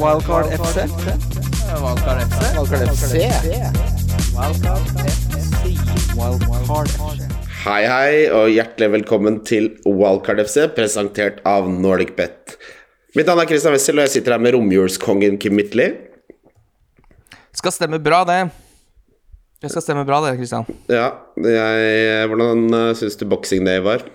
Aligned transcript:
Wildcard 0.00 0.46
FC. 0.48 0.76
Wildcard 1.82 2.18
FC. 2.24 2.40
Wildcard 2.56 2.88
FC. 2.88 3.12
Wildcard 6.16 6.88
FC. 6.88 7.28
Hei, 7.66 7.82
hei, 7.84 8.14
og 8.32 8.48
hjertelig 8.48 8.88
velkommen 8.94 9.36
til 9.44 9.68
Wildcard 9.84 10.40
FC, 10.46 10.64
presentert 10.72 11.42
av 11.44 11.68
Nordic 11.68 12.14
Bet. 12.16 12.56
Mitt 13.12 13.28
navn 13.28 13.44
er 13.44 13.50
Christian 13.52 13.76
Wessel, 13.76 14.00
og 14.00 14.08
jeg 14.08 14.14
sitter 14.16 14.36
her 14.38 14.42
med 14.42 14.56
romjulskongen 14.56 15.36
Kim 15.42 15.58
Midtly. 15.60 15.90
Skal 17.52 17.76
stemme 17.76 18.00
bra, 18.00 18.24
det. 18.24 18.40
Det 19.60 19.70
skal 19.70 19.84
stemme 19.84 20.06
bra, 20.08 20.22
det, 20.24 20.38
Kristian. 20.40 20.64
Ja, 20.88 21.10
jeg, 21.36 22.26
hvordan 22.32 22.64
uh, 22.72 22.90
syns 22.96 23.20
du 23.20 23.28
Boxing 23.28 23.68
Day 23.68 23.84
var? 23.84 24.08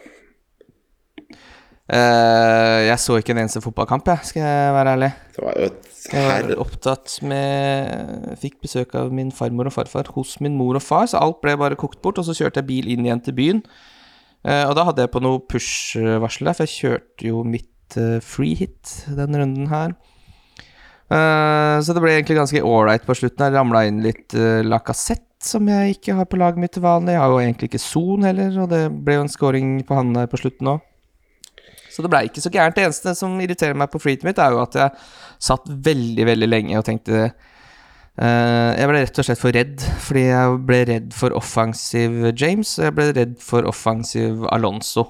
Eh, 1.88 2.80
jeg 2.84 3.00
så 3.00 3.16
ikke 3.16 3.32
en 3.32 3.46
eneste 3.46 3.62
fotballkamp, 3.64 4.10
jeg, 4.12 4.30
skal 4.32 4.42
jeg 4.44 4.72
være 4.76 4.96
ærlig. 4.98 5.12
Det 5.36 5.44
var 5.46 5.54
jo 5.56 5.68
et 5.70 5.94
Jeg 6.08 6.26
var 6.48 6.60
opptatt 6.64 7.14
med 7.28 8.34
Fikk 8.42 8.58
besøk 8.64 8.96
av 8.96 9.14
min 9.16 9.32
farmor 9.36 9.70
og 9.70 9.76
farfar 9.76 10.12
hos 10.16 10.38
min 10.44 10.58
mor 10.60 10.76
og 10.76 10.84
far, 10.84 11.08
så 11.08 11.22
alt 11.24 11.40
ble 11.44 11.56
bare 11.60 11.80
kokt 11.80 12.02
bort. 12.04 12.20
Og 12.20 12.28
så 12.28 12.36
kjørte 12.36 12.60
jeg 12.60 12.68
bil 12.68 12.92
inn 12.92 13.08
igjen 13.08 13.24
til 13.24 13.36
byen. 13.40 13.64
Eh, 14.44 14.66
og 14.68 14.76
da 14.76 14.84
hadde 14.88 15.06
jeg 15.06 15.14
på 15.16 15.24
noe 15.24 15.40
push-varsel 15.48 16.50
der, 16.50 16.58
for 16.58 16.68
jeg 16.68 16.76
kjørte 16.76 17.30
jo 17.30 17.46
mitt 17.48 18.00
eh, 18.00 18.20
free 18.24 18.56
hit 18.60 19.08
den 19.08 19.40
runden 19.40 19.72
her. 19.72 19.96
Så 21.08 21.94
det 21.96 22.02
ble 22.04 22.18
egentlig 22.18 22.36
ganske 22.36 22.60
ålreit 22.68 23.06
på 23.08 23.16
slutten. 23.16 23.46
Jeg 23.46 23.54
ramla 23.56 23.86
inn 23.88 24.02
litt 24.04 24.34
uh, 24.36 24.60
lakassett 24.68 25.24
som 25.40 25.70
jeg 25.72 25.94
ikke 25.94 26.18
har 26.18 26.28
på 26.28 26.36
laget 26.36 26.60
mitt 26.60 26.74
til 26.76 26.84
vanlig. 26.84 27.14
Jeg 27.16 27.22
har 27.22 27.32
jo 27.32 27.40
egentlig 27.40 27.70
ikke 27.70 27.80
Son 27.80 28.28
heller, 28.28 28.52
og 28.60 28.68
det 28.74 28.82
ble 28.92 29.16
jo 29.16 29.24
en 29.24 29.32
scoring 29.32 29.70
på 29.88 29.96
han 29.96 30.12
der 30.18 30.28
på 30.28 30.42
slutten 30.42 30.74
òg. 30.74 30.84
Så 31.98 32.06
det 32.06 32.14
ble 32.14 32.28
ikke 32.28 32.44
så 32.44 32.54
gærent. 32.54 32.78
Det 32.78 32.84
eneste 32.86 33.16
som 33.18 33.34
irriterer 33.42 33.78
meg 33.78 33.90
på 33.90 34.02
freetet 34.04 34.28
mitt, 34.28 34.38
er 34.38 34.54
jo 34.54 34.62
at 34.62 34.76
jeg 34.78 34.92
satt 35.50 35.66
veldig, 35.66 36.28
veldig 36.30 36.50
lenge 36.54 36.78
og 36.78 36.86
tenkte 36.86 37.32
Uh, 38.18 38.74
Jeg 38.74 38.90
ble 38.90 39.02
rett 39.04 39.20
og 39.22 39.26
slett 39.28 39.38
for 39.38 39.54
redd, 39.54 39.84
fordi 40.02 40.24
jeg 40.24 40.54
ble 40.66 40.78
redd 40.90 41.12
for 41.14 41.36
offensiv 41.38 42.16
James, 42.34 42.72
og 42.80 42.88
jeg 42.88 42.96
ble 42.98 43.06
redd 43.14 43.36
for 43.46 43.68
offensiv 43.70 44.48
Alonso. 44.50 45.04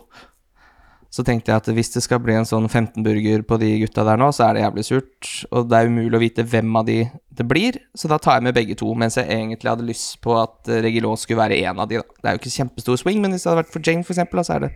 Så 1.17 1.23
tenkte 1.25 1.49
jeg 1.49 1.63
at 1.63 1.67
hvis 1.73 1.89
det 1.95 2.03
skal 2.05 2.19
bli 2.21 2.35
en 2.37 2.45
sånn 2.45 2.67
15-burger 2.69 3.41
på 3.49 3.57
de 3.57 3.71
gutta 3.81 4.03
der 4.05 4.19
nå, 4.21 4.27
så 4.35 4.45
er 4.45 4.53
det 4.53 4.61
jævlig 4.61 4.83
surt. 4.85 5.29
Og 5.49 5.65
det 5.65 5.79
er 5.79 5.89
umulig 5.89 6.13
å 6.13 6.21
vite 6.21 6.45
hvem 6.45 6.75
av 6.77 6.85
de 6.85 6.99
det 7.37 7.45
blir, 7.45 7.79
så 7.97 8.09
da 8.09 8.19
tar 8.21 8.37
jeg 8.37 8.45
med 8.47 8.53
begge 8.57 8.77
to. 8.77 8.91
Mens 8.97 9.17
jeg 9.17 9.29
egentlig 9.33 9.71
hadde 9.71 9.87
lyst 9.87 10.19
på 10.21 10.35
at 10.37 10.69
Regilon 10.85 11.17
skulle 11.17 11.41
være 11.41 11.57
en 11.65 11.81
av 11.81 11.89
de. 11.89 11.97
Da. 12.03 12.21
Det 12.21 12.29
er 12.29 12.37
jo 12.37 12.41
ikke 12.43 12.53
kjempestor 12.53 13.01
swing, 13.01 13.23
men 13.23 13.33
hvis 13.33 13.47
det 13.47 13.51
hadde 13.51 13.63
vært 13.63 13.73
for 13.73 13.89
Jane, 13.89 14.05
for 14.05 14.13
eksempel, 14.13 14.43
så 14.45 14.55
er 14.59 14.67
det 14.67 14.71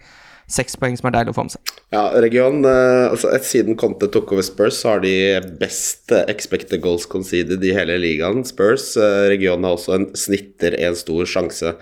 seks 0.52 0.76
poeng 0.82 0.98
som 0.98 1.12
er 1.12 1.16
deilig 1.20 1.36
å 1.36 1.38
få 1.38 1.46
med 1.46 1.54
seg. 1.54 1.72
Ja, 1.94 2.04
region 2.26 2.66
eh, 2.66 3.06
altså 3.06 3.30
Siden 3.46 3.78
Conte 3.80 4.10
tok 4.12 4.34
over 4.34 4.46
Spurs, 4.46 4.82
så 4.82 4.96
har 4.96 5.06
de 5.06 5.14
best 5.62 6.10
eh, 6.10 6.26
expected 6.32 6.82
goals 6.82 7.06
conceded 7.10 7.62
i 7.62 7.78
hele 7.78 8.02
ligaen. 8.02 8.42
Spurs. 8.50 8.96
Region 9.30 9.70
har 9.70 9.78
også 9.78 9.98
en 10.00 10.10
snitter 10.18 10.82
en 10.82 10.98
stor 10.98 11.30
sjanse 11.30 11.78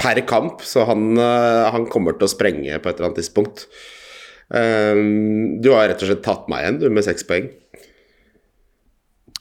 per 0.00 0.20
kamp, 0.28 0.64
så 0.64 0.86
han, 0.88 1.12
eh, 1.18 1.70
han 1.74 1.86
kommer 1.92 2.16
til 2.16 2.28
å 2.28 2.32
sprenge 2.32 2.80
på 2.80 2.90
et 2.90 2.96
eller 2.96 3.10
annet 3.10 3.20
tidspunkt. 3.22 3.66
Um, 4.50 5.60
du 5.62 5.68
har 5.70 5.86
rett 5.86 6.00
og 6.02 6.08
slett 6.08 6.24
tatt 6.26 6.48
meg 6.50 6.64
igjen, 6.64 6.80
du, 6.80 6.88
med 6.90 7.06
seks 7.06 7.22
poeng. 7.28 7.46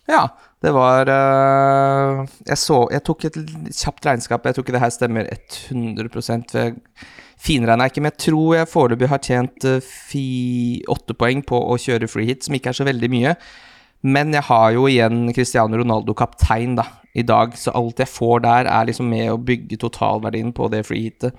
Ja, 0.09 0.27
det 0.61 0.73
var 0.73 1.09
øh, 1.09 2.27
jeg, 2.45 2.57
så, 2.57 2.81
jeg 2.91 3.03
tok 3.05 3.25
et 3.29 3.39
kjapt 3.77 4.05
regnskap. 4.05 4.45
Jeg 4.45 4.57
tror 4.57 4.65
ikke 4.65 4.75
det 4.75 4.83
her 4.83 4.93
stemmer 4.93 5.29
100 5.29 6.09
for 6.13 6.25
jeg 6.59 6.75
finregna 7.39 7.87
ikke, 7.87 8.03
men 8.03 8.11
jeg 8.11 8.23
tror 8.25 8.55
jeg 8.57 8.69
foreløpig 8.69 9.09
har 9.11 9.21
tjent 9.23 9.67
øh, 9.69 9.91
åtte 10.91 11.15
poeng 11.15 11.45
på 11.47 11.61
å 11.61 11.77
kjøre 11.79 12.09
free 12.11 12.27
hit, 12.27 12.43
som 12.45 12.57
ikke 12.57 12.73
er 12.73 12.79
så 12.81 12.87
veldig 12.89 13.11
mye. 13.13 13.35
Men 14.01 14.31
jeg 14.35 14.45
har 14.47 14.73
jo 14.75 14.85
igjen 14.87 15.27
Cristiano 15.35 15.79
Ronaldo 15.79 16.15
kaptein 16.17 16.77
da, 16.77 16.85
i 17.17 17.23
dag, 17.25 17.55
så 17.59 17.73
alt 17.75 17.99
jeg 17.99 18.07
får 18.07 18.43
der, 18.45 18.69
er 18.71 18.85
liksom 18.87 19.09
med 19.11 19.31
å 19.33 19.39
bygge 19.41 19.79
totalverdien 19.81 20.53
på 20.55 20.69
det 20.71 20.85
freehitet. 20.87 21.35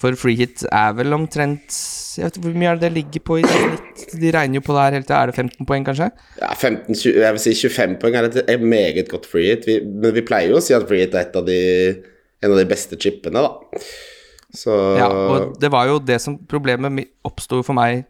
For 0.00 0.16
freehit 0.16 0.62
er 0.72 0.94
vel 0.96 1.12
omtrent 1.12 1.74
Jeg 2.16 2.24
vet 2.24 2.36
ikke 2.38 2.46
Hvor 2.46 2.54
mye 2.56 2.70
er 2.70 2.78
det 2.78 2.86
det 2.86 2.94
ligger 2.94 3.22
på 3.28 3.36
i 3.40 3.42
snitt? 3.44 4.04
De 4.16 4.30
regner 4.32 4.56
jo 4.56 4.62
på 4.64 4.72
det 4.72 4.84
her 4.86 4.94
hele 4.96 5.04
tida. 5.04 5.18
Er 5.18 5.30
det 5.30 5.36
15 5.36 5.68
poeng, 5.68 5.84
kanskje? 5.84 6.08
Ja, 6.40 6.54
15, 6.54 6.94
20, 6.94 7.18
jeg 7.20 7.36
vil 7.36 7.42
si 7.44 7.52
25 7.68 7.98
poeng 8.00 8.16
er 8.16 8.30
et 8.30 8.38
et 8.40 8.64
meget 8.64 9.10
godt 9.10 9.28
freehit. 9.28 9.68
men 9.84 10.14
vi 10.16 10.24
pleier 10.24 10.54
jo 10.54 10.56
å 10.60 10.64
si 10.64 10.72
at 10.76 10.86
freehit 10.88 11.14
er 11.14 11.26
et 11.26 11.36
av 11.36 11.44
de, 11.44 11.58
en 12.40 12.54
av 12.54 12.62
de 12.62 12.68
beste 12.70 12.96
chipene, 12.96 13.44
da. 13.44 13.82
Så 14.56 14.72
Ja, 14.98 15.10
og 15.10 15.60
det 15.60 15.70
var 15.70 15.86
jo 15.86 16.00
det 16.00 16.20
som 16.24 16.38
problemet 16.48 17.12
oppsto 17.22 17.60
for 17.62 17.76
meg 17.76 18.06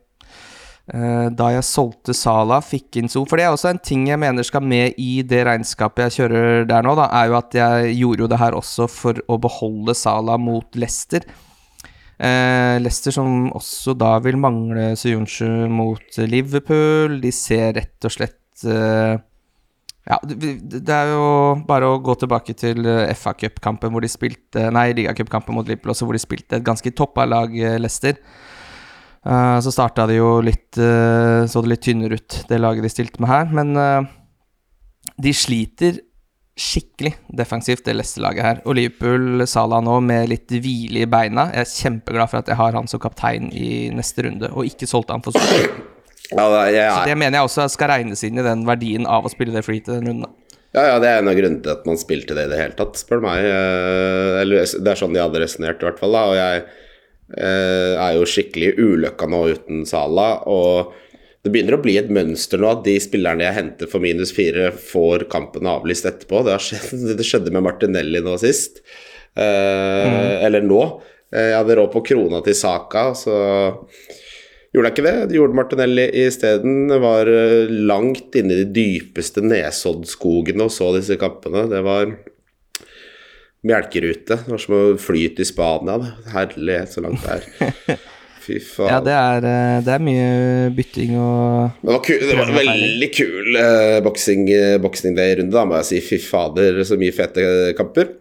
da 0.91 1.53
jeg 1.55 1.63
solgte 1.69 2.15
Sala, 2.17 2.57
fikk 2.65 2.97
inn 2.99 3.11
So. 3.13 3.23
For 3.29 3.39
det 3.39 3.45
er 3.47 3.55
også 3.55 3.69
en 3.71 3.79
ting 3.79 4.09
jeg 4.09 4.19
mener 4.19 4.43
skal 4.43 4.65
med 4.67 4.97
i 4.99 5.21
det 5.23 5.45
regnskapet 5.47 6.09
jeg 6.09 6.17
kjører 6.17 6.67
der 6.67 6.83
nå, 6.83 6.97
da, 6.99 7.07
er 7.15 7.31
jo 7.31 7.37
at 7.39 7.55
jeg 7.55 7.93
gjorde 8.01 8.25
jo 8.25 8.31
det 8.33 8.41
her 8.41 8.57
også 8.59 8.89
for 8.91 9.23
å 9.31 9.39
beholde 9.39 9.95
Sala 9.95 10.35
mot 10.41 10.67
Leicester. 10.75 11.29
Eh, 12.21 12.77
Leicester 12.83 13.15
som 13.17 13.49
også 13.57 13.95
da 13.97 14.17
vil 14.25 14.37
mangle 14.41 14.91
Suyunshu 14.99 15.71
mot 15.73 16.21
Liverpool. 16.27 17.21
De 17.23 17.33
ser 17.33 17.77
rett 17.79 18.11
og 18.11 18.17
slett 18.17 18.67
eh, 18.67 19.15
ja, 20.11 20.19
det, 20.27 20.55
det 20.73 20.95
er 20.95 21.13
jo 21.13 21.25
bare 21.69 21.89
å 21.89 22.01
gå 22.03 22.17
tilbake 22.19 22.57
til 22.59 22.87
eh, 22.89 23.13
FA 23.17 23.35
Cup-kampen 23.39 23.93
hvor 23.93 24.05
de 24.05 24.11
spilte 24.11 24.67
Nei, 24.75 24.91
ligacupkampen 24.97 25.55
mot 25.55 25.69
Liverpool 25.69 25.95
også, 25.95 26.09
hvor 26.09 26.17
de 26.17 26.23
spilte 26.23 26.59
et 26.59 26.67
ganske 26.67 26.93
toppa 26.97 27.27
lag, 27.29 27.53
eh, 27.55 27.79
Leicester. 27.81 28.19
Eh, 29.27 29.61
så 29.61 29.73
starta 29.73 30.07
det 30.09 30.17
jo 30.17 30.39
litt 30.41 30.79
eh, 30.81 31.45
Så 31.45 31.61
det 31.61 31.75
litt 31.75 31.83
tynnere 31.85 32.17
ut, 32.17 32.39
det 32.49 32.61
laget 32.61 32.87
de 32.87 32.93
stilte 32.93 33.21
med 33.21 33.31
her. 33.31 33.51
Men 33.53 33.75
eh, 33.77 34.09
de 35.21 35.35
sliter 35.37 36.01
skikkelig 36.61 37.15
defensivt, 37.39 37.87
det 37.87 37.95
Leicester-laget 37.97 38.45
her. 38.45 38.59
Og 38.69 38.77
Liverpool, 38.77 39.47
Salah 39.49 39.81
nå, 39.85 39.95
med 40.05 40.29
litt 40.29 40.53
hvile 40.53 41.07
i 41.07 41.09
beina. 41.09 41.47
Jeg 41.55 41.65
er 41.65 41.71
kjempeglad 41.71 42.33
for 42.33 42.43
at 42.43 42.51
jeg 42.53 42.59
har 42.59 42.77
han 42.77 42.91
som 42.91 43.01
kaptein 43.01 43.49
i 43.57 43.89
neste 43.97 44.27
runde, 44.27 44.51
og 44.53 44.69
ikke 44.69 44.89
solgte 44.91 45.17
han 45.17 45.25
for 45.25 45.37
så 45.37 45.41
ja, 46.31 46.45
jeg, 46.69 46.85
Så 46.93 47.07
det 47.09 47.17
mener 47.17 47.41
jeg 47.41 47.49
også 47.49 47.65
skal 47.73 47.91
regnes 47.95 48.21
inn 48.29 48.39
i 48.39 48.45
den 48.45 48.67
verdien 48.69 49.09
av 49.09 49.25
å 49.25 49.33
spille 49.33 49.57
det 49.57 49.65
free 49.67 49.81
til 49.83 49.97
den 49.97 50.11
runden. 50.11 50.37
Ja, 50.77 50.85
ja, 50.85 50.99
det 51.03 51.09
er 51.09 51.23
en 51.23 51.31
av 51.33 51.35
grunnene 51.35 51.65
til 51.65 51.73
at 51.73 51.89
man 51.89 51.99
spilte 51.99 52.37
det 52.37 52.45
i 52.47 52.53
det 52.53 52.61
hele 52.61 52.77
tatt, 52.79 53.01
spør 53.01 53.19
du 53.19 53.25
meg. 53.25 53.49
Eller 54.45 54.69
det 54.69 54.93
er 54.93 55.01
sånn 55.01 55.17
de 55.17 55.25
hadde 55.25 55.41
resonnert, 55.43 55.81
i 55.81 55.89
hvert 55.89 55.99
fall. 55.99 56.15
da, 56.15 56.29
Og 56.29 56.37
jeg 56.39 56.69
er 57.39 58.17
jo 58.17 58.27
skikkelig 58.29 58.73
ulykka 58.81 59.29
nå 59.31 59.45
uten 59.55 59.85
Sala. 59.87 60.33
Og 60.51 60.95
det 61.45 61.53
begynner 61.55 61.79
å 61.79 61.83
bli 61.85 61.95
et 61.97 62.11
mønster 62.13 62.61
nå 62.61 62.69
at 62.69 62.83
de 62.85 62.97
spillerne 63.01 63.47
jeg 63.47 63.57
henter 63.57 63.89
for 63.89 64.03
minus 64.05 64.33
fire, 64.37 64.71
får 64.75 65.25
kampen 65.33 65.69
avlyst 65.71 66.09
etterpå. 66.11 66.43
Det, 66.45 66.57
har 66.57 66.65
skjedd, 66.65 67.07
det 67.21 67.27
skjedde 67.27 67.55
med 67.55 67.65
Martinelli 67.65 68.21
nå 68.25 68.35
sist. 68.43 68.83
Eh, 69.39 70.41
Eller 70.45 70.67
nå. 70.67 70.83
Eh, 71.33 71.53
Jeg 71.53 71.61
hadde 71.63 71.79
råd 71.79 71.95
på 71.95 72.05
krona 72.11 72.43
til 72.45 72.59
Saka, 72.59 73.13
så 73.17 73.39
Gjorde 74.71 74.87
jeg 74.87 74.95
ikke 74.95 75.03
det? 75.03 75.29
De 75.33 75.35
gjorde 75.35 75.57
Martinelli 75.59 76.03
isteden. 76.23 76.93
Var 77.03 77.27
eh, 77.27 77.73
langt 77.91 78.37
inne 78.39 78.55
i 78.55 78.61
de 78.61 78.69
dypeste 78.77 79.43
Nesoddskogene 79.43 80.69
og 80.69 80.71
så 80.71 80.93
disse 80.95 81.17
kampene. 81.19 81.65
Det 81.73 81.81
var 81.83 82.13
melkerute. 83.67 84.39
Det 84.45 84.53
var 84.53 84.63
som 84.63 84.77
å 84.77 84.85
fly 85.01 85.27
til 85.37 85.49
Spania. 85.49 85.99
Herlighet, 86.33 86.95
så 86.95 87.05
langt 87.05 87.25
det 87.25 87.37
er. 87.37 88.01
Fy 88.41 88.57
faen. 88.65 88.89
Ja, 88.89 89.01
det 89.05 89.17
er, 89.17 89.47
eh, 89.51 89.81
det 89.85 89.93
er 89.93 90.05
mye 90.05 90.29
bytting 90.73 91.13
og 91.21 91.83
Det 91.83 91.91
var, 91.93 92.01
kul, 92.07 92.23
det 92.25 92.39
var 92.39 92.49
en 92.49 92.57
veldig 92.57 93.11
kul 93.13 93.59
uh, 93.59 93.99
boxing, 94.07 94.47
eh, 94.55 94.79
boxing 94.81 95.19
day-runde, 95.19 95.53
da, 95.53 95.67
må 95.69 95.77
jeg 95.83 95.91
si. 95.91 96.01
Fy 96.09 96.21
fader, 96.25 96.81
så 96.89 96.97
mye 97.01 97.15
fete 97.15 97.45
kamper. 97.79 98.17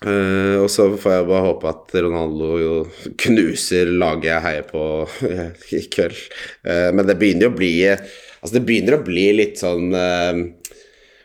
Uh, 0.00 0.60
og 0.62 0.70
så 0.72 0.86
får 0.96 1.12
jeg 1.12 1.28
bare 1.28 1.44
håpe 1.44 1.68
at 1.68 1.94
Ronaldo 2.04 2.54
jo 2.56 2.74
knuser 3.20 3.90
laget 3.92 4.30
jeg 4.30 4.44
heier 4.46 4.68
på 4.68 4.84
i 5.76 5.82
kveld. 5.92 6.20
Uh, 6.64 6.88
men 6.96 7.04
det 7.08 7.18
begynner 7.20 7.48
jo 7.48 7.54
å 7.54 7.60
bli 7.60 7.74
Altså, 8.40 8.56
det 8.56 8.64
begynner 8.64 8.96
å 8.96 9.04
bli 9.04 9.26
litt 9.36 9.60
sånn 9.60 9.90
eh, 9.92 10.38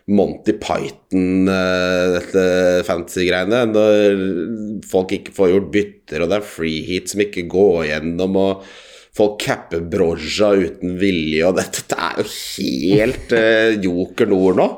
Monty 0.05 0.53
Python, 0.61 1.47
eh, 1.49 2.07
dette 2.13 2.41
fantasy-greiene. 2.85 3.63
Når 3.71 4.83
folk 4.85 5.15
ikke 5.17 5.33
får 5.33 5.53
gjort 5.53 5.71
bytter, 5.73 6.21
og 6.21 6.29
det 6.29 6.37
er 6.39 6.49
free 6.49 6.83
heat 6.85 7.09
som 7.09 7.23
ikke 7.25 7.47
går 7.49 7.87
gjennom, 7.89 8.37
og 8.37 8.67
folk 9.15 9.39
capper 9.41 9.81
Broja 9.81 10.51
uten 10.59 10.99
vilje, 11.01 11.41
og 11.47 11.57
dette, 11.57 11.81
dette 11.81 11.97
er 11.97 12.21
jo 12.21 12.27
helt 12.29 13.33
uh, 13.33 13.71
joker 13.81 14.29
nord 14.29 14.59
nå. 14.59 14.69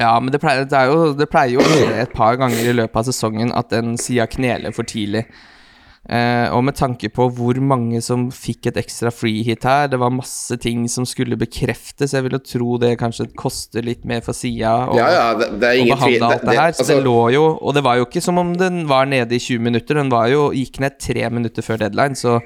Ja, 0.00 0.16
men 0.18 0.32
det 0.34 0.40
pleier, 0.42 0.64
det, 0.66 0.84
jo, 0.90 1.12
det 1.14 1.28
pleier 1.30 1.54
jo 1.54 1.62
å 1.62 1.70
skje 1.70 2.00
et 2.02 2.14
par 2.16 2.38
ganger 2.40 2.66
i 2.66 2.74
løpet 2.74 2.98
av 2.98 3.06
sesongen 3.06 3.52
at 3.54 3.70
en 3.78 3.94
sida 4.00 4.26
kneler 4.26 4.74
for 4.74 4.88
tidlig. 4.90 5.22
Eh, 6.04 6.50
og 6.52 6.60
med 6.66 6.76
tanke 6.76 7.08
på 7.08 7.30
hvor 7.32 7.56
mange 7.64 8.02
som 8.04 8.26
fikk 8.34 8.66
et 8.68 8.76
ekstra 8.82 9.08
free 9.14 9.42
hit 9.46 9.62
her, 9.64 9.86
det 9.88 9.96
var 10.02 10.10
masse 10.12 10.58
ting 10.60 10.82
som 10.92 11.06
skulle 11.08 11.38
bekreftes, 11.40 12.12
jeg 12.12 12.26
vil 12.26 12.36
jo 12.36 12.42
tro 12.44 12.76
det 12.82 12.98
kanskje 13.00 13.30
koster 13.40 13.80
litt 13.82 14.04
mer 14.04 14.20
for 14.20 14.36
sida. 14.36 14.74
å- 14.90 14.98
Ja, 14.98 15.08
ja, 15.08 15.34
det, 15.34 15.48
det 15.60 15.88
behandle 15.88 16.28
alt 16.28 16.44
det 16.44 16.58
her. 16.58 16.72
Så 16.72 16.82
altså- 16.84 16.94
det 16.96 17.04
lå 17.04 17.32
jo 17.32 17.44
Og 17.62 17.72
det 17.74 17.82
var 17.84 17.96
jo 17.96 18.04
ikke 18.04 18.22
som 18.22 18.38
om 18.38 18.52
den 18.54 18.86
var 18.86 19.06
nede 19.06 19.32
i 19.32 19.38
20 19.38 19.58
minutter, 19.60 19.94
den 19.94 20.10
var 20.10 20.28
jo, 20.28 20.50
gikk 20.52 20.78
ned 20.80 20.98
tre 20.98 21.30
minutter 21.30 21.62
før 21.62 21.78
deadline, 21.78 22.14
så 22.14 22.40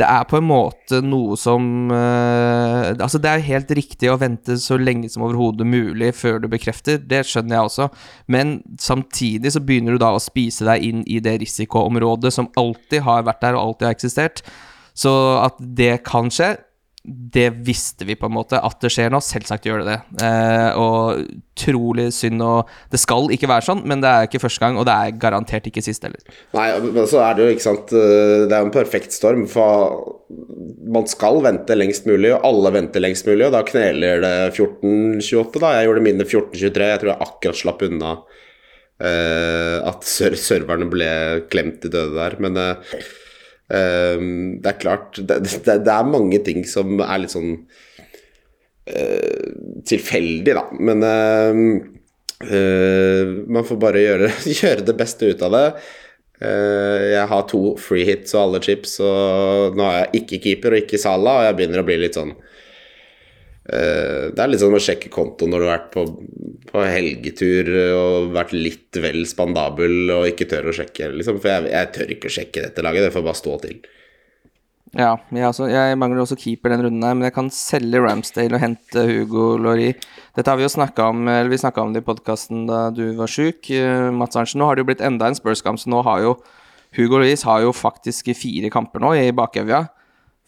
det 0.00 0.06
er 0.08 0.24
på 0.24 0.38
en 0.38 0.46
måte 0.48 1.02
noe 1.04 1.36
som 1.36 1.90
uh, 1.92 2.92
Altså, 2.94 3.20
det 3.20 3.28
er 3.28 3.44
helt 3.44 3.72
riktig 3.76 4.08
å 4.08 4.18
vente 4.20 4.56
så 4.60 4.78
lenge 4.80 5.10
som 5.12 5.24
overhodet 5.26 5.68
mulig 5.68 6.12
før 6.16 6.40
du 6.42 6.48
bekrefter, 6.52 6.96
det 6.98 7.22
skjønner 7.28 7.58
jeg 7.58 7.68
også, 7.68 7.88
men 8.32 8.56
samtidig 8.80 9.52
så 9.52 9.62
begynner 9.64 9.96
du 9.96 10.02
da 10.02 10.12
å 10.16 10.22
spise 10.22 10.66
deg 10.68 10.86
inn 10.88 11.04
i 11.04 11.20
det 11.24 11.38
risikoområdet 11.44 12.32
som 12.34 12.50
alltid 12.58 13.04
har 13.06 13.26
vært 13.28 13.44
der 13.44 13.58
og 13.58 13.66
alltid 13.66 13.88
har 13.88 13.96
eksistert. 13.96 14.44
Så 14.96 15.12
at 15.40 15.60
det 15.60 16.02
kan 16.08 16.28
skje, 16.32 16.54
det 17.04 17.48
visste 17.66 18.06
vi 18.06 18.14
på 18.14 18.28
en 18.28 18.34
måte 18.36 18.60
at 18.62 18.76
det 18.82 18.92
skjer 18.94 19.10
nå. 19.10 19.18
Selvsagt 19.24 19.64
gjør 19.66 19.82
det 19.82 19.88
det. 19.90 20.26
Eh, 20.26 20.78
og 20.78 21.24
utrolig 21.52 22.06
synd 22.14 22.42
og 22.46 22.70
Det 22.92 23.00
skal 23.02 23.26
ikke 23.34 23.48
være 23.50 23.66
sånn, 23.66 23.82
men 23.90 24.00
det 24.04 24.10
er 24.10 24.28
ikke 24.28 24.40
første 24.44 24.62
gang, 24.62 24.78
og 24.78 24.86
det 24.86 24.94
er 24.94 25.16
garantert 25.20 25.66
ikke 25.66 25.82
sist 25.84 26.06
heller. 26.06 26.22
Nei, 26.54 26.68
men 26.84 27.08
så 27.10 27.24
er 27.26 27.34
det 27.36 27.44
jo, 27.44 27.54
ikke 27.56 27.64
sant 27.64 27.94
eh, 27.96 28.44
Det 28.46 28.54
er 28.54 28.62
jo 28.62 28.68
en 28.68 28.74
perfekt 28.74 29.16
storm, 29.16 29.48
for 29.50 30.22
man 30.92 31.08
skal 31.10 31.42
vente 31.44 31.76
lengst 31.76 32.06
mulig, 32.08 32.30
og 32.36 32.46
alle 32.46 32.72
venter 32.78 33.02
lengst 33.02 33.26
mulig, 33.26 33.48
og 33.48 33.56
da 33.56 33.64
kneler 33.66 34.22
det 34.22 34.36
14-28, 34.52 35.58
da. 35.58 35.74
Jeg 35.78 35.90
gjorde 35.90 36.06
mine 36.06 36.28
14-23, 36.28 36.86
jeg 36.92 37.02
tror 37.02 37.12
jeg 37.12 37.26
akkurat 37.26 37.62
slapp 37.64 37.84
unna 37.88 38.14
eh, 39.02 39.76
at 39.90 40.06
serverne 40.06 40.86
ble 40.92 41.10
klemt 41.52 41.88
i 41.88 41.92
døde 41.92 42.14
der, 42.14 42.38
men 42.42 42.62
eh, 42.62 42.96
det 43.72 44.68
er 44.68 44.80
klart 44.82 45.16
det, 45.16 45.38
det, 45.46 45.78
det, 45.86 45.92
er 45.92 46.08
mange 46.08 46.42
ting 46.44 46.60
som 46.68 47.00
er 47.00 47.22
litt 47.22 47.32
sånn 47.32 47.54
uh, 48.90 49.48
tilfeldig, 49.88 50.54
da. 50.58 50.64
Men 50.76 51.04
uh, 51.06 51.60
uh, 52.50 53.32
man 53.48 53.66
får 53.68 53.80
bare 53.82 54.04
gjøre, 54.04 54.30
gjøre, 54.60 54.86
det 54.88 54.96
beste 54.98 55.32
ut 55.32 55.44
av 55.48 55.56
det. 55.56 55.66
jeg 56.42 57.26
har 57.30 57.42
to 57.46 57.76
free 57.78 58.02
hits 58.02 58.34
og 58.34 58.40
alle 58.40 58.60
chips, 58.64 58.96
og 59.00 59.76
nå 59.78 59.84
har 59.86 59.98
jeg 60.00 60.22
ikke 60.22 60.40
keeper 60.46 60.74
og 60.74 60.80
ikke 60.82 60.98
Sala, 60.98 61.36
og 61.38 61.44
jeg 61.46 61.58
begynner 61.60 61.82
å 61.82 61.86
bli 61.86 62.00
litt 62.02 62.18
sånn 62.18 62.32
det 63.62 64.42
er 64.42 64.50
litt 64.50 64.58
sånn 64.58 64.74
å 64.74 64.82
sjekke 64.82 65.10
konto 65.12 65.46
når 65.46 65.60
du 65.60 65.66
har 65.68 65.76
vært 65.76 65.90
på, 65.94 66.02
på, 66.66 66.80
helgetur 66.82 67.68
og 67.94 68.32
vært 68.34 68.54
litt 68.56 68.98
vel 68.98 69.20
spandabel 69.30 70.10
og 70.10 70.26
ikke 70.32 70.48
tør 70.50 70.72
å 70.72 70.74
sjekke, 70.74 71.12
liksom. 71.14 71.38
For 71.38 71.52
jeg, 71.52 71.70
jeg 71.70 71.90
tør 71.94 72.14
ikke 72.16 72.30
å 72.30 72.34
sjekke 72.38 72.64
dette 72.66 72.82
laget, 72.82 73.06
det 73.06 73.12
får 73.14 73.26
bare 73.28 73.38
stå 73.38 73.58
til. 73.62 73.84
Ja, 74.92 75.14
jeg, 75.32 75.44
altså, 75.46 75.70
jeg 75.72 75.96
mangler 75.96 76.20
også 76.20 76.36
keeper 76.36 76.74
den 76.74 76.82
runden 76.84 77.04
her, 77.06 77.14
men 77.16 77.24
jeg 77.24 77.32
kan 77.32 77.46
selge 77.54 78.02
Ramsdale 78.04 78.58
og 78.58 78.60
hente 78.60 79.04
Hugo 79.08 79.54
Lori. 79.56 79.94
Dette 80.36 80.52
har 80.52 80.58
vi 80.60 80.66
jo 80.66 80.72
snakka 80.74 81.06
om 81.14 81.22
Eller 81.32 81.48
vi 81.48 81.60
om 81.80 81.94
det 81.94 82.02
i 82.02 82.04
podkasten 82.04 82.66
da 82.68 82.90
du 82.92 83.14
var 83.16 83.30
sjuk, 83.30 83.70
uh, 83.72 84.10
Mats 84.12 84.36
Arntzen. 84.36 84.60
Nå 84.60 84.68
har 84.68 84.76
det 84.76 84.84
jo 84.84 84.90
blitt 84.90 85.00
enda 85.00 85.30
en 85.30 85.38
Spurs-kamp, 85.38 85.80
så 85.80 85.88
nå 85.88 86.02
har 86.04 86.20
jo 86.20 86.34
Hugo 86.92 87.16
Loris 87.16 87.46
har 87.48 87.62
jo 87.64 87.72
faktisk 87.72 88.28
fire 88.36 88.68
kamper 88.68 89.00
nå 89.00 89.14
i 89.16 89.32
bakevja 89.32 89.86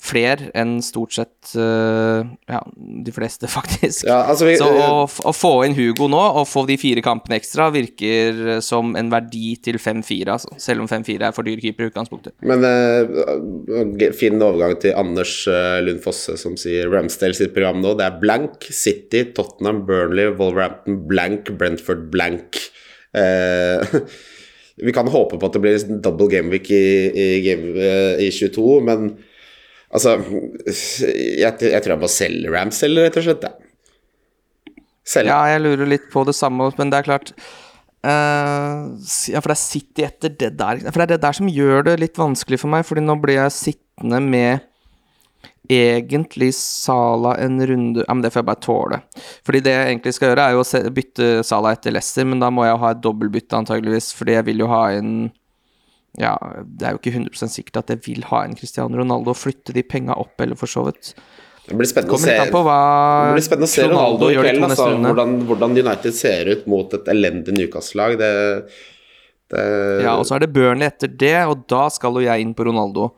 flere 0.04 0.50
enn 0.56 0.76
stort 0.84 1.14
sett 1.16 1.54
uh, 1.56 2.20
ja, 2.50 2.60
de 2.76 3.12
fleste, 3.14 3.48
faktisk. 3.56 4.04
Ja, 4.08 4.20
altså 4.28 4.48
vi, 4.48 4.56
så 4.60 4.68
å, 4.68 5.04
å, 5.06 5.32
få 5.34 5.52
inn 5.66 5.76
Hugo 5.78 6.08
nå, 6.12 6.20
og 6.40 6.48
få 6.50 6.66
de 6.68 6.76
fire 6.80 7.04
kampene 7.04 7.38
ekstra, 7.40 7.70
virker 7.74 8.60
som 8.64 8.92
en 8.98 9.10
verdi 9.12 9.54
til 9.64 9.80
5-4, 9.80 10.28
altså. 10.36 10.52
Selv 10.60 10.84
om 10.84 10.90
5-4 10.90 11.30
er 11.30 11.36
for 11.36 11.48
dyr 11.48 11.62
keeper 11.62 11.86
i 11.86 11.92
utgangspunktet. 11.92 12.36
Men 12.44 12.66
uh, 12.68 14.12
fin 14.16 14.40
overgang 14.44 14.76
til 14.82 14.96
Anders 14.98 15.38
uh, 15.50 15.80
Lund 15.84 16.04
Fosse, 16.04 16.36
som 16.40 16.58
sier 16.60 16.92
Ramsdale 16.92 17.36
sitt 17.38 17.54
program 17.56 17.80
nå. 17.84 17.96
Det 17.98 18.08
er 18.08 18.20
blank 18.20 18.68
City, 18.68 19.24
Tottenham, 19.36 19.84
Burnley, 19.88 20.34
Wolverhampton, 20.36 21.00
blank 21.08 21.52
Brentford, 21.58 22.08
blank. 22.12 22.60
vi 23.14 24.90
kan 24.90 25.06
håpe 25.06 25.36
på 25.38 25.46
at 25.46 25.54
det 25.54 25.60
blir 25.62 25.84
double 26.02 26.26
gameweek 26.32 26.66
i, 26.74 26.86
i, 27.14 27.26
game, 27.44 27.92
i 28.18 28.26
22, 28.34 28.64
men 28.82 29.12
Altså, 29.94 30.16
jeg, 30.66 31.52
jeg, 31.62 31.82
tror 31.84 31.92
jeg 31.94 32.00
må 32.02 32.10
selge 32.10 32.50
Ramsdale, 32.50 33.06
rett 33.06 33.18
og 33.20 33.26
slett. 33.28 33.46
Selge. 35.06 35.30
Ja, 35.30 35.42
jeg 35.52 35.62
lurer 35.62 35.90
litt 35.90 36.08
på 36.10 36.24
det 36.26 36.34
samme, 36.34 36.66
men 36.78 36.90
det 36.90 36.98
er 36.98 37.06
klart 37.06 37.32
uh, 37.36 38.90
Ja, 39.28 39.42
for 39.42 39.52
det 39.52 39.56
er 39.58 39.60
City 39.60 40.06
etter 40.06 40.32
det 40.32 40.54
der. 40.58 40.80
For 40.88 40.98
det 40.98 41.06
er 41.06 41.12
det 41.14 41.24
der 41.26 41.36
som 41.36 41.50
gjør 41.50 41.90
det 41.90 41.98
litt 42.00 42.18
vanskelig 42.18 42.62
for 42.62 42.72
meg, 42.72 42.86
Fordi 42.88 43.04
nå 43.04 43.18
blir 43.22 43.42
jeg 43.42 43.58
sittende 43.58 44.22
med 44.24 44.64
egentlig 45.70 46.50
Sala 46.56 47.38
en 47.40 47.56
runde 47.66 48.02
Ja, 48.04 48.12
men 48.12 48.24
det 48.24 48.32
får 48.32 48.42
jeg 48.42 48.48
bare 48.50 48.64
tåle. 48.64 49.00
Fordi 49.46 49.62
det 49.64 49.76
jeg 49.76 49.92
egentlig 49.92 50.16
skal 50.16 50.32
gjøre, 50.32 50.48
er 50.48 50.56
jo 50.56 50.64
å 50.64 50.92
bytte 50.98 51.30
Sala 51.46 51.72
etter 51.76 51.94
Lesser, 51.94 52.26
men 52.28 52.42
da 52.42 52.50
må 52.52 52.66
jeg 52.66 52.80
ha 52.82 52.92
et 52.92 53.04
dobbeltbytte, 53.04 53.62
antageligvis, 53.62 54.12
fordi 54.16 54.36
jeg 54.36 54.48
vil 54.50 54.64
jo 54.64 54.72
ha 54.72 54.82
inn 54.98 55.14
ja, 56.20 56.34
det 56.64 56.86
er 56.86 56.94
jo 56.94 57.00
ikke 57.00 57.14
100% 57.16 57.54
sikkert 57.56 57.80
at 57.82 57.94
jeg 57.94 58.02
vil 58.04 58.26
ha 58.30 58.44
en 58.46 58.54
Cristiano 58.58 59.00
Ronaldo 59.00 59.32
og 59.32 59.40
flytte 59.40 59.74
de 59.74 59.82
penga 59.86 60.14
opp, 60.20 60.36
eller 60.44 60.58
for 60.58 60.70
så 60.70 60.86
vidt. 60.86 61.14
Det 61.64 61.76
blir 61.80 61.88
spennende 61.88 62.14
å 62.14 62.20
se, 62.20 62.34
blir 62.52 63.44
spennende 63.46 63.66
å 63.66 63.72
se 63.72 63.86
Ronaldo, 63.88 64.28
Ronaldo 64.28 64.30
i 64.30 64.36
kveld. 64.36 64.64
Altså, 64.68 64.88
hvordan, 65.00 65.36
hvordan, 65.48 65.78
United 65.80 66.16
ser 66.16 66.50
ut 66.52 66.66
mot 66.70 66.92
et 66.98 67.08
elendig 67.08 67.54
Newcastle-lag. 67.56 68.18
Det, 68.20 68.32
det, 69.54 69.64
Ja, 70.04 70.18
og 70.18 70.28
så 70.28 70.36
er 70.36 70.44
det 70.44 70.52
Burnley 70.52 70.90
etter 70.90 71.08
det, 71.08 71.38
og 71.48 71.64
da 71.72 71.86
skal 71.92 72.20
jo 72.20 72.26
jeg 72.26 72.44
inn 72.44 72.52
på 72.56 72.68
Ronaldo. 72.68 73.08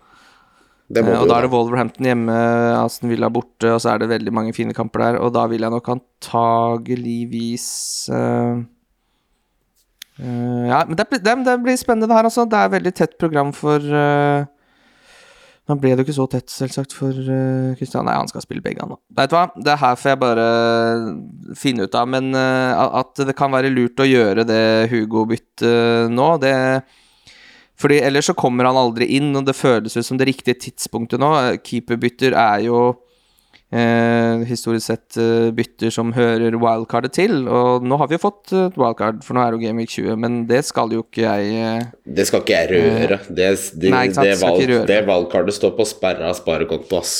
Eh, 0.94 1.02
og 1.02 1.26
da 1.26 1.40
er 1.40 1.48
det 1.48 1.50
Wolverhampton 1.50 2.06
hjemme, 2.06 2.36
Aston 2.78 3.10
Villa 3.10 3.30
borte, 3.34 3.72
og 3.72 3.80
så 3.82 3.92
er 3.92 4.04
det 4.04 4.12
veldig 4.14 4.34
mange 4.38 4.54
fine 4.54 4.76
kamper 4.76 5.02
der. 5.02 5.20
Og 5.26 5.34
da 5.34 5.48
vil 5.50 5.66
jeg 5.66 5.74
nok 5.74 5.90
antageligvis 5.96 7.66
uh, 8.14 8.62
Uh, 10.16 10.66
ja, 10.70 10.82
men 10.88 10.96
det, 10.96 11.06
det, 11.20 11.32
det, 11.44 11.56
blir 11.64 11.76
spennende, 11.76 12.08
det 12.08 12.16
her, 12.16 12.28
altså. 12.28 12.46
Det 12.48 12.58
er 12.58 12.76
veldig 12.76 12.92
tett 12.96 13.16
program 13.20 13.52
for 13.56 13.82
uh, 13.84 14.46
Nå 15.66 15.74
ble 15.82 15.90
det 15.90 16.04
jo 16.04 16.06
ikke 16.06 16.14
så 16.14 16.28
tett, 16.30 16.46
selvsagt, 16.52 16.92
for 16.94 17.16
Kristian. 17.76 18.04
Uh, 18.04 18.08
Nei, 18.08 18.18
han 18.20 18.30
skal 18.30 18.44
spille 18.44 18.62
begge, 18.62 18.84
han 18.84 18.94
nå. 18.94 19.00
Veit 19.18 19.32
du 19.32 19.34
hva, 19.34 19.48
det 19.66 19.74
her 19.82 19.96
får 19.98 20.12
jeg 20.12 20.20
bare 20.22 20.44
finne 21.58 21.88
ut 21.88 21.98
av. 21.98 22.06
Men 22.12 22.30
at 22.38 23.24
det 23.26 23.34
kan 23.34 23.50
være 23.50 23.72
lurt 23.74 23.98
å 23.98 24.06
gjøre 24.06 24.46
det 24.46 24.62
Hugo-byttet 24.92 26.14
nå, 26.14 26.28
det 26.44 26.54
fordi 27.76 27.98
ellers 28.00 28.30
så 28.30 28.32
kommer 28.32 28.64
han 28.64 28.78
aldri 28.80 29.08
inn, 29.18 29.34
og 29.36 29.44
det 29.44 29.52
føles 29.56 29.98
ut 29.98 30.06
som 30.06 30.16
det 30.16 30.30
riktige 30.30 30.56
tidspunktet 30.62 31.20
nå. 31.20 31.28
Keeperbytter 31.60 32.32
er 32.32 32.62
jo 32.64 32.78
eh, 33.74 34.44
historisk 34.46 34.86
sett 34.86 35.18
eh, 35.20 35.50
bytter 35.56 35.92
som 35.94 36.12
hører 36.16 36.56
wildcardet 36.60 37.16
til. 37.16 37.46
Og 37.48 37.86
nå 37.86 37.98
har 38.00 38.10
vi 38.10 38.18
jo 38.18 38.24
fått 38.26 38.54
et 38.54 38.78
wildcard, 38.78 39.22
for 39.26 39.36
nå 39.36 39.42
er 39.42 39.52
det 39.52 39.58
jo 39.58 39.66
Game 39.66 39.82
Week 39.82 39.92
20, 39.92 40.18
men 40.22 40.42
det 40.50 40.62
skal 40.68 40.92
jo 40.94 41.04
ikke 41.06 41.24
jeg 41.26 41.62
eh, 41.62 41.86
Det 42.18 42.28
skal 42.28 42.44
ikke 42.44 42.60
jeg 42.60 42.72
røre. 42.74 43.22
Det, 43.28 43.48
det, 43.74 43.94
nei, 43.94 44.06
det, 44.12 44.36
valg, 44.42 44.76
det 44.90 45.00
wildcardet 45.08 45.56
står 45.56 45.74
på 45.78 45.88
sperra 45.88 46.34
sparekonto, 46.36 47.00
ass. 47.00 47.18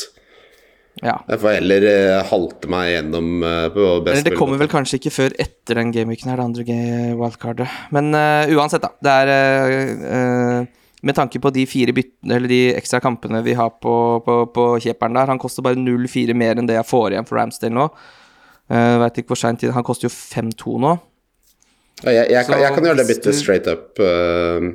Ja. 1.04 1.19
Jeg 1.28 1.43
får 1.43 1.58
heller 1.58 1.84
uh, 1.84 2.22
halte 2.25 2.70
meg 2.72 2.87
gjennom 2.88 3.42
uh, 3.44 3.66
på 3.69 3.88
best 4.06 4.25
Det 4.25 4.32
kommer 4.32 4.56
vel 4.56 4.70
kanskje 4.73 4.97
ikke 4.97 5.12
før 5.12 5.35
etter 5.44 5.76
den 5.76 5.90
gameweeken 5.92 6.32
her, 6.32 6.40
det 6.40 6.47
andre 6.47 6.78
wildcardet. 7.20 7.75
Men 7.92 8.16
uh, 8.16 8.49
uansett, 8.56 8.80
da. 8.80 8.94
Det 9.04 9.16
er 9.26 10.64
med 11.06 11.16
tanke 11.16 11.40
på 11.42 11.52
de 11.54 11.64
fire 11.70 11.94
byttene, 11.94 12.36
eller 12.36 12.50
de 12.50 12.60
ekstra 12.75 13.00
kampene 13.02 13.42
vi 13.46 13.54
har 13.58 13.72
på, 13.82 13.94
på, 14.26 14.36
på 14.54 14.68
kjeperen 14.82 15.16
der. 15.16 15.30
Han 15.30 15.40
koster 15.42 15.64
bare 15.66 15.78
0-4 15.78 16.34
mer 16.34 16.58
enn 16.58 16.68
det 16.68 16.78
jeg 16.78 16.88
får 16.88 17.14
igjen 17.14 17.28
for 17.28 17.38
Ramsdale 17.38 17.76
nå. 17.76 17.86
Uh, 18.66 18.96
Veit 18.98 19.20
ikke 19.20 19.30
hvor 19.30 19.38
seint 19.38 19.62
Han 19.70 19.84
koster 19.86 20.08
jo 20.08 20.12
5-2 20.12 20.80
nå. 20.82 20.96
Ja, 22.02 22.10
jeg, 22.10 22.25
jeg, 22.32 22.46
kan, 22.48 22.58
jeg, 22.60 22.75
kan, 22.75 22.88
gjøre 22.88 22.98
det 22.98 23.06
byttet 23.08 23.38
straight 23.38 23.68
up. 23.70 24.00
Uh, 24.02 24.72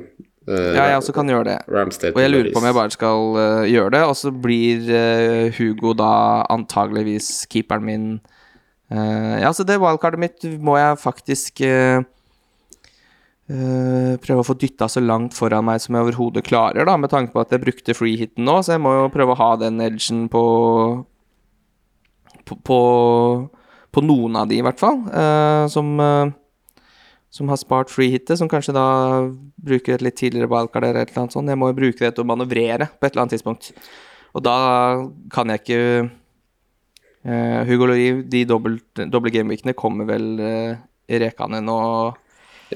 uh, 0.48 0.70
ja, 0.72 0.88
jeg 0.94 1.02
også 1.02 1.14
kan 1.14 1.28
gjøre 1.28 1.50
det. 1.50 1.58
Ramsdale 1.70 2.16
og 2.16 2.24
jeg 2.24 2.32
lurer 2.32 2.48
på 2.54 2.62
om 2.62 2.68
jeg 2.70 2.78
bare 2.78 2.94
skal 2.96 3.28
uh, 3.36 3.66
gjøre 3.68 3.92
det, 3.98 4.02
og 4.08 4.16
så 4.18 4.32
blir 4.32 4.88
Hugo 5.58 5.92
da 5.98 6.14
antageligvis 6.50 7.44
keeperen 7.52 7.86
min. 7.88 8.08
Ja, 8.92 9.48
så 9.56 9.64
det 9.64 9.78
wildcardet 9.80 10.20
mitt 10.20 10.42
må 10.60 10.74
jeg 10.76 10.98
faktisk 11.00 11.62
Uh, 13.50 14.14
prøve 14.22 14.44
å 14.44 14.46
få 14.46 14.54
dytta 14.54 14.86
så 14.86 15.00
langt 15.02 15.34
foran 15.34 15.66
meg 15.66 15.80
som 15.82 15.96
jeg 15.96 16.06
overhodet 16.06 16.44
klarer, 16.46 16.86
da, 16.86 16.94
med 16.96 17.10
tanke 17.10 17.34
på 17.34 17.40
at 17.42 17.50
jeg 17.50 17.64
brukte 17.64 17.96
freehiten 17.96 18.46
nå, 18.46 18.60
så 18.62 18.76
jeg 18.76 18.82
må 18.84 18.92
jo 18.94 19.08
prøve 19.12 19.34
å 19.34 19.40
ha 19.40 19.48
den 19.58 19.82
edgen 19.82 20.28
på 20.30 20.42
på, 22.46 22.56
på, 22.62 22.78
på 23.90 24.04
noen 24.06 24.38
av 24.38 24.46
de, 24.50 24.60
i 24.60 24.64
hvert 24.64 24.78
fall, 24.78 25.02
uh, 25.10 25.66
som 25.70 25.90
uh, 25.98 26.30
som 27.32 27.48
har 27.48 27.58
spart 27.58 27.90
freehitet, 27.90 28.36
som 28.38 28.50
kanskje 28.50 28.76
da 28.76 28.86
bruker 29.64 29.96
et 29.96 30.02
litt 30.04 30.18
tidligere 30.20 30.50
wildcard 30.52 30.84
eller 30.84 31.02
et 31.02 31.10
eller 31.10 31.24
annet 31.24 31.34
sånt. 31.34 31.48
Jeg 31.48 31.58
må 31.58 31.70
jo 31.70 31.78
bruke 31.78 32.04
det 32.04 32.10
til 32.12 32.26
å 32.26 32.28
manøvrere 32.28 32.90
på 32.92 33.06
et 33.08 33.14
eller 33.14 33.22
annet 33.24 33.32
tidspunkt. 33.38 33.70
Og 34.36 34.44
da 34.44 34.56
kan 35.32 35.48
jeg 35.48 35.62
ikke 35.62 35.78
Hugo 37.70 37.88
Lori, 37.88 38.10
de 38.28 38.42
doble 38.44 39.32
gameweekene 39.32 39.72
kommer 39.78 40.10
vel 40.10 40.26
rekende 41.08 41.62
nå 41.64 41.78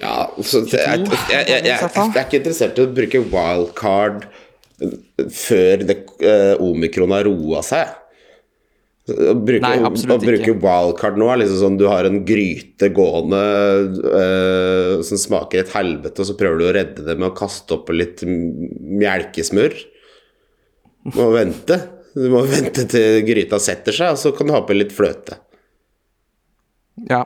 ja, 0.01 0.17
så 0.43 0.63
jeg, 0.69 1.07
jeg, 1.31 1.45
jeg, 1.49 1.63
jeg, 1.67 1.77
er 1.77 2.25
ikke 2.25 2.41
interessert 2.41 2.79
i 2.79 2.85
å 2.85 2.93
bruke 2.97 3.23
wildcard 3.33 4.27
før 5.33 5.87
det, 5.89 6.03
uh, 6.21 6.55
omikron 6.65 7.15
har 7.17 7.27
roa 7.29 7.63
seg. 7.65 7.95
Å 9.07 9.37
bruke, 9.39 9.63
Nei, 9.63 9.77
å 9.87 10.19
bruke 10.19 10.55
wildcard 10.65 11.19
nå 11.21 11.29
er 11.31 11.41
liksom 11.45 11.61
sånn 11.61 11.77
du 11.79 11.85
har 11.87 12.09
en 12.09 12.25
gryte 12.27 12.89
gående 12.95 13.43
uh, 14.03 15.05
som 15.07 15.21
smaker 15.23 15.63
et 15.63 15.75
helvete, 15.77 16.21
og 16.23 16.31
så 16.31 16.39
prøver 16.39 16.61
du 16.61 16.67
å 16.67 16.75
redde 16.75 17.07
det 17.07 17.15
med 17.15 17.31
å 17.31 17.37
kaste 17.37 17.79
opp 17.79 17.93
litt 17.95 18.25
melkesmør. 18.27 19.79
Du 21.07 21.21
må 21.21 21.31
vente. 21.37 21.79
Du 22.17 22.27
må 22.33 22.43
vente 22.57 22.87
til 22.91 23.23
gryta 23.29 23.61
setter 23.63 23.95
seg, 23.95 24.17
og 24.17 24.21
så 24.21 24.35
kan 24.35 24.51
du 24.51 24.57
ha 24.57 24.65
på 24.67 24.77
litt 24.77 24.95
fløte. 24.97 25.39
Ja. 27.07 27.23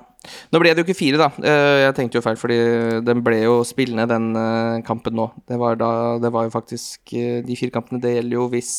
Nå 0.52 0.60
ble 0.62 0.72
det 0.74 0.82
jo 0.82 0.86
ikke 0.88 0.98
fire, 0.98 1.20
da. 1.20 1.28
Eh, 1.42 1.80
Jeg 1.86 1.96
tenkte 1.98 2.18
jo 2.20 2.24
feil, 2.24 2.38
fordi 2.40 2.58
den 3.06 3.22
ble 3.26 3.40
jo 3.44 3.58
spillende, 3.66 4.08
den 4.10 4.30
eh, 4.36 4.80
kampen 4.86 5.16
nå. 5.18 5.30
Det 5.50 5.58
var, 5.60 5.78
da, 5.80 5.90
det 6.22 6.32
var 6.34 6.46
jo 6.48 6.54
faktisk 6.54 7.14
eh, 7.18 7.40
De 7.46 7.56
fire 7.58 7.74
kampene, 7.74 8.00
det 8.02 8.16
gjelder 8.16 8.38
jo 8.38 8.46
hvis 8.52 8.72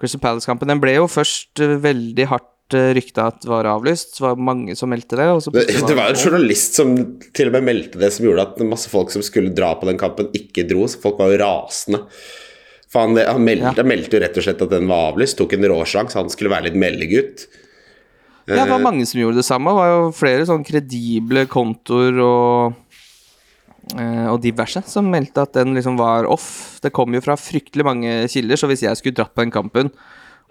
Crystal 0.00 0.20
Palace-kampen 0.22 0.70
Den 0.72 0.80
ble 0.82 0.96
jo 0.96 1.06
først 1.10 1.60
veldig 1.60 2.28
hardt 2.32 2.50
rykta 2.74 3.26
at 3.28 3.44
var 3.46 3.66
avlyst. 3.68 4.16
Det 4.16 4.22
var 4.24 4.38
mange 4.40 4.74
som 4.74 4.88
meldte 4.90 5.18
det. 5.20 5.26
Det, 5.52 5.66
det 5.84 5.96
var 5.98 6.10
en 6.10 6.18
journalist 6.18 6.78
som 6.80 6.94
til 7.36 7.50
og 7.50 7.58
med 7.58 7.66
meldte 7.68 8.00
det, 8.00 8.08
som 8.16 8.24
gjorde 8.26 8.46
at 8.48 8.62
masse 8.66 8.90
folk 8.90 9.12
som 9.12 9.22
skulle 9.22 9.52
dra 9.54 9.74
på 9.78 9.86
den 9.86 10.00
kampen, 10.00 10.30
ikke 10.34 10.64
dro. 10.66 10.86
Så 10.90 10.98
folk 11.02 11.20
var 11.20 11.30
jo 11.30 11.42
rasende. 11.44 12.00
For 12.90 13.04
han, 13.04 13.20
han 13.20 13.44
meldte, 13.44 13.84
meldte 13.86 14.16
jo 14.16 14.22
rett 14.24 14.40
og 14.40 14.46
slett 14.46 14.64
at 14.64 14.72
den 14.72 14.88
var 14.90 15.12
avlyst. 15.12 15.36
Tok 15.38 15.54
en 15.58 15.68
råsjanse. 15.70 16.16
Han 16.18 16.32
skulle 16.32 16.50
være 16.54 16.70
litt 16.70 16.80
meldegutt. 16.80 17.46
Ja, 18.44 18.64
det 18.64 18.70
var 18.70 18.82
mange 18.84 19.06
som 19.08 19.20
gjorde 19.20 19.40
det 19.40 19.46
samme. 19.46 19.72
Det 19.72 19.80
var 19.80 19.92
jo 19.92 20.08
flere 20.16 20.48
sånn 20.48 20.66
kredible 20.66 21.46
kontoer 21.50 22.18
og 22.24 22.74
eh, 23.96 24.26
og 24.28 24.40
diverse 24.44 24.84
som 24.90 25.08
meldte 25.12 25.46
at 25.46 25.56
den 25.56 25.72
liksom 25.76 25.96
var 26.00 26.28
off. 26.28 26.78
Det 26.84 26.92
kom 26.94 27.16
jo 27.16 27.22
fra 27.24 27.38
fryktelig 27.40 27.86
mange 27.86 28.16
kilder, 28.32 28.60
så 28.60 28.68
hvis 28.70 28.84
jeg 28.84 29.00
skulle 29.00 29.16
dratt 29.16 29.34
på 29.34 29.44
den 29.44 29.54
kampen 29.54 29.92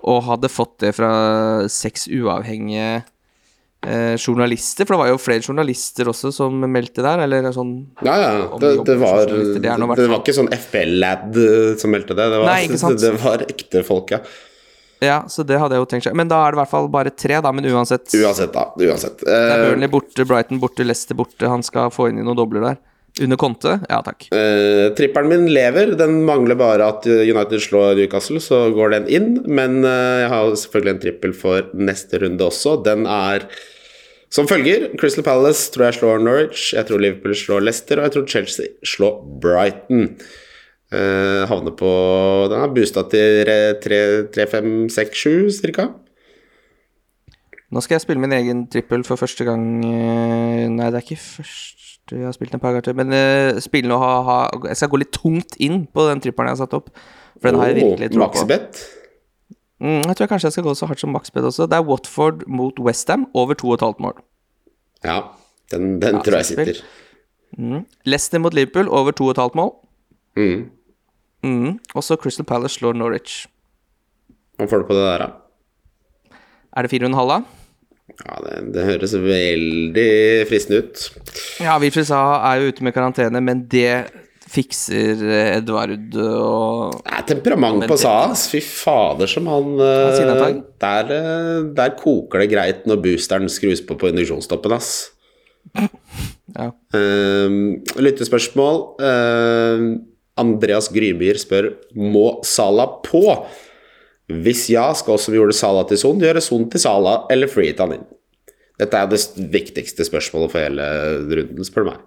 og 0.03 0.23
hadde 0.27 0.51
fått 0.51 0.81
det 0.83 0.91
fra 0.97 1.11
seks 1.71 2.09
uavhengige 2.11 3.03
eh, 3.87 4.15
journalister, 4.17 4.85
for 4.85 4.95
det 4.95 5.01
var 5.03 5.11
jo 5.13 5.21
flere 5.21 5.45
journalister 5.45 6.09
også 6.11 6.31
som 6.35 6.57
meldte 6.65 7.05
der, 7.05 7.23
eller 7.23 7.51
sånn 7.55 7.75
Ja, 8.03 8.17
ja. 8.19 8.31
Det, 8.59 8.73
det, 8.87 8.97
var, 8.99 9.23
det 9.29 9.61
det, 9.63 10.07
var 10.09 10.19
ikke 10.19 10.35
sånn 10.35 10.51
FPL-lad 10.51 11.39
eh, 11.39 11.69
som 11.79 11.93
meldte 11.95 12.17
det. 12.17 12.27
Det 12.33 12.41
var, 12.41 12.51
Nei, 12.51 12.97
det 13.05 13.13
var 13.23 13.45
ekte 13.47 13.85
folk, 13.87 14.11
ja. 14.17 14.23
Ja, 15.03 15.19
så 15.29 15.43
det 15.47 15.59
hadde 15.61 15.77
jeg 15.77 15.83
jo 15.83 15.89
tenkt 15.91 16.07
seg. 16.07 16.15
Men 16.17 16.31
da 16.31 16.39
er 16.45 16.53
det 16.53 16.59
i 16.59 16.61
hvert 16.63 16.71
fall 16.71 16.89
bare 16.93 17.11
tre, 17.13 17.37
da, 17.43 17.51
men 17.55 17.67
uansett. 17.69 18.07
Uansett, 18.17 18.53
da. 18.55 18.69
Uansett. 18.79 19.21
Det 19.23 19.35
er 19.35 19.53
Eh, 19.59 19.67
Burnley 19.69 19.91
borte, 19.91 20.25
Brighton 20.29 20.61
borte, 20.63 20.85
Leicester 20.87 21.17
borte. 21.19 21.49
Han 21.49 21.65
skal 21.65 21.91
få 21.93 22.09
inn 22.09 22.21
i 22.21 22.25
noen 22.25 22.39
dobler 22.39 22.65
der. 22.69 22.81
Under 23.21 23.37
Conte? 23.37 23.75
Ja 23.91 23.99
takk. 24.01 24.25
Uh, 24.33 24.89
trippelen 24.97 25.29
min 25.29 25.43
lever. 25.53 25.91
Den 25.99 26.23
mangler 26.25 26.57
bare 26.57 26.87
at 26.95 27.05
United 27.05 27.61
slår 27.61 27.99
Newcastle, 27.99 28.41
så 28.41 28.63
går 28.73 28.95
den 28.95 29.05
inn. 29.05 29.29
Men 29.45 29.83
uh, 29.85 30.23
jeg 30.23 30.31
har 30.33 30.55
selvfølgelig 30.63 30.95
en 30.95 31.03
trippel 31.03 31.35
for 31.37 31.69
neste 31.77 32.23
runde 32.23 32.47
også. 32.47 32.79
Den 32.87 33.05
er 33.05 33.45
som 34.33 34.47
følger. 34.49 34.87
Crystal 34.97 35.25
Palace 35.25 35.69
tror 35.73 35.91
jeg 35.91 35.99
slår 35.99 36.23
Norwich. 36.25 36.71
Jeg 36.73 36.89
tror 36.89 37.03
Liverpool 37.03 37.35
slår 37.37 37.67
Leicester, 37.67 38.01
og 38.01 38.07
jeg 38.07 38.15
tror 38.15 38.25
Chelsea 38.33 38.71
slår 38.95 39.19
Brighton. 39.43 40.07
Eh, 40.93 41.43
havner 41.49 41.73
på 41.73 41.91
Den 42.51 42.59
har 42.61 42.73
boosta 42.73 43.01
til 43.09 43.47
3-5-6-7 43.81 45.73
ca. 45.73 45.87
Nå 47.73 47.81
skal 47.81 47.95
jeg 47.95 48.03
spille 48.03 48.21
min 48.21 48.35
egen 48.35 48.67
trippel 48.69 49.05
for 49.07 49.17
første 49.17 49.47
gang 49.47 49.63
eh, 49.87 50.67
Nei, 50.69 50.91
det 50.93 50.99
er 50.99 51.05
ikke 51.07 51.23
første 51.23 51.71
jeg 52.11 52.27
har 52.27 52.35
spilt 52.35 52.53
en 52.53 52.59
par 52.59 52.73
ganger 52.73 52.83
til, 52.83 52.95
men 52.99 53.13
uh, 53.15 53.59
spille 53.63 53.87
nå 53.87 53.95
ha, 53.97 54.09
ha 54.27 54.33
Jeg 54.67 54.75
skal 54.75 54.89
gå 54.91 54.99
litt 54.99 55.13
tungt 55.15 55.55
inn 55.63 55.85
på 55.87 56.03
den 56.09 56.19
trippelen 56.21 56.51
jeg 56.51 56.57
har 56.57 56.65
satt 56.65 56.75
opp, 56.75 56.89
for 57.39 57.47
den 57.47 57.61
har 57.61 57.71
jeg 57.71 57.77
virkelig 57.79 58.09
tro 58.11 58.25
på. 58.25 58.27
Maxbet. 58.27 58.81
Mm, 59.79 60.03
jeg 60.09 60.17
tror 60.19 60.29
kanskje 60.33 60.49
jeg 60.49 60.57
skal 60.57 60.67
gå 60.67 60.73
så 60.77 60.89
hardt 60.91 60.99
som 60.99 61.13
maxbed 61.15 61.47
også. 61.47 61.65
Det 61.71 61.79
er 61.79 61.87
Watford 61.87 62.43
mot 62.59 62.79
Westham 62.83 63.25
over 63.33 63.55
2,5 63.55 64.03
mål. 64.03 64.19
Ja, 65.07 65.17
den, 65.71 66.01
den 66.03 66.19
tror 66.27 66.41
jeg 66.41 66.49
sitter. 66.51 66.83
Mm. 67.57 67.85
Leicester 68.05 68.43
mot 68.43 68.53
Liverpool 68.53 68.91
over 68.91 69.15
2,5 69.15 69.55
mål. 69.55 69.73
Mm. 70.35 70.69
Mm. 71.43 71.79
Og 71.93 72.05
så 72.05 72.17
Crystal 72.19 72.47
Palace 72.47 72.79
slår 72.79 72.97
Norwich. 72.97 73.43
Hva 74.59 74.69
får 74.69 74.83
du 74.83 74.89
på 74.89 74.97
det 74.97 75.05
der, 75.05 75.25
da? 75.25 76.39
Er 76.73 76.85
det 76.85 76.93
4,5 76.93 77.29
da? 77.29 77.41
Ja, 78.13 78.35
det, 78.43 78.57
det 78.75 78.83
høres 78.85 79.15
veldig 79.17 80.09
fristende 80.49 80.83
ut. 80.83 81.07
Ja, 81.63 81.77
Wilfred 81.81 82.07
Saha 82.09 82.35
er 82.51 82.61
jo 82.61 82.73
ute 82.73 82.85
med 82.85 82.95
karantene, 82.95 83.41
men 83.41 83.65
det 83.71 84.05
fikser 84.53 85.23
eh, 85.23 85.55
Edvard 85.57 85.95
og 86.19 86.99
Det 86.99 87.15
er 87.15 87.25
temperament 87.31 87.87
på 87.89 87.97
Sahas. 87.97 88.45
Fy 88.51 88.61
fader, 88.63 89.29
som 89.31 89.47
han 89.49 89.81
eh, 89.81 90.59
der, 90.83 91.13
eh, 91.15 91.63
der 91.73 91.95
koker 91.99 92.43
det 92.43 92.51
greit 92.53 92.87
når 92.89 93.01
boosteren 93.05 93.49
skrus 93.49 93.81
på 93.85 93.97
på 93.97 94.11
induksjonstoppen, 94.11 94.75
ass. 94.77 94.93
Ja. 96.53 96.69
Uh, 96.93 97.79
lyttespørsmål. 97.97 98.81
Eh, 99.01 99.85
Andreas 100.39 100.89
Grymyr 100.93 101.37
spør 101.41 101.69
Må 101.99 102.39
Sala 102.47 102.87
på? 103.05 103.23
Hvis 104.31 104.65
ja, 104.71 104.87
skal 104.97 105.17
også 105.17 105.33
vi 105.33 105.39
gjøre 105.39 105.55
Sala 105.55 105.83
til 105.89 105.99
Son, 105.99 106.21
gjøre 106.21 106.41
Son 106.41 106.65
til 106.71 106.81
Sala 106.81 107.23
eller 107.33 107.51
free 107.51 107.75
han 107.77 107.97
inn? 107.97 108.05
Dette 108.79 108.97
er 108.97 109.09
det 109.11 109.19
viktigste 109.53 110.05
spørsmålet 110.07 110.51
for 110.51 110.63
hele 110.63 110.85
runden, 111.29 111.67
spør 111.67 111.85
du 111.85 111.91
meg. 111.91 111.99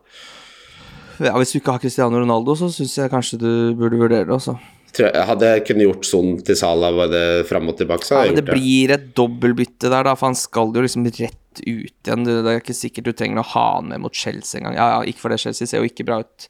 ja, 1.29 1.35
Hvis 1.39 1.55
du 1.55 1.61
ikke 1.61 1.77
har 1.77 1.85
Cristiano 1.85 2.19
Ronaldo, 2.19 2.57
så 2.59 2.71
syns 2.75 2.97
jeg 2.99 3.13
kanskje 3.13 3.39
du 3.39 3.51
burde 3.79 4.01
vurdere 4.01 4.27
det 4.27 4.35
også. 4.35 4.57
Hadde 4.97 5.49
jeg 5.53 5.65
kunnet 5.69 5.85
gjort 5.85 6.07
sånn 6.09 6.39
til 6.45 6.57
Sala 6.57 6.89
var 6.97 7.11
det 7.13 7.25
fram 7.51 7.69
og 7.69 7.77
tilbake, 7.79 8.07
så 8.07 8.17
hadde 8.17 8.31
jeg 8.31 8.35
gjort 8.35 8.41
det. 8.41 8.47
Det 8.49 8.61
blir 8.63 8.95
et 8.97 9.09
dobbeltbytte 9.19 9.91
der, 9.93 10.09
da, 10.09 10.15
for 10.17 10.31
han 10.31 10.39
skal 10.41 10.73
jo 10.73 10.85
liksom 10.87 11.07
rett 11.07 11.61
ut 11.61 11.67
igjen. 11.69 12.25
Det 12.25 12.39
er 12.41 12.63
ikke 12.63 12.77
sikkert 12.77 13.11
du 13.11 13.13
trenger 13.17 13.43
å 13.45 13.51
ha 13.53 13.67
han 13.77 13.93
med 13.93 14.03
mot 14.07 14.17
Chelsea 14.17 14.59
engang. 14.61 14.79
Ja, 14.79 14.89
ja, 14.97 15.03
ikke 15.07 15.27
for 15.27 15.35
det, 15.35 15.43
Chelsea 15.45 15.69
ser 15.69 15.85
jo 15.85 15.91
ikke 15.91 16.09
bra 16.09 16.23
ut 16.25 16.49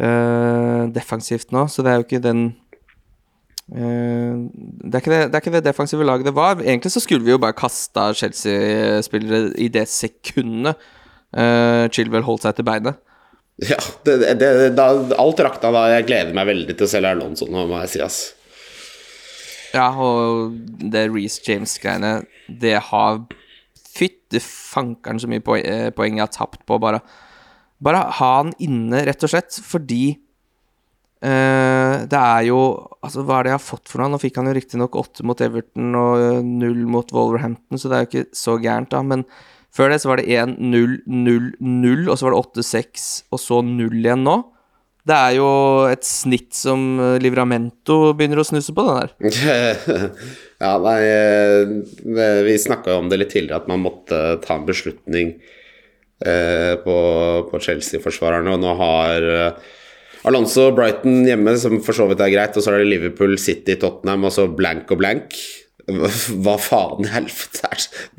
eh, 0.00 0.82
defensivt 0.94 1.52
nå, 1.54 1.66
så 1.68 1.84
det 1.84 1.92
er 1.92 2.00
jo 2.00 2.06
ikke 2.06 2.22
den 2.24 2.46
eh, 3.74 4.40
det, 4.84 4.94
er 4.94 5.02
ikke 5.02 5.12
det, 5.12 5.20
det 5.28 5.36
er 5.36 5.44
ikke 5.44 5.54
det 5.58 5.66
defensive 5.66 6.06
laget 6.06 6.30
det 6.30 6.36
var. 6.36 6.62
Egentlig 6.62 6.92
så 6.94 7.02
skulle 7.04 7.24
vi 7.26 7.34
jo 7.34 7.42
bare 7.42 7.56
kasta 7.58 8.10
Chelsea-spillere 8.16 9.54
i 9.60 9.68
det 9.72 9.86
sekundet 9.90 10.80
uh, 11.36 11.86
Chilwell 11.92 12.26
holdt 12.26 12.46
seg 12.46 12.58
til 12.58 12.66
beinet. 12.66 13.00
Ja, 13.60 13.76
det, 14.08 14.16
det, 14.40 14.50
da, 14.72 14.90
alt 15.20 15.40
rakna 15.44 15.72
da. 15.74 15.86
Jeg 15.92 16.08
gleder 16.08 16.36
meg 16.36 16.48
veldig 16.48 16.76
til 16.76 16.86
å 16.86 16.90
selge 16.90 17.12
Alonso 17.12 17.48
nå, 17.50 17.66
må 17.68 17.82
jeg 17.84 17.92
si, 17.92 18.04
ass. 18.04 18.20
Ja, 19.74 19.90
og 20.02 20.56
det 20.90 21.04
Reece 21.12 21.44
James-greiene, 21.46 22.22
det 22.48 22.78
har 22.88 23.20
Fytti 23.90 24.40
fankeren 24.40 25.18
så 25.20 25.28
mye 25.28 25.42
poeng, 25.44 25.90
poeng 25.94 26.16
jeg 26.16 26.24
har 26.24 26.32
tapt 26.32 26.62
på 26.66 26.78
bare 26.80 27.02
Bare 27.84 28.02
ha 28.18 28.32
han 28.42 28.52
inne, 28.60 29.04
rett 29.08 29.24
og 29.24 29.32
slett, 29.32 29.56
fordi 29.64 30.12
uh, 31.24 32.04
det 32.04 32.20
er 32.20 32.46
jo 32.50 32.60
Altså, 33.00 33.24
hva 33.24 33.38
er 33.38 33.46
det 33.46 33.54
jeg 33.54 33.56
har 33.56 33.64
fått 33.64 33.88
for 33.88 34.02
noe? 34.02 34.12
Nå 34.12 34.18
fikk 34.20 34.36
han 34.36 34.50
jo 34.50 34.52
riktignok 34.58 34.98
åtte 35.00 35.24
mot 35.24 35.40
Everton 35.40 35.94
og 35.96 36.20
eh, 36.20 36.42
null 36.44 36.82
mot 36.84 37.08
Wolverhampton, 37.16 37.80
så 37.80 37.88
det 37.88 37.96
er 37.96 38.02
jo 38.04 38.08
ikke 38.10 38.36
så 38.36 38.58
gærent, 38.60 38.90
da, 38.92 39.00
men 39.00 39.24
før 39.72 39.88
det 39.88 40.02
så 40.02 40.10
var 40.10 40.20
det 40.20 40.28
1-0-0-0, 40.28 42.02
og 42.04 42.18
så 42.18 42.26
var 42.26 42.34
det 42.34 42.42
8-6, 42.60 43.06
og 43.32 43.40
så 43.40 43.62
0 43.64 43.96
igjen 44.02 44.26
nå. 44.26 44.34
Det 45.08 45.16
er 45.16 45.38
jo 45.38 45.48
et 45.88 46.04
snitt 46.04 46.52
som 46.58 47.00
eh, 47.00 47.16
Livramento 47.24 48.12
begynner 48.18 48.42
å 48.42 48.44
snuse 48.50 48.76
på, 48.76 48.84
den 48.84 49.00
der. 49.00 49.88
ja, 50.66 50.74
nei 50.84 50.98
Vi 52.50 52.58
snakka 52.60 52.92
jo 52.92 53.00
om 53.00 53.08
det 53.08 53.22
litt 53.22 53.32
tidligere, 53.32 53.62
at 53.64 53.72
man 53.72 53.80
måtte 53.86 54.20
ta 54.44 54.58
en 54.60 54.68
beslutning 54.68 55.38
på, 56.20 56.96
på 57.48 57.60
Chelsea-forsvarerne, 57.64 58.52
og 58.52 58.60
nå 58.60 58.74
har 58.76 59.28
eh, 59.34 59.70
Alonso 60.28 60.68
Brighton 60.76 61.24
hjemme, 61.24 61.54
som 61.60 61.78
for 61.84 61.96
så 61.96 62.06
vidt 62.10 62.20
er 62.20 62.32
greit, 62.34 62.56
og 62.56 62.64
så 62.64 62.74
er 62.74 62.82
det 62.82 62.90
Liverpool, 62.90 63.38
City, 63.40 63.78
Tottenham, 63.80 64.26
og 64.28 64.34
så 64.34 64.46
blank 64.52 64.92
og 64.92 65.00
blank. 65.00 65.36
Hva 66.44 66.56
faen 66.60 67.06
i 67.06 67.10
helvete 67.10 67.70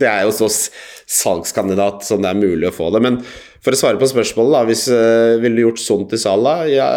det? 0.01 0.07
Er 0.09 0.25
jo 0.25 0.33
så 0.33 0.49
salgskandidat 0.49 2.05
som 2.07 2.23
det 2.23 2.31
er 2.31 2.39
mulig 2.41 2.71
å 2.71 2.75
få 2.75 2.89
det. 2.95 3.03
Men 3.05 3.19
for 3.61 3.75
å 3.75 3.79
svare 3.79 4.01
på 4.01 4.09
spørsmålet, 4.09 4.55
da, 4.55 4.63
hvis 4.69 4.87
uh, 4.89 5.37
ville 5.43 5.59
du 5.59 5.65
gjort 5.67 5.83
sånn 5.83 6.07
til 6.09 6.21
Salah? 6.23 6.65
Ja, 6.71 6.89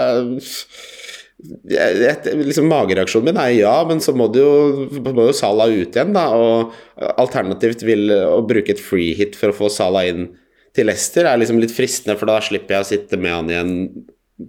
liksom 1.44 2.70
Magereaksjonen 2.70 3.28
min 3.28 3.40
er 3.42 3.52
ja, 3.58 3.74
men 3.84 4.00
så 4.00 4.14
må, 4.16 4.30
jo, 4.32 4.88
må 5.04 5.28
jo 5.28 5.36
Salah 5.36 5.68
ut 5.68 5.92
igjen, 5.92 6.14
da. 6.16 6.30
Og 6.32 6.72
alternativt 7.20 7.84
vil 7.84 8.08
å 8.08 8.40
bruke 8.48 8.72
et 8.72 8.80
free 8.80 9.12
hit 9.18 9.36
for 9.36 9.52
å 9.52 9.58
få 9.60 9.70
Salah 9.72 10.08
inn 10.08 10.30
til 10.74 10.88
Leicester 10.90 11.28
er 11.28 11.38
liksom 11.38 11.60
litt 11.62 11.74
fristende, 11.74 12.16
for 12.18 12.30
da 12.30 12.40
slipper 12.42 12.76
jeg 12.76 12.84
å 12.84 12.88
sitte 12.88 13.18
med 13.20 13.34
han 13.34 13.52
igjen 13.52 13.74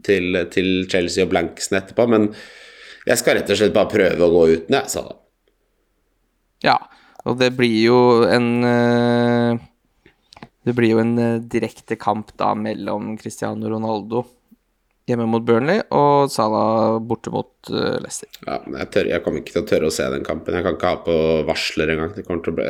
til, 0.06 0.40
til 0.54 0.70
Chelsea 0.90 1.26
og 1.26 1.32
Blanksen 1.34 1.78
etterpå. 1.78 2.08
Men 2.10 2.32
jeg 3.06 3.22
skal 3.22 3.38
rett 3.38 3.52
og 3.54 3.60
slett 3.60 3.76
bare 3.76 3.92
prøve 3.92 4.26
å 4.26 4.34
gå 4.34 4.44
uten, 4.56 4.78
jeg, 4.80 4.90
sa 4.90 5.06
han. 5.06 5.22
Ja, 6.66 6.78
og 7.26 7.38
det 7.42 7.52
blir 7.58 7.76
jo 7.78 8.00
en 8.26 8.50
eh, 8.66 9.64
Det 10.66 10.74
blir 10.74 10.96
jo 10.96 11.02
en 11.04 11.18
eh, 11.22 11.44
direkte 11.46 11.98
kamp 12.02 12.32
da 12.40 12.54
mellom 12.58 13.14
Cristiano 13.22 13.70
Ronaldo 13.70 14.24
hjemme 15.06 15.28
mot 15.30 15.44
Burnley, 15.46 15.84
og 15.94 16.32
Salah 16.34 16.96
borte 17.06 17.30
mot 17.34 17.70
uh, 17.70 17.98
Leicester. 18.02 18.30
Ja, 18.42 18.58
jeg, 18.80 18.88
tør, 18.94 19.10
jeg 19.12 19.22
kommer 19.26 19.42
ikke 19.44 19.54
til 19.54 19.62
å 19.62 19.68
tørre 19.70 19.90
å 19.92 19.94
se 19.94 20.08
den 20.10 20.26
kampen. 20.26 20.58
Jeg 20.58 20.66
kan 20.66 20.78
ikke 20.78 20.94
ha 20.96 21.00
på 21.06 21.18
varsler 21.46 21.92
engang. 21.94 22.16
Det, 22.18 22.26
bli, 22.26 22.66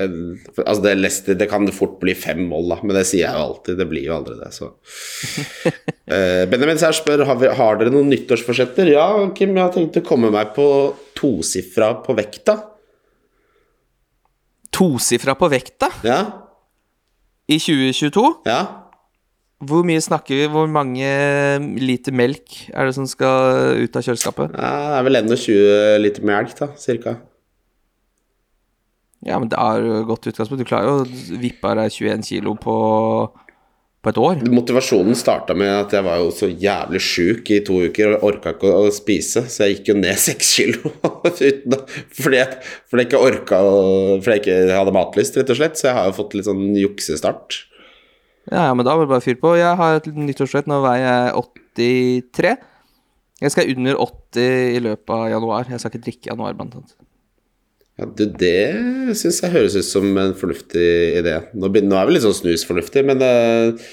altså 0.65 0.83
det, 0.83 0.93
Leicester, 0.99 1.39
det 1.39 1.47
kan 1.51 1.67
fort 1.75 1.95
bli 2.01 2.15
fem 2.17 2.43
mål, 2.51 2.67
da, 2.73 2.79
men 2.83 2.99
det 2.99 3.05
sier 3.07 3.23
jeg 3.23 3.39
jo 3.39 3.45
alltid. 3.47 3.79
Det 3.79 3.87
blir 3.91 4.07
jo 4.09 4.17
aldri 4.17 4.37
det, 4.41 4.51
så 4.55 4.71
uh, 4.73 6.43
Benjamin 6.51 6.81
Sær 6.81 6.97
spør 6.97 7.23
har, 7.29 7.39
vi, 7.39 7.51
har 7.61 7.79
dere 7.79 7.95
noen 7.95 8.11
nyttårsforsetter. 8.11 8.91
Ja, 8.97 9.07
Kim, 9.37 9.55
jeg 9.55 9.63
har 9.63 9.75
tenkt 9.75 10.01
å 10.01 10.05
komme 10.05 10.33
meg 10.35 10.51
på 10.57 10.67
tosifra 11.15 11.93
på 12.03 12.17
vekta. 12.19 12.59
Tosifra 14.75 15.37
på 15.39 15.47
vekta 15.47 15.87
Ja, 16.03 16.19
i 17.47 17.55
2022. 17.61 18.25
ja. 18.49 18.63
Hvor 19.63 19.85
mye 19.87 20.01
snakker 20.03 20.35
vi? 20.35 20.47
Hvor 20.51 20.67
mange 20.67 21.07
liter 21.79 22.15
melk 22.15 22.57
er 22.73 22.89
det 22.89 22.97
som 22.97 23.07
skal 23.07 23.79
ut 23.79 23.95
av 23.95 24.03
kjøleskapet? 24.03 24.57
ja 24.59 24.73
det 24.91 24.99
er 24.99 25.07
vel 25.07 25.21
21 25.21 26.03
liter 26.03 26.27
melk, 26.27 26.51
da, 26.59 26.73
cirka. 26.79 27.15
Ja, 29.25 29.39
men 29.39 29.49
det 29.49 29.57
er 29.57 29.81
jo 29.81 30.03
godt 30.11 30.27
utgangspunkt. 30.29 30.61
Du 30.61 30.69
klarer 30.69 30.91
jo 30.91 31.01
å 31.01 31.39
vippe 31.41 31.71
av 31.71 31.79
deg 31.79 31.93
21 31.95 32.25
kilo 32.27 32.53
på, 32.61 32.75
på 34.05 34.11
et 34.11 34.19
år. 34.21 34.43
Motivasjonen 34.53 35.17
starta 35.17 35.55
med 35.57 35.71
at 35.71 35.95
jeg 35.97 36.05
var 36.05 36.19
jo 36.21 36.27
så 36.35 36.49
jævlig 36.51 37.01
sjuk 37.01 37.49
i 37.55 37.61
to 37.65 37.79
uker 37.87 38.17
og 38.19 38.27
orka 38.29 38.53
ikke 38.53 38.69
å, 38.69 38.91
spise, 38.93 39.47
så 39.49 39.65
jeg 39.65 39.79
gikk 39.79 39.93
jo 39.93 39.97
ned 40.03 40.19
seks 40.27 40.51
kilo 40.59 40.91
uten 41.01 41.79
fordi, 42.13 42.37
jeg, 42.37 42.59
fordi 42.91 43.05
jeg 43.05 43.09
ikke 43.09 43.23
orka 43.31 43.63
Fordi 43.63 44.35
jeg 44.35 44.43
ikke 44.43 44.59
hadde 44.75 44.93
matlyst, 44.99 45.39
rett 45.39 45.55
og 45.55 45.61
slett. 45.63 45.79
Så 45.79 45.89
jeg 45.89 45.97
har 45.97 46.11
jo 46.11 46.19
fått 46.19 46.37
litt 46.37 46.51
sånn 46.51 46.67
juksestart. 46.77 47.63
Ja, 48.51 48.67
ja, 48.69 48.73
men 48.77 48.85
da 48.85 48.93
var 48.93 49.07
det 49.07 49.13
bare 49.13 49.25
fyr 49.25 49.39
på. 49.41 49.55
Jeg 49.57 49.77
har 49.79 49.97
et 49.97 50.07
nyttårsforsett. 50.13 50.69
Nå 50.69 50.79
veier 50.83 51.05
jeg 51.05 51.45
83. 51.79 52.53
Jeg 53.41 53.51
skal 53.51 53.71
under 53.73 53.97
80 54.05 54.77
i 54.77 54.81
løpet 54.85 55.13
av 55.15 55.25
januar. 55.33 55.67
Jeg 55.69 55.81
skal 55.81 55.91
ikke 55.91 56.05
drikke 56.05 56.29
i 56.29 56.31
januar, 56.31 56.55
blant 56.57 56.77
annet. 56.77 56.95
Ja, 57.95 58.07
du, 58.11 58.25
det 58.27 59.15
syns 59.15 59.39
jeg 59.39 59.53
høres 59.53 59.77
ut 59.79 59.87
som 59.87 60.07
en 60.19 60.35
fornuftig 60.37 60.87
idé. 61.21 61.39
Nå, 61.55 61.71
nå 61.71 61.97
er 61.97 62.07
vi 62.07 62.15
litt 62.15 62.25
sånn 62.25 62.37
snusfornuftig, 62.37 63.05
men 63.07 63.23
eh, 63.23 63.87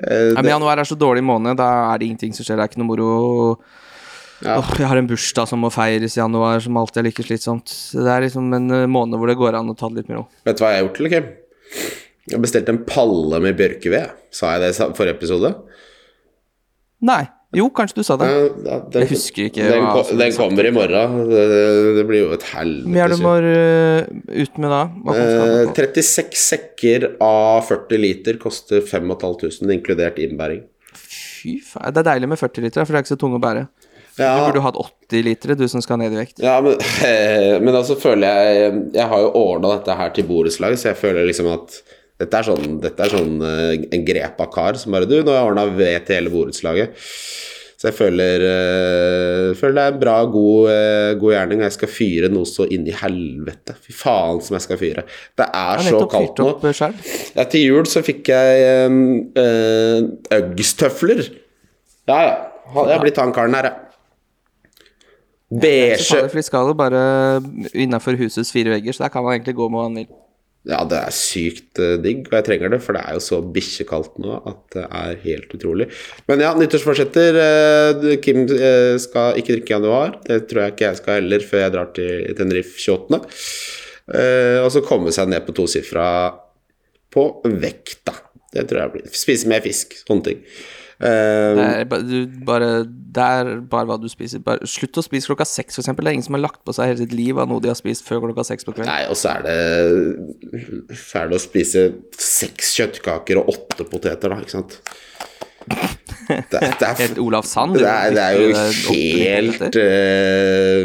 det... 0.00 0.30
Ja, 0.32 0.40
men 0.40 0.52
januar 0.52 0.80
er 0.80 0.88
så 0.88 0.96
dårlig 0.98 1.22
måned. 1.26 1.58
Da 1.60 1.68
er 1.90 2.00
det 2.00 2.08
ingenting 2.08 2.32
som 2.36 2.46
skjer. 2.46 2.56
Det 2.56 2.64
er 2.64 2.72
ikke 2.72 2.80
noe 2.80 2.90
moro. 2.92 3.10
Ja. 4.40 4.56
Åh, 4.56 4.72
jeg 4.80 4.88
har 4.88 4.96
en 4.96 5.10
bursdag 5.10 5.50
som 5.50 5.60
må 5.60 5.68
feires 5.74 6.16
i 6.16 6.22
januar, 6.22 6.62
som 6.64 6.78
alltid 6.80 7.02
er 7.02 7.08
like 7.10 7.26
slitsomt. 7.26 7.74
Det 7.92 8.08
er 8.08 8.24
liksom 8.24 8.48
en 8.56 8.76
eh, 8.78 8.88
måned 8.88 9.20
hvor 9.20 9.28
det 9.28 9.36
går 9.38 9.58
an 9.58 9.74
å 9.74 9.76
ta 9.76 9.90
det 9.92 10.00
litt 10.00 10.10
med 10.12 10.22
ro. 10.22 10.26
Vet 10.48 10.56
du 10.56 10.64
hva 10.64 10.72
jeg 10.72 10.80
har 10.80 10.86
gjort, 10.86 11.02
eller, 11.02 11.12
Kim? 11.12 11.30
Jeg 12.28 12.36
har 12.36 12.42
bestilt 12.44 12.68
en 12.70 12.82
palle 12.86 13.40
med 13.42 13.56
bjørkeved. 13.58 14.16
Sa 14.34 14.54
jeg 14.54 14.62
det 14.66 14.72
i 14.76 14.88
forrige 14.96 15.16
episode? 15.16 15.54
Nei. 17.06 17.22
Jo, 17.56 17.64
kanskje 17.74 17.98
du 17.98 18.04
sa 18.06 18.14
det. 18.20 18.28
Ja, 18.30 18.42
ja, 18.62 18.76
den, 18.94 19.02
Jeg 19.02 19.10
husker 19.10 19.46
ikke 19.48 19.64
Den, 19.66 19.86
hva 19.90 20.02
den 20.20 20.34
kommer 20.36 20.66
i 20.68 20.70
morgen. 20.70 21.16
Det, 21.32 21.40
det 21.96 22.04
blir 22.06 22.20
jo 22.22 22.28
et 22.36 22.44
Hvor 22.46 22.68
mye 22.94 23.02
er 23.02 23.10
det 23.10 23.16
du 23.18 23.24
må 23.24 23.32
ut 24.44 24.60
med 24.62 24.70
da? 24.70 24.82
Hva 25.02 25.16
Eh, 25.18 25.72
36 25.74 26.38
sekker 26.38 27.08
av 27.26 27.64
40 27.66 27.98
liter 28.04 28.38
koster 28.38 28.84
5500, 28.86 29.66
inkludert 29.74 30.22
innbæring. 30.22 30.62
Fy 30.94 31.56
faen. 31.66 31.90
Det 31.90 32.04
er 32.04 32.10
deilig 32.12 32.30
med 32.30 32.38
40 32.38 32.68
liter, 32.68 32.84
for 32.84 32.94
det 32.94 33.00
er 33.00 33.06
ikke 33.08 33.16
så 33.16 33.22
tunge 33.24 33.40
å 33.40 33.42
bære. 33.42 33.66
Ja, 34.20 34.30
Du 34.36 34.46
burde 34.46 34.62
hatt 34.68 34.78
80 34.78 35.26
liter, 35.26 35.54
du 35.58 35.66
som 35.70 35.82
skal 35.82 35.98
ned 35.98 36.14
i 36.14 36.20
vekt. 36.22 36.38
ja 36.44 36.60
men, 36.62 36.78
men 37.64 37.74
altså 37.74 37.96
føler 37.98 38.26
jeg 38.28 38.72
Jeg 38.94 39.06
har 39.10 39.22
jo 39.22 39.30
ordna 39.38 39.74
dette 39.74 39.96
her 39.96 40.10
til 40.14 40.28
borettslag, 40.28 40.78
så 40.78 40.92
jeg 40.92 41.00
føler 41.02 41.26
liksom 41.26 41.50
at 41.50 41.80
dette 42.20 42.40
er 42.40 42.48
sånn, 42.50 42.80
dette 42.82 43.06
er 43.06 43.14
sånn 43.14 43.38
eh, 43.46 43.86
en 43.96 44.04
grepa 44.04 44.46
kar 44.52 44.76
som 44.80 44.92
bare 44.94 45.08
Du, 45.08 45.16
nå 45.22 45.32
har 45.32 45.40
jeg 45.40 45.52
ordna 45.54 45.64
ved 45.72 46.04
til 46.06 46.18
hele 46.18 46.32
borettslaget. 46.34 47.06
Så 47.80 47.88
jeg 47.88 47.96
føler, 47.96 48.42
eh, 48.44 49.46
føler 49.56 49.76
det 49.78 49.84
er 49.86 49.94
en 49.94 50.00
bra, 50.02 50.16
god, 50.28 50.66
eh, 50.68 51.12
god 51.22 51.32
gjerning. 51.32 51.62
Jeg 51.64 51.76
skal 51.78 51.88
fyre 51.88 52.28
noe 52.28 52.48
så 52.48 52.66
inn 52.68 52.84
i 52.84 52.92
helvete. 52.92 53.78
Fy 53.86 53.96
faen 53.96 54.42
som 54.44 54.58
jeg 54.58 54.66
skal 54.66 54.80
fyre. 54.82 55.06
Det 55.40 55.46
er 55.48 55.84
så 55.86 56.02
kaldt 56.12 56.42
nå. 56.44 56.50
øh. 56.60 57.06
Ja, 57.38 57.46
til 57.48 57.64
jul 57.64 57.88
så 57.88 58.04
fikk 58.04 58.28
jeg 58.28 58.92
uh, 59.32 60.10
Uggs-tøfler. 60.36 61.24
Ja, 62.10 62.20
ja. 62.20 62.34
Jeg 62.70 62.92
har 62.92 63.00
blitt 63.00 63.18
han 63.18 63.32
karen 63.32 63.56
her, 63.56 63.70
jeg. 63.70 63.86
Beige 65.50 66.04
for 66.28 66.36
de 66.38 66.42
skal 66.46 66.68
jo 66.68 66.76
bare 66.78 67.00
innafor 67.74 68.14
husets 68.20 68.52
fire 68.54 68.76
vegger, 68.76 68.94
så 68.94 69.08
der 69.08 69.08
kan 69.16 69.24
man 69.24 69.34
egentlig 69.34 69.56
gå 69.58 69.66
med 69.72 69.80
hva 69.80 69.88
man 69.88 70.02
vil. 70.04 70.12
Ja, 70.68 70.82
det 70.84 70.98
er 70.98 71.14
sykt 71.16 71.80
uh, 71.80 71.94
digg, 72.04 72.26
og 72.28 72.34
jeg 72.36 72.44
trenger 72.44 72.74
det, 72.74 72.82
for 72.84 72.96
det 72.96 73.00
er 73.00 73.16
jo 73.16 73.22
så 73.24 73.38
bikkjekaldt 73.54 74.18
nå 74.20 74.34
at 74.50 74.60
det 74.74 74.82
er 74.84 75.22
helt 75.22 75.54
utrolig. 75.56 75.86
Men 76.28 76.42
ja, 76.44 76.50
nyttårsforsetter. 76.58 77.38
Uh, 77.40 78.10
Kim 78.20 78.44
uh, 78.44 78.96
skal 79.00 79.40
ikke 79.40 79.56
drikke 79.56 79.72
i 79.72 79.76
januar. 79.78 80.18
Det 80.26 80.42
tror 80.50 80.66
jeg 80.66 80.74
ikke 80.74 80.86
jeg 80.90 81.00
skal 81.00 81.20
heller, 81.22 81.46
før 81.48 81.64
jeg 81.64 81.74
drar 81.76 81.94
til 81.96 82.36
Tenerife 82.36 82.76
28. 82.76 83.22
Uh, 84.10 84.58
og 84.60 84.68
så 84.74 84.84
komme 84.84 85.14
seg 85.16 85.32
ned 85.32 85.46
på 85.46 85.56
tosifra 85.56 86.10
på 87.14 87.24
vekta. 87.64 88.18
Det 88.52 88.66
tror 88.68 88.82
jeg 88.82 88.94
blir. 88.98 89.10
Spise 89.16 89.48
mer 89.48 89.64
fisk, 89.64 89.96
sånne 90.04 90.26
ting. 90.28 90.44
Uh, 91.00 91.56
Det 91.56 91.64
er, 91.64 91.84
du, 92.04 92.16
bare, 92.44 92.70
det 92.84 93.24
er 93.24 93.50
bare 93.72 93.88
hva 93.88 93.96
du 94.00 94.08
spiser. 94.12 94.42
Bare, 94.44 94.66
slutt 94.68 95.00
å 95.00 95.04
spise 95.04 95.30
klokka 95.30 95.46
seks, 95.48 95.80
eksempel. 95.80 96.04
Det 96.04 96.12
er 96.12 96.18
ingen 96.18 96.26
som 96.26 96.36
har 96.36 96.44
lagt 96.44 96.60
på 96.66 96.74
seg 96.76 96.92
hele 96.92 97.00
sitt 97.00 97.14
liv 97.16 97.40
av 97.40 97.48
noe 97.48 97.62
de 97.64 97.70
har 97.72 97.78
spist 97.78 98.04
før 98.06 98.26
klokka 98.26 98.44
seks 98.52 98.68
på 98.68 98.74
kvelden. 98.76 98.92
Nei, 98.92 99.04
og 99.08 99.16
så 99.18 99.26
er 99.38 99.40
det 99.46 99.56
Så 100.92 101.22
er 101.22 101.30
det 101.30 101.38
å 101.38 101.42
spise 101.42 101.86
seks 102.20 102.74
kjøttkaker 102.76 103.40
og 103.40 103.54
åtte 103.54 103.88
poteter, 103.88 104.28
da, 104.32 104.36
ikke 104.44 104.58
sant. 104.58 104.80
Det, 105.70 106.44
det, 106.50 106.60
er, 106.60 106.94
Helt 107.02 107.18
Olav 107.22 107.44
Sand. 107.48 107.74
det, 107.78 107.86
er, 107.88 108.10
det 108.14 108.22
er 108.24 108.34
jo 108.38 108.46
helt 108.90 109.76
eh, 109.80 110.80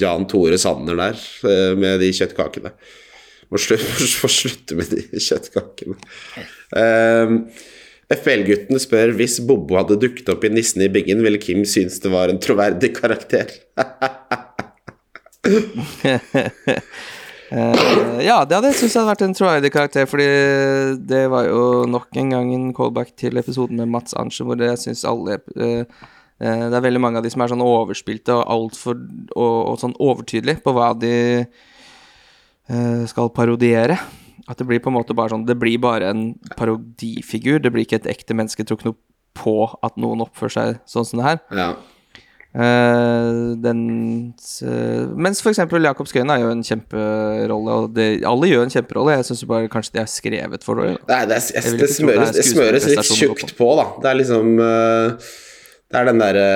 Jan 0.00 0.26
Tore 0.30 0.58
Sanner 0.60 0.96
der, 0.98 1.16
uh, 1.46 1.72
med 1.78 2.00
de 2.02 2.10
kjøttkakene. 2.14 2.74
Må 3.52 3.60
slutte, 3.60 4.08
må 4.22 4.28
slutte 4.32 4.78
med 4.78 4.86
de 4.92 5.22
kjøttkakene. 5.22 5.96
Um, 6.74 7.38
FPL-gutten 8.12 8.80
spør 8.82 9.14
hvis 9.16 9.38
Bobo 9.46 9.78
hadde 9.78 9.96
dukket 10.00 10.28
opp 10.32 10.44
i 10.44 10.50
Nissen 10.52 10.82
i 10.84 10.90
byggen, 10.92 11.22
ville 11.24 11.40
Kim 11.40 11.64
synes 11.68 12.00
det 12.04 12.10
var 12.12 12.28
en 12.28 12.40
troverdig 12.42 12.90
karakter. 12.96 13.46
uh, 13.80 13.84
ja, 18.20 18.44
det 18.44 18.56
hadde 18.56 18.70
jeg 18.70 18.78
syntes 18.80 18.96
hadde 18.98 19.10
vært 19.12 19.24
en 19.24 19.36
troverdig 19.38 19.70
karakter, 19.72 20.04
fordi 20.10 20.28
det 21.08 21.24
var 21.32 21.48
jo 21.48 21.62
nok 21.88 22.08
en 22.20 22.34
gang 22.36 22.48
en 22.56 22.74
callback 22.76 23.14
til 23.20 23.40
episoden 23.40 23.80
med 23.80 23.92
Mats 23.94 24.12
Arntzen, 24.18 24.46
hvor 24.48 24.60
jeg 24.60 24.82
syns 24.82 25.06
alle 25.08 25.32
uh, 25.56 25.84
Det 26.40 26.76
er 26.76 26.86
veldig 26.88 27.00
mange 27.00 27.18
av 27.20 27.24
de 27.24 27.32
som 27.32 27.40
er 27.44 27.52
sånn 27.54 27.64
overspilte 27.64 28.32
og 28.36 28.44
altfor 28.58 28.96
og, 28.98 29.56
og 29.70 29.76
sånn 29.80 29.96
overtydelige 30.02 30.64
på 30.64 30.74
hva 30.76 30.92
de 30.98 31.14
skal 33.04 33.28
parodiere. 33.28 33.98
At 34.50 34.60
det 34.60 34.66
blir 34.68 34.82
på 34.84 34.90
en 34.92 34.98
måte 34.98 35.16
bare 35.16 35.32
sånn 35.32 35.46
Det 35.48 35.56
blir 35.56 35.80
bare 35.80 36.10
en 36.12 36.34
parodifigur. 36.58 37.62
Det 37.62 37.72
blir 37.72 37.86
ikke 37.86 38.02
et 38.02 38.12
ekte 38.12 38.36
menneske. 38.36 38.66
trukket 38.66 38.90
noe 38.90 39.00
på 39.34 39.56
at 39.82 39.96
noen 39.98 40.22
oppfører 40.24 40.54
seg 40.54 40.80
sånn 40.88 41.06
som 41.08 41.20
det 41.20 41.26
her. 41.26 41.42
Ja. 41.54 41.72
Uh, 42.54 43.56
den 43.58 43.80
uh, 44.62 45.10
Mens 45.18 45.40
for 45.42 45.50
eksempel 45.50 45.82
Jakob 45.82 46.06
Skøyen 46.06 46.30
er 46.30 46.44
jo 46.44 46.52
en 46.54 46.60
kjemperolle, 46.62 47.78
og 47.80 47.96
det, 47.96 48.06
alle 48.30 48.50
gjør 48.52 48.68
en 48.68 48.74
kjemperolle. 48.76 49.16
Jeg 49.18 49.26
syns 49.30 49.42
bare 49.50 49.70
kanskje 49.72 49.96
de 49.96 50.02
er 50.04 50.12
skrevet 50.12 50.66
for 50.66 50.78
dårlig. 50.78 51.00
Nei, 51.08 51.24
det, 51.30 51.40
er, 51.40 51.48
Jeg 51.56 51.80
det, 51.80 51.88
smøres, 51.96 52.36
det 52.36 52.46
smøres 52.46 52.86
litt 52.92 53.10
tjukt 53.10 53.56
på, 53.58 53.72
da. 53.80 53.88
Det 54.04 54.12
er 54.12 54.20
liksom 54.20 54.54
eh, 54.62 55.32
Det 55.94 56.00
er 56.00 56.08
den 56.10 56.18
derre 56.18 56.46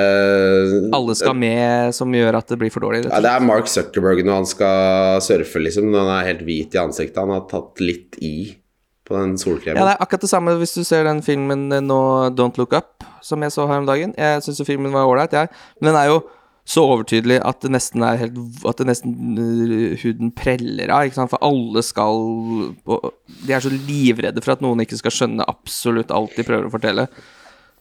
Alle 0.99 1.15
skal 1.15 1.37
med 1.39 1.95
som 1.95 2.15
gjør 2.15 2.41
at 2.41 2.49
det 2.51 2.59
blir 2.59 2.73
for 2.75 2.83
dårlig. 2.83 3.05
ja, 3.07 3.21
Det 3.23 3.31
er 3.31 3.45
Mark 3.47 3.71
Zuckerberg 3.71 4.25
når 4.27 4.41
han 4.41 4.49
skal 4.51 5.21
surfe, 5.23 5.63
liksom. 5.63 5.93
Når 5.93 6.03
han 6.03 6.15
er 6.17 6.31
helt 6.33 6.43
hvit 6.49 6.75
i 6.75 6.81
ansiktet. 6.83 7.21
Han 7.23 7.37
har 7.37 7.45
tatt 7.51 7.79
litt 7.85 8.19
i 8.19 8.57
på 9.09 9.17
den 9.17 9.37
solkremen. 9.41 9.79
Ja, 9.79 9.87
det 9.87 9.95
er 9.95 10.03
akkurat 10.05 10.27
det 10.27 10.33
samme 10.33 10.57
hvis 10.61 10.75
du 10.77 10.83
ser 10.85 11.07
den 11.09 11.23
filmen 11.25 11.71
eh, 11.73 11.85
nå, 11.85 12.01
Don't 12.37 12.59
Look 12.61 12.75
Up, 12.77 13.07
som 13.25 13.41
jeg 13.47 13.55
så 13.55 13.69
her 13.71 13.81
om 13.81 13.87
dagen. 13.89 14.13
Jeg 14.19 14.43
syns 14.45 14.61
filmen 14.69 14.93
var 14.93 15.09
ålreit, 15.09 15.33
jeg. 15.33 15.49
Men 15.81 15.93
den 15.93 16.01
er 16.03 16.11
jo 16.11 16.19
så 16.69 16.83
overtydelig 16.85 17.39
at 17.49 17.63
det 17.65 17.71
nesten 17.73 18.03
er 18.05 18.19
helt 18.21 18.37
At 18.69 18.77
det 18.77 18.91
nesten 18.91 19.15
øh, 19.41 19.95
huden 20.03 20.35
preller 20.37 20.93
av, 20.93 21.07
ikke 21.09 21.17
sant. 21.23 21.33
For 21.33 21.41
alle 21.47 21.81
skal 21.87 22.21
De 23.47 23.55
er 23.57 23.65
så 23.65 23.73
livredde 23.73 24.45
for 24.45 24.59
at 24.59 24.65
noen 24.67 24.85
ikke 24.85 24.99
skal 25.01 25.15
skjønne 25.15 25.47
absolutt 25.49 26.13
alt 26.13 26.37
de 26.37 26.45
prøver 26.45 26.69
å 26.69 26.75
fortelle. 26.75 27.09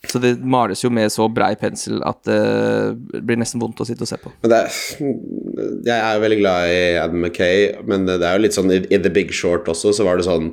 Så 0.06 0.20
det 0.22 0.36
males 0.46 0.84
jo 0.84 0.92
med 0.94 1.12
så 1.14 1.26
brei 1.32 1.54
pensel 1.60 2.02
at 2.06 2.22
det 2.28 3.24
blir 3.26 3.40
nesten 3.40 3.62
vondt 3.62 3.82
å 3.82 3.88
sitte 3.88 4.06
og 4.06 4.10
se 4.12 4.20
på. 4.22 4.32
Er, 4.46 4.70
jeg 4.70 5.96
er 5.98 6.18
jo 6.18 6.24
veldig 6.24 6.40
glad 6.42 6.72
i 6.72 6.82
Adam 7.02 7.24
Mackay, 7.26 7.70
men 7.90 8.06
det 8.10 8.22
er 8.22 8.38
jo 8.38 8.44
litt 8.46 8.58
sånn 8.58 8.74
i, 8.74 8.82
i 8.94 9.00
The 9.02 9.14
Big 9.14 9.34
Short 9.36 9.70
også, 9.72 9.96
så 9.98 10.08
var 10.08 10.20
det 10.20 10.28
sånn 10.28 10.52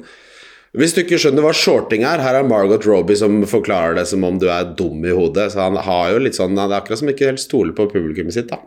Hvis 0.75 0.97
du 0.97 1.05
ikke 1.05 1.21
skjønner 1.23 1.45
hva 1.45 1.53
shorting 1.55 2.07
er, 2.09 2.23
her 2.25 2.41
er 2.41 2.49
Margot 2.49 2.87
Robbie 2.89 3.19
som 3.21 3.43
forklarer 3.47 4.01
det 4.01 4.09
som 4.11 4.25
om 4.27 4.41
du 4.43 4.49
er 4.51 4.73
dum 4.79 5.05
i 5.07 5.15
hodet. 5.15 5.53
Så 5.53 5.61
han 5.63 5.79
har 5.79 6.15
jo 6.15 6.23
litt 6.25 6.39
sånn 6.39 6.57
Det 6.57 6.65
er 6.67 6.79
akkurat 6.81 7.03
som 7.03 7.13
ikke 7.13 7.29
helt 7.31 7.43
stoler 7.43 7.77
på 7.77 7.91
publikummet 7.93 8.35
sitt, 8.35 8.51
da. 8.51 8.63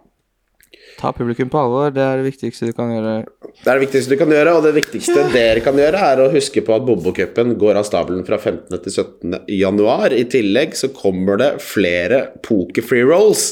Ta 0.97 1.11
publikum 1.13 1.49
på 1.53 1.59
alvor, 1.61 1.91
det 1.93 2.01
er 2.01 2.19
det 2.19 2.25
viktigste 2.31 2.71
du 2.71 2.73
kan 2.73 2.89
gjøre. 2.89 3.11
Det 3.45 3.69
er 3.69 3.77
det 3.77 3.83
viktigste 3.85 4.15
du 4.15 4.19
kan 4.19 4.31
gjøre, 4.33 4.53
og 4.57 4.63
det 4.65 4.73
viktigste 4.79 5.25
dere 5.35 5.61
kan 5.65 5.77
gjøre, 5.77 6.05
er 6.11 6.21
å 6.23 6.29
huske 6.33 6.63
på 6.65 6.73
at 6.73 6.87
Bobokupen 6.87 7.53
går 7.61 7.77
av 7.77 7.85
stabelen 7.85 8.25
fra 8.25 8.39
15. 8.39 8.71
til 8.73 8.95
17. 8.95 9.35
januar. 9.59 10.15
I 10.15 10.25
tillegg 10.31 10.73
så 10.79 10.89
kommer 10.95 11.37
det 11.41 11.51
flere 11.61 12.23
poker-free 12.47 13.05
rolls 13.05 13.51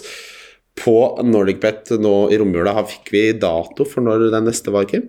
på 0.82 0.98
NordicBet 1.24 1.94
nå 2.02 2.16
i 2.34 2.40
romjula. 2.42 2.74
Fikk 2.90 3.14
vi 3.14 3.28
dato 3.38 3.86
for 3.88 4.06
når 4.06 4.28
den 4.34 4.50
neste 4.50 4.74
var, 4.74 4.90
Kim? 4.90 5.08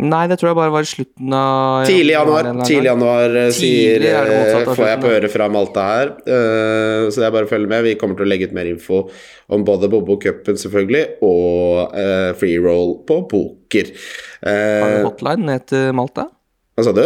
Nei, 0.00 0.22
det 0.30 0.38
tror 0.40 0.50
jeg 0.50 0.56
bare 0.56 0.72
var 0.72 0.86
i 0.86 0.88
slutten 0.88 1.34
av 1.36 1.82
Tidlig 1.88 2.14
januar, 2.14 2.46
tidlig 2.64 2.88
januar 2.88 3.34
eh, 3.36 3.48
sier 3.52 4.04
er 4.08 4.28
motsatt 4.30 4.62
eh, 4.62 4.76
Får 4.78 4.86
jeg 4.88 5.00
på 5.02 5.10
øret 5.10 5.32
fra 5.34 5.48
Malta 5.52 5.86
her. 5.90 6.12
Uh, 6.24 7.08
Så 7.12 7.24
er 7.26 7.34
bare 7.34 7.48
å 7.48 7.50
følge 7.50 7.68
med. 7.68 7.84
Vi 7.84 7.96
kommer 8.00 8.16
til 8.16 8.24
å 8.24 8.30
legge 8.30 8.48
ut 8.48 8.54
mer 8.56 8.70
info 8.70 9.02
om 9.52 9.64
både 9.66 9.90
Bobo 9.92 10.16
Cupen, 10.22 10.56
selvfølgelig, 10.60 11.02
og 11.26 11.92
uh, 11.92 12.30
free 12.38 12.60
roll 12.62 12.94
på 13.08 13.18
poker. 13.28 13.90
Har 14.46 14.94
du 14.94 15.08
hotline 15.08 15.50
ned 15.50 15.66
til 15.68 15.90
Malta? 15.98 16.30
Hva 16.78 16.86
sa 16.86 16.94
du? 16.96 17.04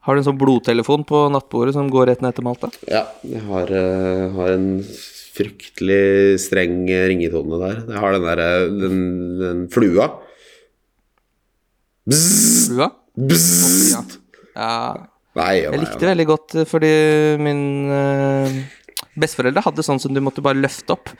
Har 0.00 0.16
du 0.16 0.22
en 0.22 0.26
sånn 0.30 0.40
blodtelefon 0.40 1.04
på 1.06 1.20
nattbordet 1.30 1.76
som 1.76 1.92
går 1.92 2.10
rett 2.10 2.24
ned 2.24 2.34
til 2.34 2.46
Malta? 2.46 2.72
Ja, 2.90 3.04
jeg 3.28 3.44
har, 3.46 3.70
har 4.34 4.54
en 4.56 4.72
fryktelig 5.36 6.40
streng 6.42 6.88
ringetone 6.88 7.60
der. 7.60 7.78
Jeg 7.92 8.02
har 8.02 8.16
den 8.16 8.26
derre 8.26 8.50
den, 8.72 8.98
den 9.38 9.62
flua. 9.70 10.08
Bzzz, 12.08 12.68
Flua? 12.70 12.90
bzzz. 13.16 13.92
Ja. 13.92 14.02
ja. 14.56 14.70
Nei, 15.38 15.50
Jeg 15.60 15.70
å 15.70 15.74
nei, 15.76 15.82
likte 15.84 16.00
det 16.02 16.10
veldig 16.10 16.26
godt 16.26 16.54
eh, 16.58 16.66
fordi 16.66 16.92
min 17.38 17.60
eh, 17.94 18.56
besteforeldre 19.20 19.62
hadde 19.62 19.84
sånn 19.86 20.00
som 20.02 20.14
du 20.14 20.22
måtte 20.24 20.42
bare 20.42 20.58
løfte 20.58 20.96
opp. 20.96 21.12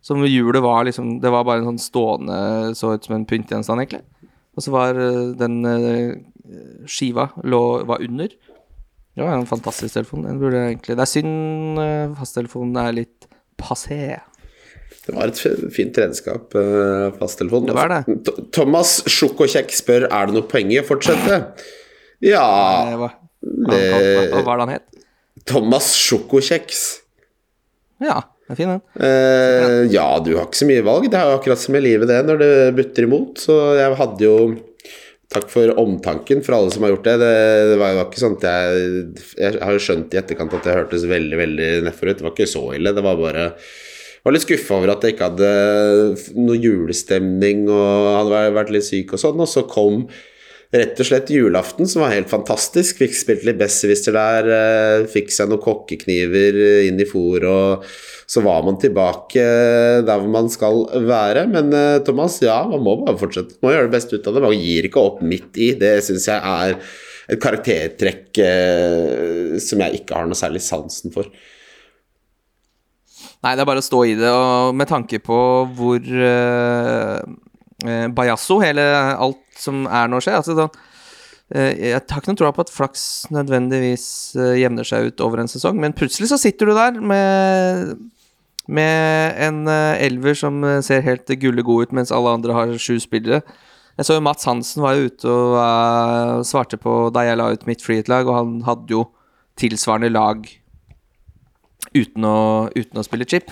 Som 0.00 0.22
hjulet 0.24 0.62
var 0.64 0.86
liksom 0.88 1.18
Det 1.20 1.28
var 1.28 1.44
bare 1.44 1.60
en 1.60 1.74
sånn 1.74 1.82
stående 1.82 2.36
Så 2.72 2.94
ut 2.96 3.04
som 3.04 3.18
en 3.18 3.26
pyntegjenstand, 3.28 3.82
egentlig. 3.82 4.30
Og 4.56 4.64
så 4.64 4.72
var 4.72 4.96
eh, 4.96 5.34
den 5.40 5.58
eh, 5.66 6.14
skiva 6.88 7.28
lå, 7.44 7.60
var 7.88 8.02
under. 8.04 8.32
Det 9.14 9.26
var 9.26 9.34
en 9.36 9.50
fantastisk 9.50 9.94
telefon. 9.98 10.24
Den 10.24 10.40
burde 10.40 10.62
egentlig 10.68 10.96
Det 10.96 11.04
er 11.04 11.10
synd 11.10 11.80
uh, 11.80 12.14
fasttelefonen 12.18 12.78
er 12.80 12.96
litt 12.96 13.26
passé. 13.60 14.20
Det 15.06 15.14
var 15.16 15.30
et 15.30 15.40
fint 15.74 15.96
redskap, 16.02 16.54
eh, 16.58 17.06
fasttelefon. 17.18 17.66
Det 17.66 17.76
var 17.76 17.92
det. 17.92 18.18
Thomas 18.54 19.00
Sjokokjekk 19.10 19.72
spør 19.74 20.06
er 20.10 20.28
det 20.28 20.36
noe 20.36 20.48
poeng 20.50 20.70
i 20.74 20.80
å 20.82 20.86
fortsette. 20.86 21.42
Ja 22.20 22.44
Eh, 23.40 24.28
hva, 24.28 24.42
var 24.44 24.58
det 24.58 24.64
han 24.66 24.72
het? 24.74 25.04
Thomas 25.48 25.94
Sjokokjeks. 25.96 26.82
Ja, 28.04 28.18
det 28.44 28.54
er 28.54 28.58
fin 28.58 28.72
den. 28.72 28.82
Eh, 29.00 29.92
ja, 29.94 30.06
du 30.24 30.34
har 30.36 30.48
ikke 30.48 30.60
så 30.60 30.68
mye 30.68 30.84
valg. 30.84 31.08
Det 31.12 31.16
er 31.16 31.30
jo 31.30 31.38
akkurat 31.38 31.62
som 31.62 31.76
i 31.76 31.84
livet, 31.84 32.10
det, 32.10 32.18
når 32.28 32.42
det 32.42 32.50
butter 32.76 33.08
imot. 33.08 33.40
Så 33.46 33.60
jeg 33.80 33.96
hadde 34.00 34.28
jo 34.28 34.34
Takk 35.30 35.44
for 35.46 35.70
omtanken 35.78 36.40
for 36.42 36.56
alle 36.56 36.72
som 36.74 36.82
har 36.82 36.90
gjort 36.90 37.04
det. 37.06 37.12
Det, 37.20 37.34
det 37.70 37.74
var 37.78 37.92
jo 37.94 38.00
ikke 38.02 38.18
sånn 38.18 38.32
at 38.34 38.46
jeg 38.48 38.88
Jeg 39.38 39.60
har 39.62 39.76
jo 39.76 39.82
skjønt 39.84 40.16
i 40.16 40.18
etterkant 40.18 40.56
at 40.58 40.64
det 40.66 40.74
hørtes 40.74 41.04
veldig 41.06 41.38
veldig 41.38 41.68
nedfor 41.86 42.10
ut. 42.10 42.16
Det 42.18 42.26
var 42.26 42.34
ikke 42.34 42.48
så 42.50 42.62
ille. 42.74 42.90
Det 42.96 43.04
var 43.06 43.20
bare 43.20 43.44
var 44.24 44.34
litt 44.34 44.44
skuffa 44.44 44.76
over 44.76 44.92
at 44.94 45.04
jeg 45.06 45.16
ikke 45.16 45.30
hadde 45.30 45.52
noe 46.40 46.58
julestemning 46.60 47.64
og 47.68 48.10
hadde 48.18 48.42
vært- 48.56 48.74
litt 48.74 48.88
syk 48.88 49.14
og 49.16 49.22
sånn. 49.22 49.40
Og 49.40 49.48
så 49.48 49.64
kom 49.68 50.04
rett 50.70 51.00
og 51.02 51.06
slett 51.06 51.32
julaften, 51.34 51.88
som 51.88 52.02
var 52.04 52.12
helt 52.14 52.30
fantastisk. 52.30 53.00
Fikk 53.02 53.16
spilt 53.16 53.44
litt 53.44 53.58
besserwisser 53.58 54.14
der, 54.14 54.50
eh, 54.54 55.06
fikk 55.10 55.32
seg 55.34 55.50
noen 55.50 55.62
kokkekniver 55.64 56.86
inn 56.86 57.00
i 57.00 57.08
fôr, 57.08 57.42
og 57.48 57.84
så 58.30 58.42
var 58.44 58.62
man 58.62 58.78
tilbake 58.78 59.42
der 60.06 60.18
hvor 60.20 60.30
man 60.30 60.48
skal 60.48 60.86
være. 60.86 61.48
Men 61.50 61.72
eh, 61.74 61.98
Thomas, 62.06 62.40
ja, 62.40 62.62
man 62.68 62.84
må 62.86 63.04
bare 63.04 63.18
fortsette. 63.18 63.58
Man 63.60 63.72
må 63.72 63.76
gjøre 63.76 63.90
det 63.90 63.96
beste 63.98 64.14
ut 64.14 64.26
av 64.28 64.34
det. 64.34 64.42
Man 64.42 64.52
gir 64.52 64.86
ikke 64.86 65.02
opp 65.02 65.22
midt 65.22 65.58
i. 65.58 65.72
Det 65.80 65.96
syns 66.06 66.28
jeg 66.30 66.38
er 66.38 66.76
et 67.30 67.40
karaktertrekk 67.40 68.38
eh, 68.38 69.58
som 69.58 69.82
jeg 69.82 70.02
ikke 70.02 70.14
har 70.14 70.30
noe 70.30 70.38
særlig 70.38 70.62
sansen 70.62 71.12
for. 71.14 71.26
Nei, 73.40 73.54
det 73.56 73.62
er 73.62 73.68
bare 73.70 73.80
å 73.80 73.84
stå 73.84 74.02
i 74.04 74.16
det, 74.18 74.28
og 74.28 74.74
med 74.76 74.90
tanke 74.90 75.20
på 75.24 75.38
hvor 75.76 76.04
uh, 76.04 77.20
bajasso 78.12 78.58
hele 78.60 78.84
alt 79.14 79.40
som 79.56 79.86
er 79.88 80.10
nå, 80.12 80.20
skjer 80.20 80.36
altså, 80.42 80.56
da, 80.58 80.66
uh, 81.56 81.70
Jeg 81.72 81.94
har 81.96 82.04
ikke 82.04 82.34
noen 82.34 82.40
tro 82.42 82.50
på 82.52 82.66
at 82.66 82.74
flaks 82.74 83.04
nødvendigvis 83.32 84.06
uh, 84.36 84.52
jevner 84.60 84.84
seg 84.84 85.08
ut 85.08 85.24
over 85.24 85.40
en 85.40 85.48
sesong, 85.48 85.80
men 85.80 85.96
plutselig 85.96 86.28
så 86.32 86.40
sitter 86.40 86.68
du 86.68 86.76
der 86.76 87.00
med 87.00 87.96
med 88.70 89.34
en 89.42 89.64
elver 89.66 90.36
som 90.38 90.60
ser 90.86 91.00
helt 91.02 91.26
gullegod 91.42 91.88
ut, 91.88 91.94
mens 91.96 92.12
alle 92.14 92.36
andre 92.36 92.54
har 92.54 92.74
sju 92.78 93.00
spillere. 93.02 93.40
Jeg 93.98 94.06
så 94.06 94.14
jo 94.14 94.22
Mats 94.22 94.46
Hansen 94.46 94.84
var 94.84 94.94
jo 94.94 95.08
ute 95.10 95.28
og 95.28 95.56
uh, 95.58 96.44
svarte 96.46 96.78
på 96.80 97.08
da 97.12 97.24
jeg 97.26 97.40
la 97.40 97.50
ut 97.50 97.66
mitt 97.66 97.82
freehit-lag, 97.82 98.28
og 98.30 98.36
han 98.36 98.52
hadde 98.68 98.94
jo 98.94 99.02
tilsvarende 99.60 100.12
lag 100.14 100.46
uten 101.96 102.26
å, 102.26 102.38
uten 102.76 103.00
å 103.00 103.06
spille 103.06 103.28
chip. 103.28 103.50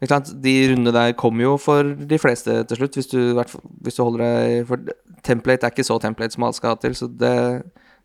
De 0.00 0.54
rundene 0.70 0.92
der 0.96 1.16
kommer 1.18 1.44
jo 1.44 1.56
for 1.60 1.84
de 1.84 2.18
fleste 2.18 2.62
til 2.70 2.78
slutt, 2.78 2.96
hvis 2.96 3.10
du, 3.10 3.20
hvis 3.84 3.98
du 3.98 4.00
holder 4.00 4.22
deg 4.24 4.68
For 4.70 4.86
template 5.26 5.68
er 5.68 5.74
ikke 5.74 5.84
så 5.84 5.98
template 6.00 6.32
som 6.32 6.46
alt 6.46 6.56
skal 6.56 6.72
ha 6.72 6.78
til, 6.80 6.94
så 6.96 7.08
det, 7.20 7.34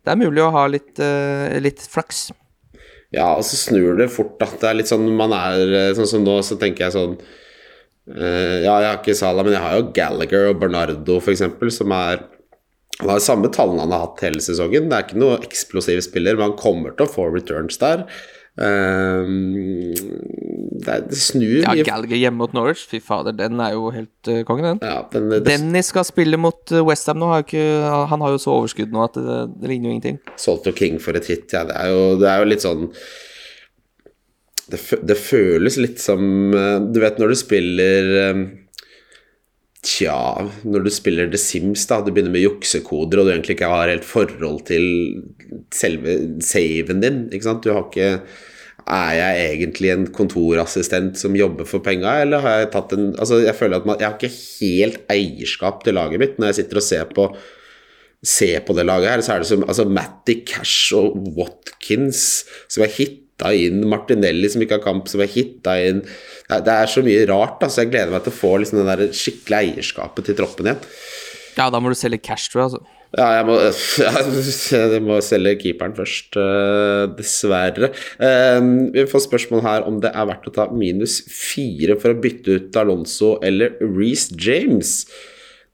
det 0.04 0.12
er 0.12 0.20
mulig 0.20 0.44
å 0.44 0.52
ha 0.52 0.66
litt, 0.68 0.92
uh, 1.00 1.56
litt 1.62 1.80
flaks. 1.80 2.28
Ja, 3.14 3.30
og 3.32 3.46
så 3.48 3.56
snur 3.56 3.96
det 3.96 4.10
fort, 4.12 4.36
da. 4.42 4.50
Det 4.60 4.68
er 4.68 4.78
litt 4.82 4.90
sånn 4.90 5.08
man 5.16 5.32
er 5.32 5.74
eh, 5.78 5.90
Sånn 5.96 6.08
som 6.10 6.24
nå, 6.26 6.34
så 6.44 6.58
tenker 6.60 6.84
jeg 6.84 6.96
sånn 6.96 7.14
uh, 7.14 8.56
Ja, 8.60 8.74
jeg 8.82 8.88
har 8.90 8.98
ikke 8.98 9.14
Sala, 9.16 9.44
men 9.46 9.54
jeg 9.54 9.62
har 9.62 9.76
jo 9.78 9.90
Gallagher 9.96 10.50
og 10.50 10.58
Bernardo, 10.60 11.20
eksempel, 11.22 11.70
som 11.72 11.94
er 11.96 12.26
Han 12.98 13.12
har 13.14 13.22
samme 13.24 13.48
tallene 13.54 13.86
han 13.86 13.94
har 13.94 14.08
hatt 14.08 14.24
hele 14.26 14.42
sesongen. 14.42 14.90
Det 14.90 14.98
er 14.98 15.06
ikke 15.06 15.22
noe 15.22 15.40
eksplosiv 15.46 16.02
spiller, 16.04 16.36
men 16.36 16.50
han 16.50 16.58
kommer 16.60 16.96
til 16.96 17.06
å 17.06 17.12
få 17.12 17.30
returns 17.32 17.78
der. 17.80 18.04
Eh, 18.56 19.32
det, 20.86 20.96
det 21.10 21.18
snur 21.20 21.60
Ja, 21.60 21.74
Gallagher 21.84 22.16
hjemme 22.16 22.40
mot 22.40 22.54
Norwich, 22.56 22.86
fy 22.88 23.00
fader, 23.04 23.36
den 23.36 23.60
er 23.60 23.74
jo 23.76 23.90
helt 23.92 24.30
uh, 24.30 24.42
kongen, 24.48 24.68
den. 24.70 24.80
ja, 24.84 25.02
den, 25.12 25.28
det, 25.32 25.42
Dennis 25.48 25.92
skal 25.92 26.06
spille 26.08 26.40
mot 26.40 26.72
uh, 26.72 26.82
Westham 26.86 27.20
nå. 27.20 27.30
Har 27.32 27.44
ikke, 27.44 27.64
han 28.10 28.24
har 28.24 28.34
jo 28.34 28.42
så 28.42 28.56
overskudd 28.56 28.92
nå 28.94 29.04
at 29.04 29.16
det, 29.20 29.38
det 29.60 29.72
ligner 29.72 29.90
jo 29.90 29.96
ingenting. 29.96 30.20
Solgt 30.40 30.68
og 30.70 30.76
King 30.78 31.00
for 31.02 31.18
et 31.18 31.28
hit, 31.28 31.48
ja. 31.52 31.66
Det 31.68 31.76
er 31.76 31.92
jo, 31.92 32.04
det 32.20 32.30
er 32.32 32.42
jo 32.42 32.50
litt 32.52 32.64
sånn 32.64 32.90
det, 34.66 34.80
det 35.06 35.16
føles 35.18 35.78
litt 35.78 36.00
som 36.02 36.54
eh, 36.54 36.78
Du 36.90 37.00
vet 37.02 37.20
når 37.22 37.32
du 37.32 37.38
spiller 37.38 38.12
eh, 38.22 38.40
Tja 39.86 40.18
Når 40.66 40.82
du 40.82 40.90
spiller 40.90 41.30
The 41.30 41.38
Sims, 41.38 41.84
da. 41.86 42.00
Du 42.02 42.10
begynner 42.10 42.34
med 42.34 42.42
juksekoder, 42.42 43.20
og 43.20 43.28
du 43.28 43.32
egentlig 43.34 43.56
ikke 43.56 43.70
har 43.70 43.92
helt 43.92 44.06
forhold 44.06 44.64
til 44.66 44.84
selve 45.74 46.18
saven 46.42 47.04
din. 47.04 47.24
Ikke 47.30 47.46
sant? 47.46 47.62
Du 47.62 47.72
har 47.74 47.86
ikke 47.86 48.10
er 48.86 49.12
jeg 49.18 49.46
egentlig 49.50 49.90
en 49.90 50.04
kontorassistent 50.14 51.18
som 51.18 51.34
jobber 51.34 51.66
for 51.66 51.82
penga, 51.82 52.20
eller 52.22 52.42
har 52.44 52.60
jeg 52.60 52.72
tatt 52.74 52.92
en 52.94 53.08
Altså, 53.18 53.40
jeg 53.42 53.58
føler 53.58 53.80
at 53.80 53.88
man, 53.88 53.98
jeg 53.98 54.06
har 54.06 54.18
ikke 54.18 54.36
helt 54.60 55.00
eierskap 55.10 55.82
til 55.82 55.98
laget 55.98 56.22
mitt 56.22 56.36
når 56.38 56.52
jeg 56.52 56.60
sitter 56.60 56.82
og 56.82 56.86
ser 56.86 57.14
på 57.16 57.30
Se 58.26 58.48
på 58.64 58.74
det 58.74 58.86
laget 58.88 59.10
her, 59.10 59.20
så 59.22 59.34
er 59.34 59.42
det 59.42 59.46
som 59.50 59.60
altså, 59.66 59.84
Matty 59.86 60.38
Cash 60.48 60.94
og 60.96 61.18
Watkins 61.36 62.46
som 62.66 62.82
er 62.82 62.94
hitta 63.36 63.52
inn, 63.54 63.84
Martinelli 63.88 64.48
som 64.48 64.62
ikke 64.62 64.78
har 64.78 64.84
kamp, 64.84 65.08
som 65.08 65.20
er 65.20 65.28
hitta 65.28 65.76
inn 65.84 66.02
Det 66.48 66.72
er, 66.72 66.86
så 66.86 67.02
mye 67.02 67.26
rart, 67.28 67.60
da, 67.60 67.68
så 67.68 67.84
jeg 67.84 67.92
gleder 67.92 68.12
meg 68.12 68.24
til 68.24 68.32
å 68.32 68.40
få 68.40 68.56
liksom, 68.58 68.80
det 68.80 68.96
der 68.96 69.12
skikkelig 69.12 69.74
eierskapet 69.76 70.26
til 70.26 70.36
troppen 70.36 70.66
igjen. 70.66 70.84
Ja, 71.56 71.70
da 71.70 71.80
må 71.80 71.90
du 71.90 71.96
selge 71.96 72.20
cash, 72.22 72.50
tror 72.52 72.62
jeg. 72.62 72.70
Altså. 72.70 72.92
Ja, 73.16 73.28
jeg 73.38 73.46
må, 73.48 73.56
jeg 74.92 75.02
må 75.04 75.20
selge 75.24 75.54
keeperen 75.62 75.94
først, 75.96 76.36
eh, 76.40 77.04
dessverre. 77.16 77.92
Eh, 78.20 78.58
vi 78.94 79.06
får 79.10 79.24
spørsmål 79.26 79.64
her 79.64 79.86
om 79.88 80.00
det 80.02 80.12
er 80.12 80.28
verdt 80.28 80.50
å 80.50 80.54
ta 80.54 80.68
minus 80.72 81.22
fire 81.30 81.96
for 82.00 82.12
å 82.12 82.20
bytte 82.20 82.60
ut 82.60 82.78
Alonso 82.82 83.36
eller 83.46 83.78
Reece 83.80 84.36
James. 84.36 84.98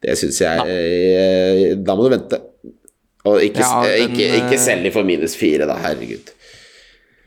Det 0.02 0.16
syns 0.18 0.40
jeg 0.42 0.66
eh, 0.66 1.66
Da 1.78 1.94
må 1.94 2.08
du 2.08 2.14
vente. 2.16 2.40
Og 3.28 3.42
ikke, 3.44 3.62
Ja, 3.62 3.82
eh, 3.86 4.06
den, 4.06 4.16
ikke, 4.16 4.30
ikke 4.40 4.62
selg 4.62 4.94
for 4.94 5.06
minus 5.06 5.36
fire, 5.38 5.68
da. 5.68 5.76
Herregud. 5.82 6.32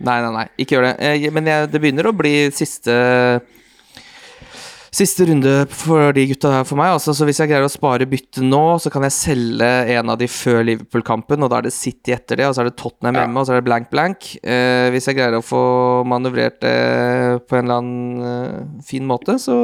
Nei, 0.03 0.17
nei, 0.21 0.31
nei, 0.36 0.47
ikke 0.60 0.75
gjør 0.75 0.89
det. 0.89 0.95
Eh, 0.99 1.29
Men 1.31 1.45
jeg, 1.47 1.69
det 1.71 1.79
begynner 1.84 2.10
å 2.10 2.15
bli 2.17 2.34
siste 2.51 2.95
Siste 4.95 5.25
runde 5.27 5.51
for 5.75 6.13
de 6.15 6.23
gutta 6.29 6.53
her 6.53 6.63
for 6.63 6.79
meg. 6.79 6.93
Altså, 6.95 7.12
så 7.12 7.25
hvis 7.27 7.41
jeg 7.41 7.49
greier 7.51 7.65
å 7.67 7.71
spare 7.71 8.05
bytte 8.08 8.39
nå, 8.45 8.62
så 8.79 8.88
kan 8.93 9.03
jeg 9.03 9.12
selge 9.12 9.67
en 9.91 10.12
av 10.13 10.15
de 10.21 10.27
før 10.31 10.62
Liverpool-kampen, 10.69 11.43
og 11.43 11.51
da 11.51 11.58
er 11.60 11.65
det 11.67 11.73
City 11.75 12.13
etter 12.15 12.39
det, 12.39 12.45
og 12.47 12.55
så 12.55 12.63
er 12.63 12.69
det 12.69 12.77
Tottenham 12.79 13.17
Ja. 13.19 13.25
hjemme, 13.25 13.41
og 13.41 13.49
så 13.49 13.51
er 13.51 13.60
det 13.60 13.65
blank 13.67 13.89
blank. 13.91 14.29
Eh, 14.39 14.88
hvis 14.95 15.10
jeg 15.12 15.17
greier 15.17 15.36
å 15.36 15.43
få 15.43 15.60
manøvrert 16.08 16.62
det 16.63 16.77
på 17.43 17.58
en 17.60 17.65
eller 17.67 17.81
annen 17.84 18.23
eh, 18.31 18.81
fin 18.88 19.03
måte, 19.10 19.36
så 19.43 19.58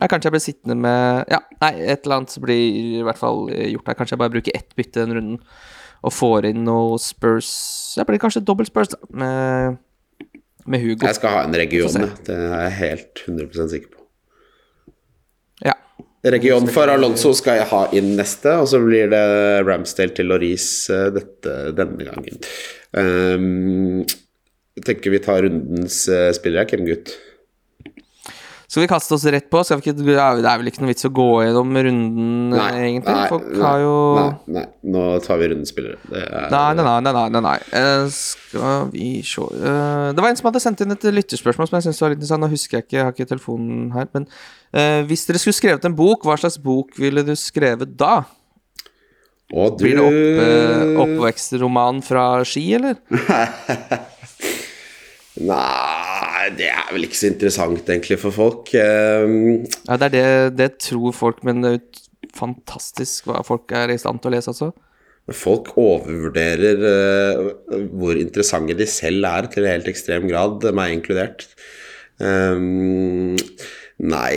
ja, 0.00 0.08
kanskje 0.08 0.30
jeg 0.30 0.36
blir 0.38 0.46
sittende 0.48 0.78
med 0.80 1.28
Ja, 1.28 1.42
nei, 1.60 1.74
et 1.84 2.06
eller 2.08 2.22
annet 2.22 2.38
blir 2.40 2.64
i 3.02 3.04
hvert 3.04 3.20
fall 3.20 3.44
eh, 3.52 3.68
gjort 3.76 3.92
her. 3.92 3.98
Kanskje 4.00 4.16
jeg 4.16 4.24
bare 4.24 4.32
bruker 4.38 4.56
ett 4.56 4.72
bytte 4.74 5.04
den 5.04 5.18
runden 5.20 5.40
og 6.04 6.12
får 6.12 6.50
inn 6.50 6.62
noe 6.66 6.98
Spurs 7.02 7.50
Det 7.96 8.06
blir 8.08 8.20
kanskje 8.22 8.44
dobbelt 8.44 8.70
Spurs, 8.70 8.92
da, 8.92 9.00
med, 9.16 9.78
med 10.68 10.82
Hugo. 10.84 11.06
Jeg 11.06 11.18
skal 11.18 11.36
ha 11.36 11.44
en 11.46 11.56
region, 11.56 12.00
jeg. 12.00 12.14
det 12.28 12.38
er 12.38 12.64
jeg 12.66 12.74
helt 12.80 13.24
100% 13.26 13.72
sikker 13.72 13.92
på. 13.92 14.02
Ja. 15.64 15.76
Region 16.34 16.68
for 16.72 16.90
Alonso 16.92 17.34
skal 17.36 17.60
jeg 17.60 17.70
ha 17.70 17.82
inn 17.96 18.14
neste, 18.18 18.56
og 18.60 18.68
så 18.70 18.80
blir 18.82 19.10
det 19.12 19.24
Ramsdale 19.66 20.16
til 20.16 20.30
Loris 20.32 20.68
eh, 20.92 21.10
dette, 21.14 21.56
denne 21.76 22.08
gangen. 22.08 22.42
Um, 22.96 24.02
jeg 24.74 24.88
tenker 24.88 25.14
vi 25.14 25.22
tar 25.22 25.44
rundens 25.46 26.02
uh, 26.10 26.32
spillere, 26.34 26.66
hvem 26.70 26.88
gutt? 26.88 27.14
Skal 28.74 28.82
vi 28.82 28.88
kaste 28.90 29.14
oss 29.14 29.22
rett 29.30 29.44
på? 29.52 29.60
Ikke, 29.76 29.92
det 29.94 30.14
er 30.18 30.40
vel 30.58 30.66
ikke 30.66 30.82
noe 30.82 30.90
vits 30.90 31.06
å 31.06 31.10
gå 31.14 31.26
gjennom 31.44 31.76
runden, 31.86 32.48
nei, 32.50 32.70
egentlig? 32.88 33.12
Folk 33.30 33.52
har 33.62 33.82
jo 33.84 33.92
nei, 34.18 34.24
nei, 34.56 34.64
nå 34.90 35.04
tar 35.22 35.38
vi 35.38 35.46
rundespillere. 35.52 36.00
Er, 36.10 36.48
Nei, 36.50 36.62
nei, 36.74 36.82
nei. 36.82 36.96
nei, 37.06 37.12
nei, 37.36 37.42
nei. 37.44 37.54
Eh, 37.78 38.08
skal 38.10 38.90
vi 38.90 39.12
se 39.22 39.46
uh, 39.46 40.10
Det 40.10 40.18
var 40.24 40.32
en 40.32 40.40
som 40.40 40.48
hadde 40.50 40.64
sendt 40.64 40.82
inn 40.82 40.90
et 40.96 41.06
lytterspørsmål 41.06 41.70
som 41.70 41.78
jeg 41.78 41.86
syns 41.86 42.02
var 42.02 42.10
litt 42.10 42.18
interessant. 42.18 42.42
Nå 42.42 42.50
husker 42.50 42.80
jeg 42.80 42.88
ikke, 42.88 42.96
jeg 42.98 43.06
har 43.06 43.14
ikke 43.14 43.30
telefonen 43.30 43.94
her. 43.94 44.10
Men 44.18 44.26
uh, 44.26 45.06
hvis 45.06 45.22
dere 45.30 45.38
skulle 45.44 45.60
skrevet 45.60 45.86
en 45.86 45.94
bok, 45.94 46.26
hva 46.26 46.34
slags 46.42 46.58
bok 46.58 46.98
ville 46.98 47.22
du 47.22 47.36
skrevet 47.38 47.94
da? 47.94 48.24
Og 49.54 49.78
du 49.78 49.86
Blir 49.86 50.00
det 50.00 50.04
opp, 50.08 50.18
eh, 50.48 50.98
oppvekstroman 51.04 52.02
fra 52.02 52.26
Ski, 52.48 52.64
eller? 52.80 52.98
Nei, 55.34 56.13
det 56.58 56.70
er 56.70 56.88
vel 56.92 57.06
ikke 57.06 57.18
så 57.18 57.30
interessant 57.30 57.90
egentlig 57.90 58.18
for 58.22 58.34
folk. 58.34 58.72
Um, 58.74 59.64
Ja, 59.88 59.98
det 60.00 60.08
er 60.08 60.14
det, 60.14 60.56
det 60.58 60.70
tror 60.84 61.14
folk, 61.16 61.44
men 61.46 61.62
det 61.62 61.70
er 61.70 61.78
jo 61.78 62.32
fantastisk 62.34 63.28
hva 63.28 63.44
folk 63.46 63.72
er 63.76 63.92
i 63.92 64.00
stand 64.00 64.22
til 64.22 64.32
å 64.32 64.36
lese, 64.36 64.54
altså. 64.54 64.72
Folk 65.32 65.70
overvurderer 65.80 66.82
uh, 66.84 67.78
hvor 67.96 68.18
interessante 68.20 68.76
de 68.76 68.88
selv 68.90 69.24
er, 69.28 69.48
til 69.52 69.64
en 69.64 69.72
helt 69.72 69.88
ekstrem 69.88 70.28
grad, 70.28 70.66
meg 70.76 70.98
inkludert. 70.98 71.46
Um, 72.20 73.34
nei, 74.04 74.34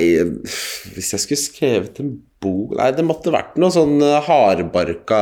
hvis 0.96 1.12
jeg 1.14 1.24
skulle 1.24 1.42
skrevet 1.42 2.00
en 2.02 2.16
bok 2.42 2.74
Nei, 2.78 2.88
det 2.94 3.06
måtte 3.06 3.34
vært 3.34 3.56
noe 3.62 3.70
sånn 3.74 4.00
eh, 4.02 4.18
hardbarka 4.26 5.20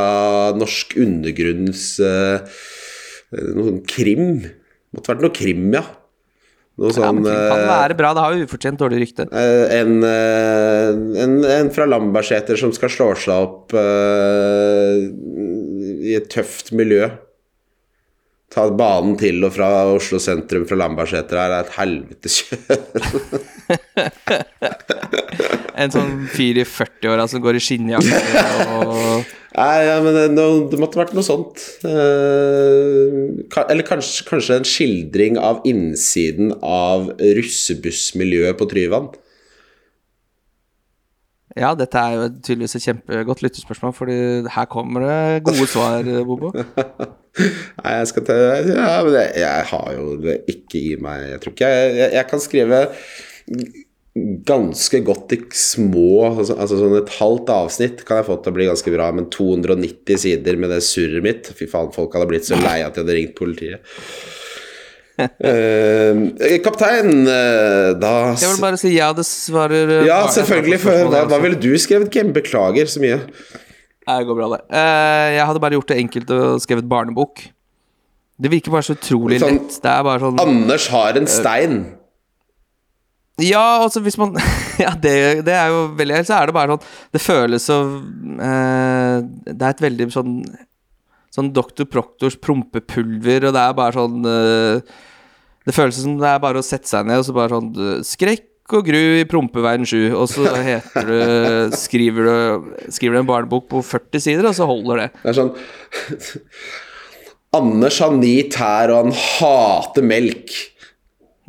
norsk 0.56 0.96
undergrunns 1.04 1.84
uh, 2.04 2.44
Noe 3.36 3.68
sånn 3.70 3.82
krim. 3.88 4.30
Måtte 4.96 5.12
vært 5.12 5.24
noe 5.26 5.36
krim, 5.36 5.68
ja. 5.76 5.84
Noe 6.76 6.92
Ja, 6.92 6.96
sånn 6.98 7.22
men 7.22 7.28
Det 7.30 7.36
kan 7.36 7.62
eh, 7.62 7.70
være 7.70 7.96
bra, 7.96 8.10
det 8.16 8.24
har 8.26 8.34
jo 8.36 8.48
ufortjent 8.50 8.82
dårlig 8.82 8.98
rykte. 9.06 9.28
Eh, 9.32 9.66
en, 9.78 9.94
eh, 10.04 10.90
en, 11.24 11.38
en 11.48 11.70
fra 11.72 11.86
Lambertseter 11.88 12.60
som 12.60 12.74
skal 12.76 12.92
slå 12.92 13.08
seg 13.16 13.46
opp 13.46 13.76
uh, 13.78 14.98
i 16.04 16.18
et 16.18 16.28
tøft 16.32 16.74
miljø. 16.76 17.08
Ta 18.52 18.68
banen 18.76 19.16
til 19.20 19.40
og 19.48 19.56
fra 19.56 19.70
Oslo 19.96 20.20
sentrum 20.22 20.68
fra 20.68 20.78
Lambertseter 20.84 21.40
her 21.40 21.56
er 21.56 21.64
et 21.64 21.74
helvetes 21.80 22.44
kjør. 22.44 22.76
En 25.76 25.92
sånn 25.92 26.12
fyr 26.32 26.62
i 26.62 26.64
40-åra 26.64 27.26
som 27.28 27.42
går 27.44 27.58
i 27.58 27.62
skinnjakke 27.64 28.44
og 28.80 29.26
Nei, 29.56 29.76
ja, 29.88 30.00
men 30.04 30.18
det, 30.18 30.24
det 30.72 30.80
måtte 30.82 31.00
vært 31.00 31.14
noe 31.16 31.24
sånt. 31.24 31.62
Eh, 31.88 33.62
eller 33.64 33.86
kanskje, 33.88 34.26
kanskje 34.28 34.58
en 34.60 34.68
skildring 34.68 35.40
av 35.40 35.62
innsiden 35.68 36.52
av 36.60 37.08
russebussmiljøet 37.20 38.60
på 38.60 38.68
Tryvann. 38.74 39.14
Ja, 41.56 41.70
dette 41.80 42.02
er 42.02 42.18
jo 42.18 42.26
tydeligvis 42.44 42.76
et 42.76 42.84
kjempegodt 42.90 43.46
lyttespørsmål, 43.46 43.94
Fordi 43.96 44.18
her 44.52 44.66
kommer 44.68 45.06
det 45.06 45.44
gode 45.48 45.68
svar, 45.72 46.04
Bobo. 46.28 46.52
Nei, 47.80 47.94
jeg 48.02 48.10
skal 48.12 48.26
ta 48.28 48.36
Ja, 48.36 48.90
men 49.06 49.16
jeg, 49.16 49.30
jeg 49.40 49.70
har 49.72 49.88
jo 49.96 50.18
det 50.24 50.36
ikke 50.52 50.82
i 50.82 50.94
meg 51.04 51.24
Jeg 51.30 51.42
tror 51.44 51.56
ikke 51.56 51.72
jeg 51.72 51.96
Jeg, 51.96 52.10
jeg 52.16 52.28
kan 52.32 52.44
skrive 52.44 52.82
ganske 54.16 55.02
godt 55.04 55.34
i 55.36 55.42
små 55.52 56.30
Altså, 56.30 56.56
altså 56.56 56.78
sånn 56.80 56.96
et 57.02 57.12
halvt 57.18 57.50
avsnitt 57.52 58.04
kan 58.08 58.22
jeg 58.22 58.28
få 58.30 58.38
til 58.40 58.54
å 58.54 58.56
bli 58.56 58.68
ganske 58.70 58.94
bra, 58.94 59.10
men 59.12 59.28
290 59.34 60.22
sider 60.24 60.60
med 60.62 60.72
det 60.72 60.80
surret 60.88 61.26
mitt 61.26 61.50
Fy 61.58 61.68
faen, 61.68 61.92
folk 61.96 62.16
hadde 62.16 62.30
blitt 62.30 62.48
så 62.48 62.56
lei 62.62 62.78
at 62.86 62.96
de 62.96 63.04
hadde 63.04 63.18
ringt 63.18 63.36
politiet. 63.36 63.84
uh, 65.20 66.56
kaptein, 66.66 67.12
uh, 67.28 67.92
da 68.00 68.14
Jeg 68.40 68.54
vil 68.54 68.64
bare 68.64 68.80
si 68.80 68.94
ja, 68.96 69.12
det 69.16 69.28
svarer 69.28 69.92
uh, 69.98 70.08
Ja, 70.08 70.22
selvfølgelig. 70.32 70.80
For, 70.84 71.12
da, 71.12 71.26
hva 71.32 71.42
ville 71.44 71.60
du 71.60 71.74
skrevet, 71.80 72.08
Kim? 72.14 72.32
Beklager 72.36 72.88
så 72.92 73.04
mye. 73.04 73.20
Nei, 74.06 74.18
Det 74.22 74.30
går 74.30 74.38
bra, 74.38 74.50
det. 74.54 74.62
Jeg 75.34 75.48
hadde 75.50 75.62
bare 75.64 75.76
gjort 75.80 75.92
det 75.92 76.00
enkelt 76.04 76.34
og 76.36 76.60
skrevet 76.64 76.88
barnebok. 76.88 77.46
Det 78.36 78.52
virker 78.52 78.74
bare 78.76 78.86
så 78.86 78.96
utrolig 78.96 79.40
Sånn- 79.44 79.56
lett. 79.60 79.78
Det 79.82 79.92
er 79.92 80.04
bare 80.08 80.22
sånn 80.24 80.42
Anders 80.44 80.88
har 80.92 81.20
en 81.20 81.32
stein. 81.32 81.80
Ja, 83.42 83.82
altså 83.84 84.00
hvis 84.00 84.16
man 84.20 84.38
Ja, 84.86 84.94
det, 84.96 85.44
det 85.48 85.56
er 85.56 85.74
jo 85.74 85.82
veldig 85.98 86.22
Ellers 86.22 86.32
er 86.32 86.48
det 86.48 86.56
bare 86.56 86.76
sånn 86.76 86.86
Det 87.16 87.22
føles 87.24 87.66
så 87.68 87.80
eh, 88.40 89.18
Det 89.50 89.60
er 89.60 89.74
et 89.74 89.84
veldig 89.84 90.08
sånn 90.14 90.38
Sånn 91.36 91.50
Dr. 91.52 91.84
Proctors 91.92 92.38
prompepulver, 92.40 93.50
og 93.50 93.56
det 93.58 93.62
er 93.62 93.76
bare 93.76 93.98
sånn 93.98 94.30
eh, 94.32 94.94
Det 95.68 95.76
føles 95.76 96.00
som 96.00 96.16
det 96.22 96.30
er 96.32 96.40
bare 96.46 96.62
å 96.62 96.66
sette 96.66 96.88
seg 96.88 97.10
ned 97.10 97.20
og 97.20 97.28
så 97.28 97.36
bare 97.36 97.58
sånn 97.58 97.68
eh, 97.76 97.98
Skrekk 98.08 98.78
og 98.80 98.88
gru 98.88 99.02
i 99.20 99.28
Prompeveien 99.30 99.84
7, 99.86 100.16
og 100.16 100.30
så 100.32 100.48
heter 100.56 101.12
du 101.12 101.76
Skriver 101.78 102.30
du 102.32 102.88
Skriver 102.88 103.20
du 103.20 103.26
en 103.26 103.30
barnebok 103.30 103.68
på 103.70 103.84
40 103.84 104.24
sider, 104.24 104.48
og 104.48 104.56
så 104.58 104.66
holder 104.66 105.04
det. 105.04 105.10
Det 105.20 105.34
er 105.34 105.38
sånn 105.38 105.52
Anders 107.60 108.00
har 108.04 108.16
ni 108.16 108.36
tær, 108.52 108.92
og 108.92 109.06
han 109.06 109.14
hater 109.16 110.04
melk. 110.04 110.52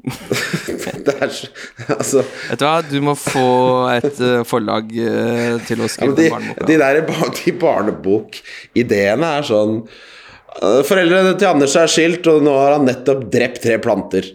Det 0.07 1.14
er 1.19 1.33
så 1.35 1.49
Altså 1.90 2.23
Vet 2.23 2.61
du 2.61 2.64
hva, 2.66 2.75
du 2.87 2.99
må 3.05 3.14
få 3.19 3.49
et 3.97 4.21
eh, 4.23 4.42
forlag 4.47 4.92
eh, 5.03 5.57
til 5.66 5.83
å 5.83 5.88
skrive 5.90 6.14
ja, 6.14 6.19
de, 6.21 6.29
barnebok. 6.35 6.66
de 6.69 6.79
der 6.83 7.01
de 7.40 7.55
barnebokideene 7.62 9.33
er 9.40 9.49
sånn 9.49 9.81
øh, 9.83 10.83
Foreldrene 10.87 11.35
til 11.35 11.51
Anders 11.51 11.75
er 11.81 11.90
skilt, 11.90 12.29
og 12.31 12.47
nå 12.47 12.55
har 12.55 12.77
han 12.77 12.87
nettopp 12.88 13.27
drept 13.33 13.62
tre 13.66 13.81
planter. 13.83 14.31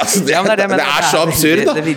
altså, 0.00 0.24
det, 0.26 0.34
Ja, 0.34 0.42
men 0.42 0.58
det, 0.58 0.68
det, 0.74 0.82
er 0.84 1.08
så 1.10 1.22
absurd, 1.24 1.64
da. 1.70 1.96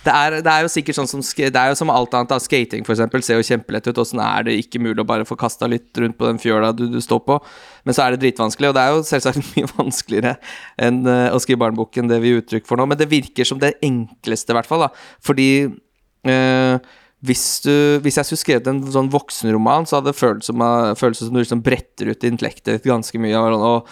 Det, 0.00 0.12
er, 0.12 0.38
det 0.40 0.48
er 0.48 0.64
jo 0.64 0.70
sikkert 0.72 0.96
sånn 0.96 1.08
som 1.10 1.20
Det 1.20 1.60
er 1.60 1.72
jo 1.72 1.76
som 1.76 1.90
alt 1.92 2.14
annet. 2.16 2.30
da 2.32 2.38
Skating 2.40 2.86
for 2.86 2.94
eksempel 2.94 3.24
ser 3.24 3.40
jo 3.40 3.44
kjempelett 3.44 3.90
ut. 3.90 4.00
Åssen 4.00 4.22
er 4.24 4.46
det 4.46 4.56
ikke 4.62 4.80
mulig 4.80 5.02
å 5.02 5.08
bare 5.08 5.26
få 5.28 5.36
kasta 5.40 5.68
litt 5.68 5.96
rundt 6.00 6.16
på 6.16 6.28
den 6.28 6.40
fjøla 6.40 6.72
du, 6.76 6.86
du 6.88 7.00
står 7.04 7.20
på? 7.26 7.36
Men 7.84 7.96
så 7.96 8.06
er 8.06 8.14
det 8.14 8.22
dritvanskelig, 8.24 8.70
og 8.70 8.78
det 8.78 8.84
er 8.84 8.94
jo 8.94 9.04
selvsagt 9.08 9.44
mye 9.56 9.68
vanskeligere 9.76 10.34
enn 10.80 11.02
eh, 11.04 11.28
å 11.34 11.40
skrive 11.42 11.64
barnebok 11.66 12.00
enn 12.00 12.08
det 12.08 12.20
vi 12.24 12.32
gir 12.32 12.40
uttrykk 12.44 12.68
for 12.68 12.80
nå. 12.80 12.88
Men 12.88 13.00
det 13.00 13.10
virker 13.12 13.48
som 13.48 13.60
det 13.60 13.74
enkleste, 13.84 14.54
i 14.54 14.58
hvert 14.58 14.70
fall. 14.70 14.86
da 14.86 14.90
Fordi 15.26 15.50
eh, 15.68 16.92
hvis, 17.20 17.46
du, 17.66 17.74
hvis 18.00 18.16
jeg 18.16 18.30
skulle 18.30 18.44
skrevet 18.46 18.70
en 18.72 18.84
sånn 18.94 19.12
voksenroman, 19.12 19.84
så 19.84 19.98
hadde 19.98 20.14
det 20.14 20.20
føltes 20.20 20.48
som, 20.48 20.64
føltes 20.96 21.26
som 21.26 21.36
du 21.36 21.42
liksom 21.42 21.64
bretter 21.66 22.14
ut 22.14 22.24
intellektet 22.24 22.88
ganske 22.88 23.20
mye. 23.20 23.36
Og 23.36 23.84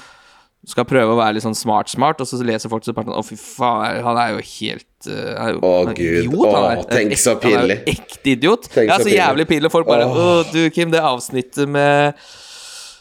skal 0.69 0.85
prøve 0.89 1.15
å 1.15 1.19
være 1.19 1.39
litt 1.39 1.45
sånn 1.47 1.57
smart-smart, 1.57 2.21
og 2.21 2.29
så 2.29 2.41
leser 2.45 2.73
folk 2.73 2.85
så 2.85 2.95
bare 2.97 3.09
sånn 3.09 3.17
Å, 3.17 3.25
fy 3.25 3.39
faen, 3.41 4.03
han 4.05 4.21
er 4.21 4.35
jo 4.35 4.43
helt 4.45 5.09
uh, 5.09 5.31
er 5.33 5.55
jo, 5.55 5.63
Å, 5.65 5.73
Gud. 5.93 6.19
idiot, 6.27 6.59
Å, 6.59 6.85
tenk 6.91 7.15
så 7.17 7.23
så 7.23 7.37
Han 7.37 7.41
er 7.41 7.63
pinlig. 7.63 7.79
jo 7.79 7.95
ekte 7.95 8.35
idiot. 8.35 8.69
Tenk 8.75 8.93
ja, 8.93 8.99
så 8.99 9.07
så 9.07 9.09
pinlig. 9.09 9.19
jævlig 9.23 9.49
pinlig. 9.55 9.73
Folk 9.73 9.89
bare. 9.89 10.09
Å, 10.09 10.29
du, 10.53 10.61
Kim, 10.75 10.93
det 10.95 11.01
avsnittet 11.05 11.71
med 11.71 12.29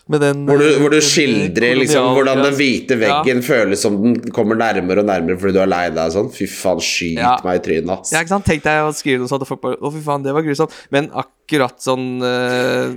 den 0.08 0.46
Hvor 0.48 0.62
du, 0.62 0.68
hvor 0.80 0.94
du 0.94 0.98
skildrer 1.04 1.74
eh, 1.74 1.80
liksom 1.82 2.14
hvordan 2.16 2.40
den 2.46 2.56
hvite 2.56 2.96
veggen 3.02 3.42
føles 3.44 3.82
som 3.84 3.98
den 4.02 4.16
kommer 4.36 4.56
nærmere 4.60 5.04
og 5.04 5.10
nærmere 5.10 5.36
fordi 5.42 5.58
du 5.58 5.62
er 5.64 5.68
lei 5.72 5.84
deg 5.92 6.14
sånn. 6.16 6.30
Fy 6.32 6.48
faen, 6.48 6.80
skyt 6.80 7.20
Ja. 7.20 7.34
meg 7.44 7.60
i 7.60 7.64
trynet. 7.66 8.12
Ja, 8.14 8.22
ikke 8.24 8.34
sant? 8.36 8.48
Tenk 8.48 8.64
deg 8.64 8.86
å 8.88 8.94
skrive 8.96 9.20
noe 9.20 9.32
sånt, 9.32 9.44
og 9.44 9.52
folk 9.52 9.62
bare 9.66 9.80
Å, 9.82 9.92
fy 9.92 10.04
faen, 10.06 10.24
det 10.24 10.34
var 10.36 10.46
grusomt. 10.46 10.76
Men 10.96 11.10
akkurat 11.12 11.76
sånn 11.84 12.08
uh, 12.24 12.96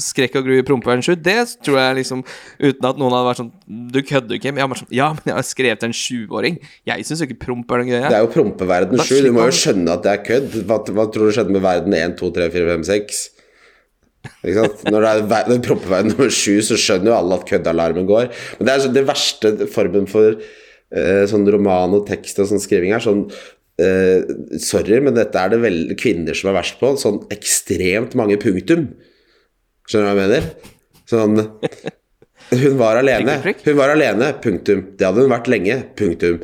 skrekk 0.00 0.40
og 0.40 0.48
gru 0.48 0.56
i 0.58 0.64
prompeverden 0.66 1.04
7, 1.04 1.14
det 1.24 1.38
tror 1.64 1.78
jeg 1.80 1.98
liksom 2.00 2.24
Uten 2.60 2.88
at 2.90 3.00
noen 3.00 3.14
hadde 3.14 3.28
vært 3.28 3.42
sånn 3.42 3.52
Du 3.94 4.00
kødder, 4.02 4.40
Kim? 4.42 4.60
Jeg 4.60 4.80
sånn, 4.82 4.92
ja, 4.94 5.10
men 5.16 5.32
jeg 5.32 5.36
har 5.36 5.46
skrevet 5.46 5.82
til 5.82 5.90
en 5.90 5.96
sjuåring. 5.96 6.60
Jeg 6.88 7.06
syns 7.08 7.22
jo 7.22 7.28
ikke 7.28 7.42
promp 7.44 7.70
er 7.72 7.82
noe 7.82 7.90
gøy. 7.90 8.00
Det 8.08 8.16
er 8.18 8.24
jo 8.24 8.32
prompeverden 8.34 9.00
Da 9.00 9.06
7. 9.08 9.20
Du 9.26 9.32
må 9.36 9.46
jo 9.48 9.56
skjønne 9.60 9.98
at 9.98 10.06
det 10.06 10.14
er 10.16 10.24
kødd. 10.26 10.56
Hva, 10.68 10.80
hva 10.96 11.06
tror 11.12 11.28
du 11.28 11.36
skjedde 11.36 11.54
med 11.54 11.64
verden 11.64 11.96
1, 11.96 12.16
2, 12.20 12.32
3, 12.40 12.48
4, 12.56 12.72
5, 12.76 12.88
6? 12.90 13.22
Når 14.44 15.04
det 15.04 15.10
er 15.10 15.52
er 15.54 15.62
prompeverden 15.64 16.12
nummer 16.12 16.32
7, 16.32 16.60
så 16.64 16.76
skjønner 16.80 17.12
jo 17.12 17.16
alle 17.16 17.38
at 17.38 17.46
køddealarmen 17.48 18.08
går. 18.08 18.28
Men 18.58 18.68
det 18.68 18.74
er 18.74 18.82
så 18.84 18.92
det 18.92 19.06
verste 19.08 19.52
formen 19.72 20.08
for 20.10 20.34
eh, 20.36 21.22
sånn 21.30 21.48
roman 21.52 21.96
og 21.96 22.06
tekst 22.08 22.40
og 22.40 22.50
sånn 22.50 22.62
skriving 22.62 22.94
er 22.96 23.04
sånn 23.04 23.26
eh, 23.80 24.26
Sorry, 24.60 25.00
men 25.04 25.16
dette 25.16 25.40
er 25.40 25.54
det 25.54 25.60
vel 25.62 25.80
kvinner 26.00 26.36
som 26.36 26.52
er 26.52 26.58
verst 26.60 26.80
på. 26.80 26.92
Sånn 27.00 27.22
ekstremt 27.32 28.16
mange 28.18 28.40
punktum. 28.40 28.90
Skjønner 29.88 30.04
du 30.04 30.10
hva 30.10 30.16
jeg 30.16 30.24
mener? 30.26 30.50
Sånn 31.10 31.40
Hun 32.50 32.80
var 32.80 32.98
alene. 32.98 33.36
Hun 33.62 33.76
var 33.78 33.92
alene. 33.92 34.32
Punktum. 34.42 34.82
Det 34.98 35.06
hadde 35.06 35.22
hun 35.22 35.32
vært 35.32 35.48
lenge. 35.52 35.76
Punktum. 35.98 36.40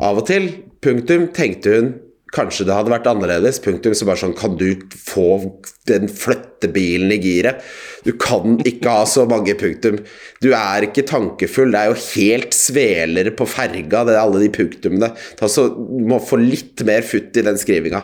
Av 0.00 0.18
og 0.20 0.26
til, 0.28 0.48
punktum, 0.84 1.30
tenkte 1.36 1.74
hun 1.76 1.94
Kanskje 2.34 2.64
det 2.66 2.74
hadde 2.74 2.90
vært 2.90 3.06
annerledes. 3.06 3.60
Punktum. 3.62 3.94
Så 3.94 4.06
bare 4.08 4.18
sånn 4.18 4.36
Kan 4.38 4.56
du 4.58 4.68
få 4.98 5.54
den 5.86 6.10
flyttebilen 6.10 7.14
i 7.14 7.20
giret? 7.22 7.62
Du 8.06 8.12
kan 8.18 8.58
ikke 8.66 8.98
ha 8.98 9.06
så 9.08 9.26
mange 9.30 9.54
punktum. 9.58 10.00
Du 10.42 10.50
er 10.50 10.88
ikke 10.88 11.06
tankefull. 11.06 11.70
Det 11.74 11.82
er 11.82 11.92
jo 11.92 12.00
helt 12.16 12.56
sveler 12.56 13.30
på 13.36 13.46
ferga, 13.50 14.04
det 14.06 14.16
er 14.16 14.22
alle 14.22 14.42
de 14.42 14.50
punktumene. 14.54 15.12
Du 15.38 16.06
må 16.10 16.18
få 16.22 16.40
litt 16.42 16.82
mer 16.86 17.06
futt 17.06 17.38
i 17.38 17.46
den 17.46 17.58
skrivinga. 17.60 18.02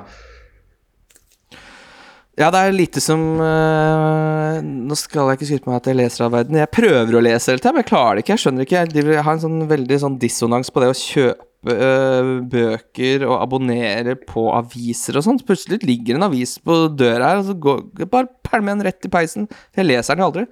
Ja, 2.40 2.48
det 2.48 2.60
er 2.62 2.72
lite 2.72 3.00
som 3.04 3.20
øh, 3.44 4.60
Nå 4.64 4.96
skal 4.96 5.28
jeg 5.28 5.36
ikke 5.36 5.48
skryte 5.50 5.68
meg 5.68 5.82
at 5.82 5.88
jeg 5.90 5.98
leser 5.98 6.24
all 6.24 6.32
verden. 6.32 6.58
Jeg 6.62 6.72
prøver 6.72 7.18
å 7.18 7.20
lese 7.22 7.52
hele 7.52 7.60
tida, 7.60 7.74
men 7.74 7.84
jeg 7.84 7.90
klarer 7.90 8.16
det 8.16 8.24
ikke. 8.24 8.36
Jeg 8.38 8.44
skjønner 8.46 8.66
ikke. 8.66 8.84
Jeg, 8.88 9.24
har 9.26 9.34
en 9.34 9.42
sånn 9.42 9.64
veldig 9.68 9.98
sånn 10.00 10.20
dissonans 10.22 10.72
på 10.72 10.82
det 10.82 10.88
å 10.94 10.96
kjøpe 10.96 11.51
bøker 11.62 13.22
og 13.28 13.36
abonnere 13.38 14.16
på 14.18 14.48
aviser 14.50 15.18
og 15.18 15.26
sånt. 15.26 15.44
Plutselig 15.46 15.82
ligger 15.86 16.18
en 16.18 16.26
avis 16.26 16.56
på 16.62 16.84
døra 16.98 17.32
her, 17.32 17.42
og 17.42 17.48
så 17.50 17.54
går, 17.54 17.84
bare 18.10 18.30
pælmer 18.48 18.72
jeg 18.72 18.80
den 18.80 18.86
rett 18.88 19.08
i 19.08 19.12
peisen. 19.12 19.48
Jeg 19.78 19.86
leser 19.86 20.18
den 20.18 20.24
jo 20.24 20.30
aldri. 20.32 20.46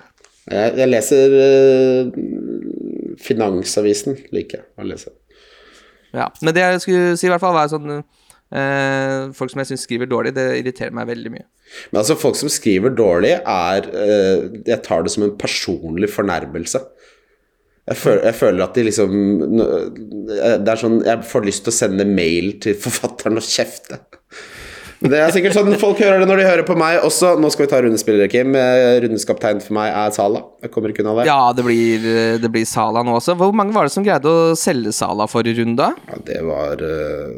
Jeg, 0.50 0.76
jeg 0.78 0.90
leser 0.90 1.34
uh, 1.36 2.14
Finansavisen, 3.20 4.16
liker 4.34 4.62
jeg 4.62 4.68
å 4.78 4.86
lese. 4.86 5.12
Ja, 6.14 6.30
Men 6.42 6.54
det 6.56 6.64
jeg 6.64 6.82
skulle 6.82 7.18
si, 7.18 7.28
i 7.28 7.32
hvert 7.32 7.42
fall, 7.42 7.58
var 7.58 7.70
sånn 7.70 8.02
Uh, 8.50 9.30
Folk 9.30 9.52
som 9.52 9.60
jeg 9.62 9.68
syns 9.70 9.84
skriver 9.86 10.08
dårlig, 10.10 10.32
det 10.34 10.42
irriterer 10.58 10.94
meg 10.96 11.06
veldig 11.06 11.30
mye. 11.36 11.44
Men 11.92 12.00
altså, 12.00 12.16
folk 12.18 12.34
som 12.34 12.50
skriver 12.50 12.90
dårlig, 12.98 13.36
er 13.46 13.86
uh, 13.94 14.48
Jeg 14.66 14.82
tar 14.82 15.06
det 15.06 15.12
som 15.14 15.22
en 15.28 15.36
personlig 15.38 16.10
fornærmelse. 16.10 16.80
Jeg 17.90 17.98
føler, 17.98 18.22
jeg 18.28 18.36
føler 18.38 18.62
at 18.64 18.76
de 18.78 18.82
liksom 18.86 19.14
Det 20.30 20.70
er 20.70 20.78
sånn 20.78 21.00
Jeg 21.02 21.26
får 21.26 21.46
lyst 21.48 21.64
til 21.66 21.72
å 21.72 21.78
sende 21.80 22.06
mail 22.06 22.52
til 22.62 22.76
forfatteren 22.78 23.40
og 23.40 23.46
kjefte. 23.46 23.98
Det 25.00 25.16
er 25.16 25.30
sikkert 25.32 25.54
sånn 25.56 25.72
folk 25.80 25.96
hører 26.02 26.20
det 26.20 26.26
når 26.28 26.42
de 26.42 26.44
hører 26.44 26.64
på 26.68 26.74
meg 26.76 26.98
også. 27.06 27.30
Nå 27.40 27.48
skal 27.52 27.64
vi 27.64 27.70
ta 27.72 27.78
rundespillere, 27.80 28.26
Kim. 28.28 28.52
Eh, 28.52 29.00
for 29.64 29.72
meg 29.78 29.94
er 29.96 30.12
Sala. 30.12 30.42
Jeg 30.60 30.72
kommer 30.74 30.92
ikke 30.92 31.00
unna 31.00 31.14
det. 31.16 31.24
Ja, 31.30 31.38
det 31.56 31.64
blir, 31.64 32.04
det 32.42 32.50
blir 32.52 32.66
Sala 32.68 33.00
nå 33.06 33.14
også. 33.16 33.32
Hvor 33.40 33.54
mange 33.56 33.72
var 33.72 33.88
det 33.88 33.94
som 33.94 34.04
greide 34.04 34.28
å 34.28 34.52
selge 34.60 34.92
Sala 34.92 35.24
for 35.30 35.48
i 35.48 35.54
runda? 35.56 35.94
Ja, 36.10 36.20
det 36.28 36.38
var 36.44 36.84
eh, 36.84 37.32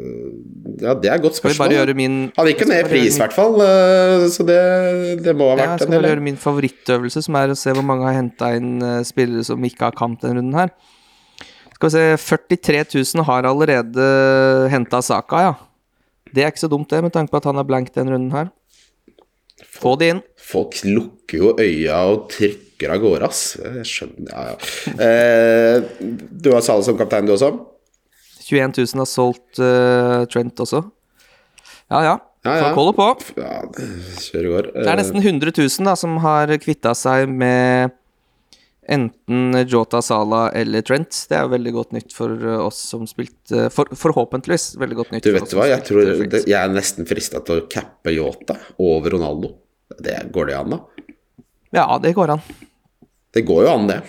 Ja, 0.83 0.93
det 0.99 1.07
er 1.07 1.15
et 1.15 1.23
godt 1.23 1.39
spørsmål. 1.39 1.95
min 1.95 2.19
Han 2.35 2.51
gikk 2.51 2.65
jo 2.65 2.69
ned 2.73 2.83
i 2.83 2.89
pris, 2.91 3.15
i 3.15 3.23
hvert 3.23 3.37
fall. 3.37 3.55
eh, 3.63 4.27
Så 4.27 4.43
det, 4.43 4.59
det 5.23 5.35
må 5.39 5.53
ha 5.53 5.57
Ja, 5.61 5.71
jeg 5.71 5.85
skal 5.85 5.95
bare 5.95 6.11
gjøre 6.11 6.27
min 6.27 6.41
favorittøvelse, 6.43 7.23
som 7.23 7.39
er 7.39 7.53
å 7.55 7.59
se 7.63 7.71
hvor 7.71 7.87
mange 7.87 8.09
har 8.09 8.19
henta 8.19 8.51
inn 8.59 8.73
eh, 8.83 9.03
spillere 9.07 9.47
som 9.47 9.63
ikke 9.63 9.87
har 9.87 9.95
kamp 9.95 10.19
denne 10.19 10.41
runden 10.41 10.59
her. 10.59 10.73
Skal 11.77 11.87
vi 11.89 11.95
se 11.95 12.37
43 12.59 12.83
000 13.15 13.23
har 13.27 13.47
allerede 13.47 14.09
henta 14.71 14.99
Saka, 15.03 15.47
ja. 15.47 15.53
Det 16.33 16.43
er 16.43 16.51
ikke 16.51 16.63
så 16.63 16.71
dumt, 16.71 16.89
det, 16.89 17.03
med 17.05 17.13
tanke 17.13 17.33
på 17.33 17.41
at 17.41 17.47
han 17.49 17.61
er 17.61 17.67
blank 17.67 17.91
den 17.93 18.09
runden 18.09 18.33
her. 18.33 18.49
Få 19.73 19.93
det 19.99 20.09
inn. 20.13 20.21
Folk 20.39 20.79
lukker 20.85 21.39
jo 21.39 21.51
øya 21.61 21.99
og 22.09 22.27
trykker 22.33 22.95
av 22.95 23.03
gårde, 23.03 23.29
ass. 23.29 23.43
Jeg 23.61 23.85
skjønner 23.89 24.33
Ja, 24.33 24.43
ja. 24.49 24.57
Eh, 25.05 26.09
du 26.33 26.51
har 26.55 26.65
Sale 26.65 26.85
som 26.85 26.97
kaptein, 26.99 27.29
du 27.29 27.35
også? 27.35 27.53
21 28.43 28.73
000 28.75 28.99
har 28.99 29.07
solgt 29.07 29.61
uh, 29.61 30.25
Trent 30.31 30.59
også. 30.59 30.83
Ja, 31.93 32.01
ja. 32.03 32.15
Ja, 32.43 32.57
ja. 32.57 32.63
Folk 32.65 32.75
holder 32.75 32.95
på. 32.97 33.05
Ja, 33.39 33.59
det 33.71 34.49
går. 34.51 34.67
Det 34.75 34.89
er 34.91 34.99
nesten 34.99 35.21
100 35.21 35.53
000 35.55 35.87
da, 35.87 35.93
som 35.95 36.17
har 36.25 36.51
kvitta 36.59 36.91
seg 36.97 37.31
med 37.31 37.93
enten 38.91 39.57
Jota 39.69 40.01
Sala 40.03 40.47
eller 40.55 40.83
Trent. 40.85 41.25
Det 41.29 41.37
er 41.37 41.45
jo 41.45 41.53
veldig 41.53 41.73
godt 41.75 41.95
nytt 41.95 42.15
for 42.15 42.33
uh, 42.33 42.59
oss 42.65 42.81
som 42.91 43.05
spilte 43.09 43.69
for, 43.73 43.91
Forhåpentligvis 43.97 44.73
veldig 44.81 44.99
godt 44.99 45.13
nytt. 45.15 45.27
Du 45.27 45.33
vet 45.35 45.55
hva, 45.55 45.67
jeg, 45.71 45.85
tror, 45.87 46.13
det, 46.23 46.43
jeg 46.49 46.57
er 46.59 46.73
nesten 46.73 47.07
frista 47.09 47.43
til 47.45 47.61
å 47.61 47.67
cappe 47.71 48.13
Yota 48.15 48.57
over 48.83 49.15
Ronaldo. 49.15 49.53
Det, 49.99 50.17
går 50.33 50.49
det 50.49 50.57
an, 50.57 50.75
da? 50.75 51.07
Ja, 51.73 51.87
det 52.01 52.13
går 52.17 52.35
an. 52.35 52.43
Det 53.33 53.45
går 53.47 53.65
jo 53.65 53.71
an, 53.73 53.87
det. 53.89 54.01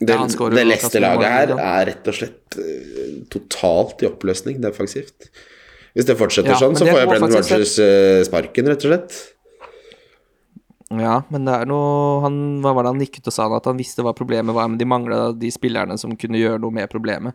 Det, 0.00 0.12
Ja, 0.12 0.24
det 0.26 0.38
jo 0.38 0.48
Leicester-laget 0.50 1.30
her 1.30 1.52
er 1.54 1.84
rett 1.90 2.08
og 2.10 2.16
slett 2.16 2.56
eh, 2.58 3.18
totalt 3.30 4.02
i 4.02 4.08
oppløsning 4.08 4.58
defensivt. 4.62 5.28
Hvis 5.94 6.08
det 6.08 6.16
fortsetter 6.18 6.50
Ja, 6.50 6.58
sånn, 6.58 6.74
så 6.74 6.88
får 6.88 6.98
jeg 6.98 7.10
Brennan 7.12 7.36
Rodgers 7.36 7.74
eh, 7.82 8.22
sparken, 8.26 8.70
rett 8.72 8.86
og 8.86 8.90
slett. 8.90 9.18
Ja, 10.92 11.22
men 11.32 11.46
det 11.48 11.54
er 11.56 11.68
noe 11.70 12.20
han, 12.26 12.34
Hva 12.62 12.74
var 12.76 12.84
det 12.84 12.92
han 12.92 13.00
nikket 13.00 13.30
og 13.30 13.34
sa? 13.34 13.48
At 13.56 13.68
han 13.70 13.80
visste 13.80 14.04
hva 14.04 14.12
problemet 14.16 14.54
var, 14.54 14.68
men 14.68 14.78
de 14.80 14.88
mangla 14.88 15.26
de 15.32 15.50
spillerne 15.54 15.96
som 16.00 16.12
kunne 16.18 16.40
gjøre 16.40 16.60
noe 16.62 16.74
med 16.74 16.90
problemet. 16.92 17.34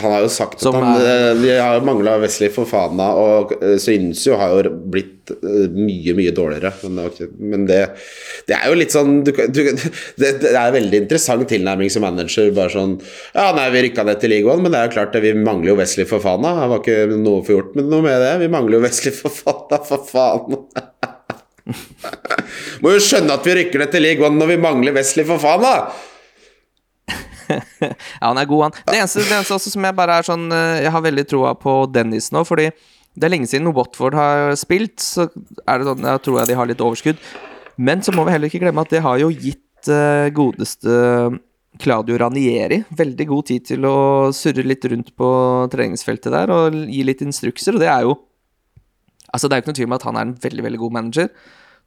Han 0.00 0.12
har 0.14 0.22
jo 0.24 0.28
sagt 0.32 0.62
at 0.62 0.74
han, 0.74 0.84
er- 0.96 1.04
eh, 1.04 1.40
de 1.42 1.50
har 1.58 1.82
mangla 1.84 2.14
Wesley 2.22 2.48
Fofana, 2.54 3.10
og 3.18 3.52
eh, 3.58 3.74
Soyuncu 3.82 4.36
har 4.38 4.54
jo 4.54 4.72
blitt 4.94 5.30
eh, 5.34 5.66
mye, 5.74 6.14
mye 6.16 6.32
dårligere. 6.34 6.70
Men, 7.38 7.66
det, 7.68 7.80
det, 8.48 8.56
er 8.56 8.70
jo 8.70 8.78
litt 8.78 8.94
sånn 8.94 9.18
du, 9.26 9.32
du, 9.34 9.60
det, 10.22 10.30
det 10.42 10.52
er 10.54 10.62
en 10.62 10.76
veldig 10.78 11.02
interessant 11.04 11.44
tilnærming 11.50 11.92
som 11.92 12.06
manager. 12.06 12.48
Bare 12.56 12.72
sånn 12.72 12.96
Ja, 13.34 13.50
nei, 13.58 13.68
vi 13.74 13.84
rykka 13.88 14.06
ned 14.08 14.22
til 14.22 14.32
ligaen, 14.32 14.64
men 14.64 14.72
det 14.74 14.80
er 14.80 14.88
jo 14.88 14.94
klart 14.96 15.20
vi 15.22 15.34
mangler 15.38 15.74
jo 15.74 15.78
Wesley 15.82 16.08
Fofana. 16.08 16.54
Det 16.62 16.72
var 16.72 16.82
ikke 16.82 17.20
noe 17.20 17.44
få 17.46 17.58
gjort 17.58 17.76
med 17.78 17.92
noe 17.92 18.06
med 18.06 18.24
det. 18.24 18.32
Vi 18.46 18.50
mangler 18.54 18.78
jo 18.80 18.86
Wesley 18.86 19.14
Fofana, 19.18 19.82
for 19.86 20.08
faen. 20.08 20.62
Må 22.82 22.96
jo 22.96 23.02
skjønne 23.02 23.36
at 23.36 23.44
vi 23.46 23.54
rykker 23.60 23.78
ned 23.78 23.92
til 23.92 24.02
League 24.02 24.26
One 24.26 24.40
når 24.40 24.56
vi 24.56 24.62
mangler 24.62 24.96
Wesley 24.96 25.26
da 25.26 25.74
Ja, 27.82 28.24
han 28.24 28.40
er 28.40 28.48
god, 28.48 28.62
han. 28.64 28.74
Det 28.88 28.96
eneste, 28.96 29.22
det 29.28 29.36
eneste 29.36 29.70
som 29.70 29.86
jeg 29.86 29.96
bare 29.98 30.18
er 30.18 30.26
sånn 30.26 30.48
eh, 30.50 30.82
Jeg 30.82 30.92
har 30.94 31.04
veldig 31.04 31.24
troa 31.30 31.52
på 31.58 31.76
Dennis 31.92 32.30
nå, 32.34 32.42
fordi 32.48 32.70
det 33.12 33.28
er 33.28 33.32
lenge 33.34 33.46
siden 33.50 33.74
Watford 33.76 34.16
har 34.16 34.54
spilt, 34.56 34.96
så 35.04 35.26
er 35.68 35.78
det 35.78 35.88
sånn 35.90 36.06
Jeg 36.08 36.22
tror 36.24 36.38
jeg 36.40 36.48
de 36.48 36.56
har 36.56 36.68
litt 36.70 36.80
overskudd. 36.80 37.18
Men 37.76 38.00
så 38.04 38.14
må 38.16 38.24
vi 38.24 38.32
heller 38.32 38.48
ikke 38.48 38.62
glemme 38.62 38.84
at 38.86 38.94
det 38.94 39.02
har 39.04 39.18
jo 39.20 39.28
gitt 39.28 39.90
uh, 39.92 40.32
godeste 40.32 40.96
Claudio 41.82 42.16
Ranieri 42.20 42.80
veldig 42.96 43.26
god 43.28 43.50
tid 43.50 43.66
til 43.68 43.84
å 43.88 43.96
surre 44.36 44.64
litt 44.64 44.84
rundt 44.88 45.12
på 45.18 45.28
treningsfeltet 45.72 46.32
der 46.32 46.52
og 46.52 46.78
gi 46.88 47.04
litt 47.04 47.20
instrukser, 47.24 47.76
og 47.76 47.84
det 47.84 47.90
er 47.92 48.08
jo 48.08 48.18
Altså, 49.32 49.48
det 49.48 49.54
er 49.54 49.60
jo 49.60 49.62
ikke 49.62 49.70
noe 49.70 49.76
tvil 49.78 49.88
om 49.88 49.94
at 49.96 50.02
han 50.04 50.16
er 50.20 50.24
en 50.26 50.32
veldig, 50.42 50.62
veldig 50.66 50.78
god 50.82 50.92
manager 50.92 51.28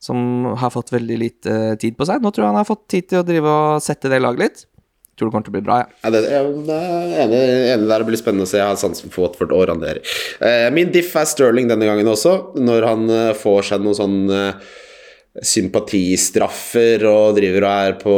som 0.05 0.45
har 0.61 0.73
fått 0.73 0.93
veldig 0.93 1.17
lite 1.17 1.57
eh, 1.73 1.75
tid 1.81 1.97
på 1.97 2.07
seg. 2.07 2.21
Nå 2.21 2.31
tror 2.31 2.45
jeg 2.45 2.53
han 2.53 2.61
har 2.61 2.69
fått 2.69 2.87
tid 2.93 3.09
til 3.11 3.21
å 3.21 3.27
drive 3.27 3.51
og 3.51 3.83
sette 3.83 4.11
det 4.11 4.21
laget 4.21 4.43
litt. 4.45 4.65
Tror 5.15 5.29
det 5.29 5.31
kommer 5.31 5.47
til 5.47 5.53
å 5.53 5.55
bli 5.55 5.63
bra, 5.63 5.75
ja. 5.79 5.99
Ja, 6.03 6.09
det, 6.11 6.21
jeg 6.27 6.39
er 6.43 7.21
enig, 7.23 7.37
enig 7.71 7.87
der. 7.87 8.01
Det 8.03 8.07
blir 8.09 8.19
spennende 8.19 8.47
å 8.47 8.49
se. 8.51 8.59
Jeg 8.59 8.67
har 8.67 8.79
sansen 8.79 9.13
for 9.13 9.29
Watford 9.29 9.53
og 9.55 9.69
Randeri. 9.69 10.03
Eh, 10.43 10.67
min 10.75 10.91
diff 10.91 11.13
er 11.15 11.29
Sterling 11.29 11.69
denne 11.71 11.87
gangen 11.87 12.09
også, 12.11 12.33
når 12.59 12.89
han 12.89 13.05
eh, 13.13 13.29
får 13.39 13.69
seg 13.69 13.85
noen 13.85 13.95
sånn 13.95 14.17
eh, 14.35 14.73
sympatistraffer 15.43 17.03
og 17.09 17.39
driver 17.39 17.65
og 17.67 17.71
er 17.71 17.97
på 17.99 18.17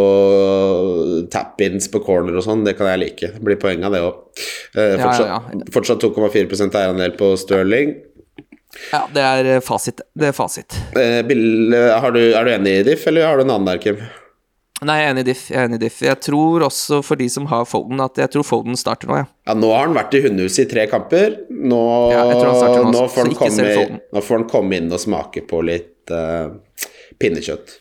tap-ins 1.33 1.89
på 1.93 2.01
corner 2.05 2.37
og 2.37 2.45
sånn. 2.45 2.65
Det 2.65 2.73
kan 2.77 2.89
jeg 2.91 3.03
like. 3.03 3.31
Det 3.37 3.45
blir 3.45 3.61
poeng 3.61 3.85
av 3.85 3.93
det 3.93 4.01
òg. 4.05 4.19
Eh, 4.73 4.97
fortsatt 4.97 5.25
ja, 5.29 5.39
ja. 5.53 5.71
fortsatt 5.73 6.05
2,4 6.05 6.67
eierandel 6.67 7.17
på 7.17 7.33
Sterling. 7.37 7.93
Ja, 8.91 9.01
det 9.13 9.23
er 9.23 9.49
eh, 9.55 9.63
fasit. 9.63 10.01
Det 10.17 10.31
er 10.31 10.35
fasit. 10.35 10.77
Eh, 10.97 11.19
Bill, 11.27 11.73
eh, 11.73 11.91
har 12.01 12.13
du, 12.15 12.21
er 12.31 12.47
du 12.47 12.53
enig 12.53 12.79
i 12.79 12.87
diff, 12.91 13.07
eller 13.09 13.27
har 13.27 13.37
du 13.37 13.45
en 13.45 13.53
annen 13.55 13.69
der, 13.71 13.81
Kim? 13.83 14.01
Nei, 14.85 14.99
jeg 14.99 15.07
er 15.07 15.15
enig 15.15 15.23
i 15.23 15.27
diff. 15.31 15.43
Jeg 15.49 15.57
er 15.57 15.69
enig 15.71 15.79
i 15.79 15.83
diff. 15.87 15.97
Jeg 16.05 16.19
tror 16.21 16.67
også, 16.67 16.99
for 17.05 17.17
de 17.17 17.25
som 17.33 17.47
har 17.49 17.65
Foden, 17.65 18.01
at 18.03 18.19
jeg 18.21 18.29
tror 18.35 18.45
Foden 18.45 18.77
starter 18.77 19.09
nå, 19.09 19.17
ja. 19.23 19.25
Ja, 19.49 19.55
nå 19.57 19.71
har 19.73 19.87
han 19.87 19.97
vært 19.97 20.13
i 20.13 20.21
hundehuset 20.27 20.67
i 20.67 20.69
tre 20.75 20.85
kamper. 20.91 21.39
Nå, 21.49 21.81
Ja, 22.13 22.21
nå, 22.29 22.37
nå, 22.93 23.07
får 23.09 23.33
komme, 23.39 23.97
nå 24.13 24.23
får 24.23 24.41
han 24.41 24.47
komme 24.51 24.77
inn 24.77 24.93
og 24.93 25.01
smake 25.01 25.41
på 25.49 25.63
litt 25.65 26.13
uh, 26.13 26.53
pinnekjøtt. 27.17 27.73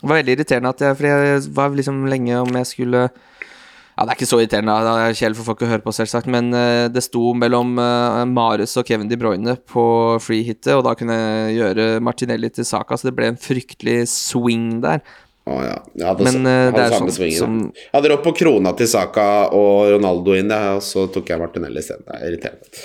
Det 0.00 0.08
var 0.08 0.20
veldig 0.20 0.36
irriterende 0.36 0.70
at 0.74 0.82
jeg 0.84 0.96
For 0.98 1.06
jeg 1.08 1.38
var 1.56 1.76
liksom 1.76 2.02
lenge 2.12 2.40
om 2.44 2.58
jeg 2.60 2.68
skulle 2.68 3.06
Ja, 3.96 4.04
det 4.04 4.12
er 4.12 4.18
ikke 4.18 4.28
så 4.28 4.38
irriterende, 4.42 4.74
da. 4.76 4.94
det 4.98 5.04
er 5.08 5.14
kjedelig 5.16 5.38
for 5.38 5.48
folk 5.54 5.62
å 5.64 5.68
høre 5.70 5.80
på, 5.80 5.92
selvsagt, 5.96 6.26
men 6.28 6.50
uh, 6.52 6.84
det 6.92 7.00
sto 7.00 7.30
mellom 7.32 7.78
uh, 7.80 8.26
Mares 8.28 8.74
og 8.76 8.84
Kevin 8.84 9.08
De 9.08 9.16
Bruyne 9.16 9.54
på 9.72 9.84
free-hitet, 10.20 10.74
og 10.76 10.82
da 10.84 10.92
kunne 11.00 11.16
jeg 11.16 11.54
gjøre 11.62 11.86
Martinelli 12.04 12.50
til 12.52 12.68
Saka, 12.68 12.98
så 13.00 13.08
det 13.08 13.14
ble 13.16 13.30
en 13.32 13.40
fryktelig 13.40 14.02
swing 14.12 14.82
der. 14.84 15.00
Å 15.46 15.56
ja. 15.62 15.78
Jeg 15.94 16.06
hadde, 16.10 16.26
Men, 16.26 16.46
eh, 16.50 16.60
hadde 16.74 16.86
samme 16.90 17.06
sånn 17.06 17.16
swingen. 17.16 17.38
som- 17.38 17.72
Jeg 17.72 17.92
hadde 17.94 18.08
rått 18.10 18.24
på 18.24 18.32
krona 18.36 18.72
til 18.76 18.88
Saka 18.90 19.48
og 19.54 19.92
Ronaldo 19.94 20.34
inn, 20.34 20.50
ja, 20.50 20.74
og 20.74 20.82
så 20.82 21.06
tok 21.12 21.28
jeg 21.30 21.38
Martinelli 21.38 21.78
isteden. 21.78 22.02
Det 22.04 22.16
er 22.16 22.26
irriterende. 22.32 22.82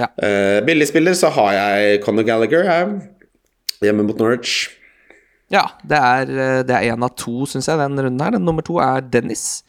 Ja. 0.00 0.08
Eh, 0.18 0.60
billigspiller 0.66 1.14
så 1.14 1.30
har 1.30 1.52
jeg 1.52 2.02
Conor 2.02 2.24
Gallagher 2.26 2.64
her, 2.66 3.00
hjemme 3.80 4.04
mot 4.04 4.18
Norwich. 4.18 4.70
Ja, 5.54 5.68
det 5.86 5.96
er, 5.96 6.22
eh, 6.22 6.62
det 6.64 6.74
er 6.74 6.90
én 6.92 7.04
av 7.04 7.14
to, 7.14 7.46
syns 7.46 7.68
jeg, 7.70 7.78
den 7.78 7.96
runden 7.96 8.20
her. 8.20 8.32
Den 8.32 8.44
nummer 8.44 8.62
to 8.62 8.80
er 8.80 9.00
Dennis 9.00 9.62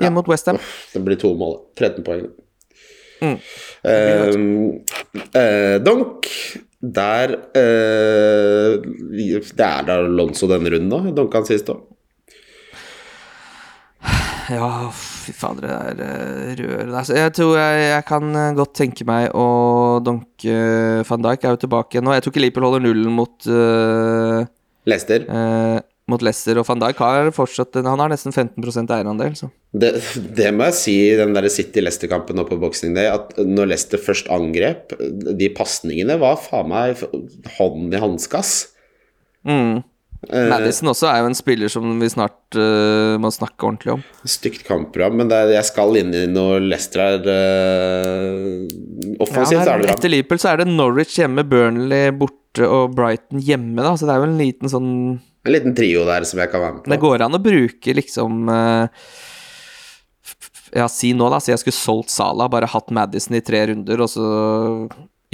hjemme 0.00 0.18
mot 0.18 0.30
Westham. 0.30 0.58
Det 0.92 1.02
blir 1.04 1.20
to 1.20 1.34
mål. 1.38 1.58
13 1.78 2.04
poeng. 2.06 2.28
Mm. 3.22 3.38
Uh, 3.84 4.80
uh, 5.32 5.76
Donk 5.84 6.26
Der 6.80 7.30
uh, 7.56 8.82
Det 9.14 9.64
er 9.64 9.86
da 9.86 10.00
Lonzo 10.02 10.48
denne 10.50 10.72
runden, 10.74 10.90
da. 10.92 11.14
Donka 11.16 11.40
han 11.40 11.48
sist 11.48 11.70
òg. 11.72 11.84
Ja, 14.52 14.90
fy 14.92 15.32
fader, 15.32 15.94
det 15.96 16.04
er 16.04 16.50
eh, 16.50 16.50
røret 16.58 16.90
der. 16.92 17.12
Jeg 17.16 17.32
tror 17.38 17.54
jeg, 17.56 17.78
jeg 17.94 18.04
kan 18.10 18.34
godt 18.58 18.74
tenke 18.76 19.06
meg 19.08 19.30
å 19.32 19.46
donke 20.04 20.56
van 21.08 21.24
Dijk. 21.24 21.46
Er 21.46 21.54
jo 21.54 21.62
tilbake 21.62 22.02
nå. 22.04 22.12
Jeg 22.12 22.26
tror 22.26 22.34
ikke 22.34 22.42
Liverpool 22.44 22.66
holder 22.68 22.84
nullen 22.84 23.16
mot 23.16 23.48
Leicester. 24.84 25.24
Mot 26.10 26.20
Leicester, 26.24 26.58
og 26.60 26.66
van 26.68 26.82
Dijk 26.82 26.98
har 27.00 27.30
fortsatt 27.32 27.78
Han 27.80 28.02
har 28.02 28.10
nesten 28.12 28.34
15% 28.34 28.92
eierandel, 28.92 29.32
så 29.38 29.48
Det, 29.72 29.94
det 30.36 30.50
må 30.54 30.68
jeg 30.68 30.78
si 30.78 30.96
i 31.06 31.16
den 31.18 31.32
der 31.36 31.48
City-Leicester-kampen 31.50 32.36
nå 32.38 32.44
på 32.48 32.58
Boxing 32.60 32.92
Day, 32.96 33.08
at 33.08 33.32
når 33.40 33.72
Leicester 33.72 34.02
først 34.02 34.28
angrep, 34.32 34.92
de 35.00 35.48
pasningene 35.56 36.18
var 36.20 36.38
faen 36.44 36.70
meg 36.70 37.02
hånd 37.56 37.94
i 37.94 38.04
hanske, 38.04 38.44
ass. 38.44 38.54
mm. 39.48 39.82
Uh, 40.24 40.46
Madison 40.48 40.88
også 40.88 41.08
er 41.10 41.18
jo 41.20 41.26
en 41.28 41.36
spiller 41.36 41.68
som 41.68 41.84
vi 42.00 42.08
snart 42.08 42.56
uh, 42.56 43.16
må 43.20 43.28
snakke 43.34 43.66
ordentlig 43.66 43.90
om. 43.98 44.04
Stygt 44.24 44.62
kampprogram, 44.64 45.18
men 45.20 45.28
det 45.28 45.36
er, 45.36 45.52
jeg 45.58 45.68
skal 45.68 45.98
inn 46.00 46.14
i 46.16 46.22
når 46.30 46.64
Leicester 46.64 47.02
er 47.04 47.28
uh, 47.28 49.18
Offensivt 49.20 49.58
Ja, 49.58 49.74
er 49.74 49.82
det 49.82 49.90
bra. 49.90 49.98
Etter 49.98 50.12
Liverpool 50.14 50.40
så 50.40 50.54
er 50.54 50.62
det 50.62 50.70
Norwich 50.70 51.18
hjemme, 51.20 51.44
Burnley 51.44 52.14
borte 52.16 52.64
og 52.64 52.94
Brighton 52.96 53.42
hjemme, 53.44 53.84
da, 53.84 53.92
så 53.98 54.08
det 54.08 54.14
er 54.14 54.22
jo 54.22 54.30
en 54.30 54.40
liten 54.40 54.72
sånn 54.72 54.90
En 55.44 55.52
liten 55.52 55.74
trio 55.76 56.06
der 56.08 56.24
som 56.28 56.40
jeg 56.40 56.50
kan 56.52 56.62
være 56.62 56.76
med 56.78 56.84
på. 56.84 56.92
Det 56.94 57.00
går 57.02 57.24
an 57.26 57.36
å 57.36 57.42
bruke 57.44 57.94
liksom 57.98 58.48
eh, 58.48 59.06
Ja, 60.80 60.88
si 60.90 61.12
nå, 61.16 61.28
da. 61.30 61.40
Si 61.42 61.52
jeg 61.52 61.60
skulle 61.62 61.76
solgt 61.76 62.12
Sala, 62.14 62.48
bare 62.50 62.70
hatt 62.72 62.90
Madison 62.94 63.36
i 63.36 63.42
tre 63.44 63.60
runder, 63.70 64.00
og 64.02 64.10
så 64.10 64.24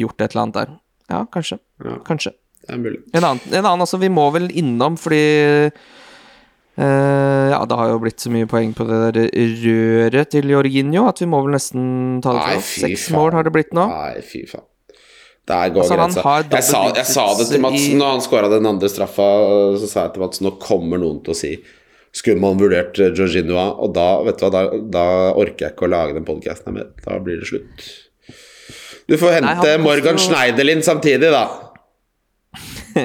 gjort 0.00 0.20
et 0.20 0.34
eller 0.34 0.42
annet 0.42 0.58
der. 0.58 0.74
Ja, 1.10 1.24
kanskje. 1.32 1.60
Ja. 1.84 1.96
Kanskje. 2.06 2.34
Det 2.60 2.74
er 2.74 2.82
mulig. 2.82 3.00
En 3.16 3.24
annen, 3.24 3.40
en 3.48 3.64
annen 3.64 3.86
altså, 3.86 3.98
vi 4.02 4.10
må 4.12 4.28
vel 4.34 4.50
innom, 4.50 4.98
fordi 5.00 5.24
Uh, 6.80 7.50
Ja, 7.50 7.58
det 7.68 7.76
har 7.76 7.90
jo 7.90 7.98
blitt 8.00 8.22
så 8.22 8.30
mye 8.32 8.46
poeng 8.48 8.70
på 8.72 8.86
det 8.88 8.98
der 9.02 9.26
røret 9.60 10.30
til 10.32 10.48
Jorginho 10.48 11.02
at 11.10 11.18
vi 11.20 11.26
må 11.28 11.42
vel 11.44 11.52
nesten 11.56 12.22
ta 12.24 12.32
det 12.36 12.44
fra 12.46 12.54
oss. 12.60 12.70
Seks 12.80 13.08
mål 13.12 13.34
har 13.36 13.44
det 13.44 13.52
blitt 13.52 13.74
nå. 13.76 13.84
Nei, 13.90 14.22
fy 14.24 14.46
faen. 14.48 14.64
Der 15.50 15.74
går 15.74 15.82
Altså, 15.84 15.98
grensa. 15.98 16.24
Jeg 16.54 16.64
sa, 16.70 16.80
jeg 17.00 17.06
sa 17.10 17.26
det 17.40 17.48
til 17.50 17.60
Mats 17.66 17.84
i- 17.90 17.94
når 17.98 18.14
han 18.16 18.24
skåra 18.24 18.50
den 18.52 18.66
andre 18.70 18.88
straffa. 18.92 19.28
Så 19.82 19.88
sa 19.90 20.04
jeg 20.06 20.14
til 20.16 20.22
Mats 20.24 20.40
nå 20.46 20.54
kommer 20.62 21.00
noen 21.02 21.22
til 21.26 21.34
å 21.34 21.38
si 21.38 21.52
Skulle 22.12 22.40
man 22.42 22.56
vurdert 22.58 22.96
Georginoa, 22.98 23.68
Og 23.84 23.92
da 23.94 24.06
vet 24.26 24.38
du 24.40 24.46
hva, 24.46 24.50
da, 24.50 24.62
da 24.98 25.02
orker 25.38 25.66
jeg 25.68 25.74
ikke 25.76 25.86
å 25.86 25.90
lage 25.92 26.14
den 26.16 26.24
podkasten 26.26 26.74
mer. 26.74 26.88
Da 27.04 27.18
blir 27.22 27.38
det 27.38 27.46
slutt. 27.46 27.84
Du 29.10 29.14
får 29.18 29.36
hente 29.36 29.46
Nei, 29.46 29.54
koster 29.60 29.82
Morgan 29.84 30.18
jo- 30.18 30.24
Schneiderlin 30.24 30.82
samtidig, 30.86 31.30
da. 31.34 31.44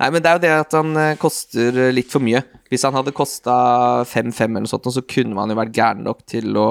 Nei, 0.00 0.08
men 0.08 0.22
det 0.24 0.30
er 0.30 0.38
jo 0.38 0.42
det 0.46 0.52
at 0.56 0.72
han 0.78 0.94
eh, 0.96 1.14
koster 1.20 1.76
eh, 1.86 1.90
litt 1.92 2.08
for 2.12 2.24
mye. 2.24 2.40
Hvis 2.72 2.84
han 2.86 2.96
hadde 2.96 3.12
kosta 3.16 3.54
5-5 4.08 4.46
eller 4.46 4.64
noe 4.64 4.70
sånt, 4.72 4.88
så 4.94 5.02
kunne 5.04 5.36
man 5.36 5.52
jo 5.52 5.58
vært 5.58 5.74
gæren 5.76 6.04
nok 6.06 6.22
til 6.30 6.56
å 6.56 6.66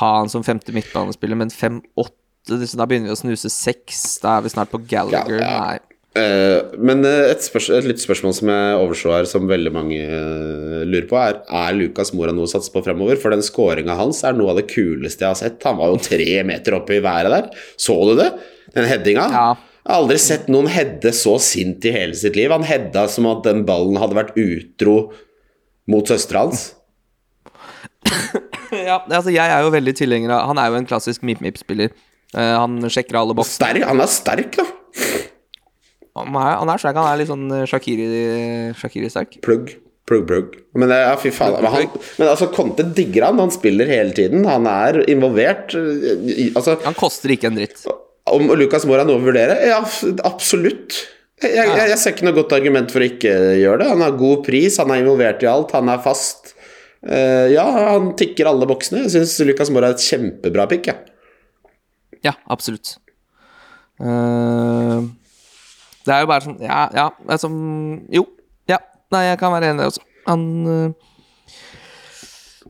ha 0.00 0.10
han 0.20 0.28
som 0.32 0.44
femte 0.46 0.72
midtbanespiller, 0.76 1.38
men 1.40 1.48
5-8 1.52 2.10
så 2.50 2.80
Da 2.80 2.86
begynner 2.88 3.10
vi 3.10 3.16
å 3.16 3.20
snuse 3.20 3.50
seks. 3.52 4.18
Da 4.22 4.38
er 4.38 4.44
vi 4.46 4.52
snart 4.52 4.72
på 4.72 4.82
Gallagher. 4.90 5.38
Ja, 5.38 5.46
ja. 5.46 5.62
Nei. 5.70 5.90
Uh, 6.10 6.74
men 6.82 7.04
eh, 7.06 7.28
et, 7.30 7.44
et 7.54 7.84
litt 7.86 8.00
spørsmål 8.02 8.32
som 8.34 8.48
jeg 8.50 8.78
overså 8.82 9.12
her, 9.14 9.28
som 9.30 9.46
veldig 9.46 9.70
mange 9.70 10.00
uh, 10.02 10.80
lurer 10.82 11.06
på, 11.06 11.14
er 11.22 11.36
Er 11.46 11.76
Lucas 11.78 12.10
Mora 12.18 12.34
noe 12.34 12.48
å 12.48 12.50
satse 12.50 12.72
på 12.74 12.82
fremover? 12.82 13.20
For 13.20 13.30
den 13.30 13.44
scoringa 13.46 13.94
hans 13.94 14.24
er 14.26 14.34
noe 14.34 14.50
av 14.50 14.58
det 14.58 14.66
kuleste 14.72 15.22
jeg 15.22 15.30
har 15.30 15.38
sett. 15.38 15.62
Han 15.68 15.78
var 15.78 15.92
jo 15.92 16.02
tre 16.02 16.42
meter 16.48 16.80
oppe 16.80 16.98
i 16.98 17.04
været 17.04 17.30
der. 17.36 17.62
Så 17.78 17.94
du 18.10 18.16
det? 18.18 18.32
Den 18.74 18.90
headinga? 18.90 19.28
Ja. 19.30 19.48
Jeg 19.80 19.94
har 19.94 20.02
aldri 20.02 20.18
sett 20.20 20.50
noen 20.50 20.68
hedde 20.70 21.14
så 21.16 21.36
sint 21.40 21.86
i 21.86 21.94
hele 21.94 22.18
sitt 22.18 22.34
liv. 22.36 22.50
Han 22.52 22.66
hedda 22.66 23.06
som 23.08 23.30
at 23.30 23.46
den 23.46 23.62
ballen 23.68 23.96
hadde 24.02 24.18
vært 24.18 24.36
utro 24.38 24.98
mot 25.90 26.10
søstera 26.10 26.44
hans. 26.48 26.66
ja, 28.74 28.98
altså 28.98 29.30
jeg 29.30 29.46
er 29.46 29.62
jo 29.62 29.72
veldig 29.74 29.92
tilhenger 29.98 30.32
av 30.32 30.46
Han 30.48 30.60
er 30.60 30.70
jo 30.70 30.78
en 30.78 30.86
klassisk 30.88 31.24
mip-mip-spiller. 31.26 31.94
Eh, 32.36 32.54
han 32.56 32.78
sjekker 32.86 33.18
alle 33.20 33.34
boksene. 33.36 33.58
Sterk, 33.58 33.86
han 33.90 34.02
er 34.02 34.10
sterk, 34.10 34.58
da. 34.60 34.66
Han 36.20 36.34
er, 36.34 36.56
han 36.60 36.72
er 36.72 36.82
sterk, 36.82 36.98
han 36.98 37.08
er 37.12 37.20
litt 37.22 37.30
sånn 37.30 37.46
eh, 37.54 37.64
Shakiri- 37.70 38.74
Shakiri-sterk. 38.80 39.38
Plugg. 39.46 39.76
Plugg, 40.10 40.24
plugg. 40.26 40.54
Men, 40.74 40.90
ja, 40.90 41.14
fy 41.22 41.30
faen. 41.30 41.54
Men, 41.62 41.70
han, 41.70 41.90
men 42.18 42.28
altså, 42.32 42.48
Conte 42.50 42.82
digger 42.96 43.28
han. 43.28 43.38
Han 43.38 43.52
spiller 43.54 43.86
hele 43.90 44.10
tiden. 44.16 44.42
Han 44.48 44.66
er 44.66 45.04
involvert. 45.12 45.76
Altså, 46.56 46.74
han 46.82 46.96
koster 46.98 47.30
ikke 47.30 47.46
en 47.50 47.60
dritt. 47.60 47.84
Om 48.30 48.50
Lucas 48.58 48.86
Mora 48.90 49.04
er 49.04 49.10
noe 49.10 49.20
å 49.20 49.22
vurdere? 49.22 49.54
Ja, 49.70 49.78
absolutt. 50.26 50.98
Jeg, 51.40 51.54
jeg, 51.56 51.86
jeg 51.92 51.98
ser 52.02 52.12
ikke 52.16 52.26
noe 52.26 52.36
godt 52.36 52.56
argument 52.58 52.90
for 52.92 53.02
å 53.04 53.06
ikke 53.06 53.36
gjøre 53.60 53.84
det. 53.84 53.92
Han 53.92 54.02
har 54.04 54.18
god 54.18 54.42
pris, 54.48 54.80
han 54.82 54.90
er 54.92 55.04
involvert 55.04 55.46
i 55.46 55.48
alt, 55.48 55.70
han 55.78 55.88
er 55.94 56.02
fast. 56.04 56.56
Uh, 57.06 57.46
ja, 57.54 57.64
han 57.94 58.10
tikker 58.18 58.50
alle 58.50 58.66
boksene. 58.68 59.06
Jeg 59.06 59.14
syns 59.14 59.38
Lucas 59.48 59.70
Mora 59.72 59.92
er 59.92 59.96
et 59.96 60.04
kjempebra 60.04 60.66
pick. 60.74 60.90
Ja. 60.90 60.98
Ja, 62.26 62.34
absolutt. 62.50 62.98
Uh, 64.00 65.08
det 66.06 66.14
er 66.14 66.22
jo 66.22 66.28
bare 66.30 66.40
sånn 66.40 66.56
Ja, 66.64 66.86
ja, 66.96 67.10
altså 67.28 67.50
Jo. 68.14 68.22
Ja. 68.70 68.78
Nei, 69.12 69.26
jeg 69.28 69.40
kan 69.42 69.52
være 69.52 69.74
enig 69.74 69.90
også. 69.90 70.02
Han 70.28 70.42
uh, 70.64 70.88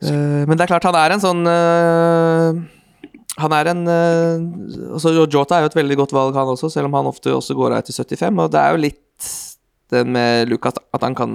Men 0.03 0.57
det 0.57 0.65
er 0.65 0.73
klart, 0.73 0.89
han 0.89 0.99
er 0.99 1.15
en 1.15 1.23
sånn 1.23 1.43
Han 3.41 3.55
er 3.55 3.71
en 3.71 3.85
altså, 3.91 5.15
Jota 5.23 5.59
er 5.59 5.67
jo 5.67 5.71
et 5.71 5.79
veldig 5.79 5.97
godt 6.03 6.17
valg, 6.17 6.35
han 6.37 6.51
også, 6.51 6.71
selv 6.73 6.91
om 6.91 6.99
han 6.99 7.11
ofte 7.11 7.33
også 7.37 7.55
går 7.57 7.77
av 7.77 7.79
etter 7.85 7.95
75. 7.95 8.43
Og 8.43 8.51
det 8.53 8.61
er 8.61 8.75
jo 8.75 8.85
litt 8.89 9.29
den 9.91 10.13
med 10.15 10.51
Lucas, 10.51 10.79
at 10.95 11.03
han 11.03 11.17
kan 11.19 11.31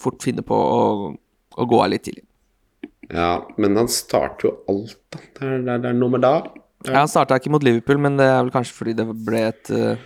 fort 0.00 0.22
finne 0.24 0.42
på 0.46 0.56
å, 0.56 1.10
å 1.56 1.66
gå 1.68 1.82
av 1.82 1.90
litt 1.92 2.06
tidlig. 2.08 2.24
ja, 3.10 3.32
men 3.58 3.76
han 3.78 3.88
starter 3.90 4.48
jo 4.48 4.52
alt, 4.70 4.98
da. 5.10 5.22
Det 5.38 5.46
er, 5.46 5.62
det 5.66 5.72
er, 5.74 5.84
det 5.86 5.94
noe 5.98 6.14
med 6.14 6.22
da. 6.24 6.34
Ja, 6.86 7.02
Han 7.02 7.10
starta 7.12 7.36
ikke 7.36 7.52
mot 7.52 7.64
Liverpool, 7.64 7.98
men 8.00 8.16
det 8.16 8.26
er 8.30 8.40
vel 8.40 8.52
kanskje 8.54 8.76
fordi 8.76 8.94
det 8.96 9.04
ble 9.26 9.42
et 9.50 9.70
eh, 9.74 10.00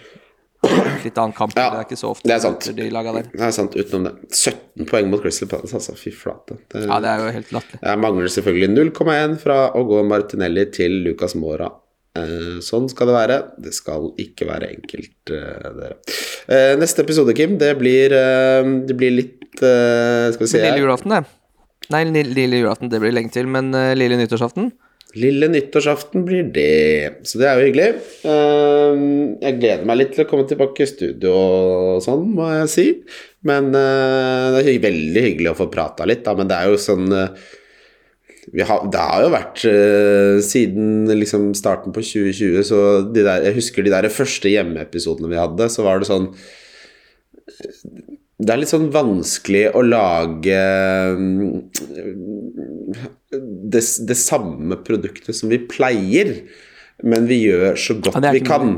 litt 1.05 1.19
annen 1.21 1.35
kamp. 1.37 1.55
Ja, 1.59 1.69
det 1.71 1.83
er 1.83 1.87
ikke 1.87 1.99
så 2.01 2.11
ofte 2.15 2.29
det 2.29 2.35
er 2.37 2.43
sant. 2.43 2.67
de 2.77 2.89
laga 2.93 3.13
der. 3.19 3.29
Det 3.33 3.45
er 3.47 3.55
sant, 3.55 3.77
utenom 3.77 4.09
det. 4.09 4.15
17 4.35 4.89
poeng 4.91 5.09
mot 5.13 5.23
Crystal 5.23 5.51
Palace, 5.51 5.77
altså. 5.77 5.95
Fy 5.99 6.13
flate. 6.17 6.59
Det, 6.73 6.85
Ja, 6.89 6.99
det 7.05 7.13
er 7.13 7.23
jo 7.23 7.33
helt 7.37 7.55
latterlig. 7.55 7.81
Jeg 7.85 8.03
mangler 8.05 8.35
selvfølgelig 8.37 8.71
0,1 8.75 9.39
fra 9.43 9.59
å 9.77 9.85
gå 9.89 10.03
Martinelli 10.09 10.67
til 10.75 10.99
Lucas 11.07 11.37
Mora. 11.39 11.71
Eh, 12.19 12.59
sånn 12.63 12.89
skal 12.91 13.11
det 13.11 13.17
være. 13.17 13.39
Det 13.67 13.75
skal 13.75 14.11
ikke 14.23 14.49
være 14.51 14.71
enkelt, 14.75 15.35
eh, 15.35 15.71
dere. 15.79 15.97
Eh, 16.49 16.75
neste 16.81 17.03
episode, 17.07 17.35
Kim, 17.39 17.59
det 17.59 17.73
blir, 17.79 18.13
eh, 18.15 18.75
det 18.89 18.99
blir 18.99 19.15
litt 19.21 19.41
Skal 19.55 20.41
vi 20.41 20.47
si 20.51 20.59
Lille 20.59 20.81
julaften, 20.83 21.13
det. 21.15 21.25
Nei, 21.95 22.01
lille 22.11 22.59
julaften, 22.59 22.89
det 22.91 22.99
blir 22.99 23.13
lenge 23.15 23.31
til, 23.31 23.47
men 23.47 23.69
lille 23.95 24.17
nyttårsaften 24.19 24.73
Lille 25.15 25.47
nyttårsaften 25.51 26.25
blir 26.27 26.49
det. 26.55 27.25
Så 27.29 27.39
det 27.39 27.47
er 27.47 27.59
jo 27.61 27.67
hyggelig. 27.69 27.89
Eh, 28.27 29.03
jeg 29.45 29.59
gleder 29.61 29.85
meg 29.87 30.01
litt 30.01 30.15
til 30.17 30.25
å 30.25 30.31
komme 30.31 30.47
tilbake 30.51 30.83
i 30.83 30.91
studio 30.91 31.35
og 31.35 32.01
sånn, 32.05 32.25
må 32.35 32.49
jeg 32.51 32.73
si. 32.73 32.87
Men 33.47 33.71
eh, 33.79 34.55
det 34.57 34.65
er 34.65 34.81
veldig 34.83 35.27
hyggelig 35.29 35.53
å 35.53 35.61
få 35.61 35.69
prata 35.73 36.09
litt, 36.09 36.25
da. 36.27 36.35
Men 36.39 36.51
det 36.51 36.59
er 36.59 36.73
jo 36.73 36.81
sånn 36.81 37.15
eh, 37.15 37.47
har, 38.67 38.85
Det 38.91 39.07
har 39.07 39.25
jo 39.25 39.31
vært 39.35 39.65
eh, 39.71 40.43
siden 40.45 41.09
liksom 41.23 41.53
starten 41.59 41.95
på 41.95 42.03
2020, 42.05 42.61
så 42.67 42.83
de 43.07 43.25
der, 43.25 43.47
jeg 43.49 43.59
husker 43.61 43.87
de 43.87 43.95
der 43.95 44.11
første 44.13 44.51
hjemmeepisodene 44.53 45.31
vi 45.31 45.41
hadde, 45.41 45.71
så 45.73 45.87
var 45.87 46.03
det 46.03 46.11
sånn 46.11 46.31
det 48.39 48.51
er 48.51 48.59
litt 48.59 48.73
sånn 48.73 48.89
vanskelig 48.95 49.69
å 49.79 49.83
lage 49.87 50.59
mm, 51.15 51.53
det, 53.71 53.83
det 54.09 54.19
samme 54.19 54.79
produktet 54.83 55.39
som 55.39 55.53
vi 55.53 55.61
pleier, 55.71 56.35
men 57.07 57.29
vi 57.31 57.45
gjør 57.45 57.79
så 57.79 57.99
godt 58.01 58.19
Ja, 58.19 58.35
vi 58.35 58.43
kan. 58.45 58.77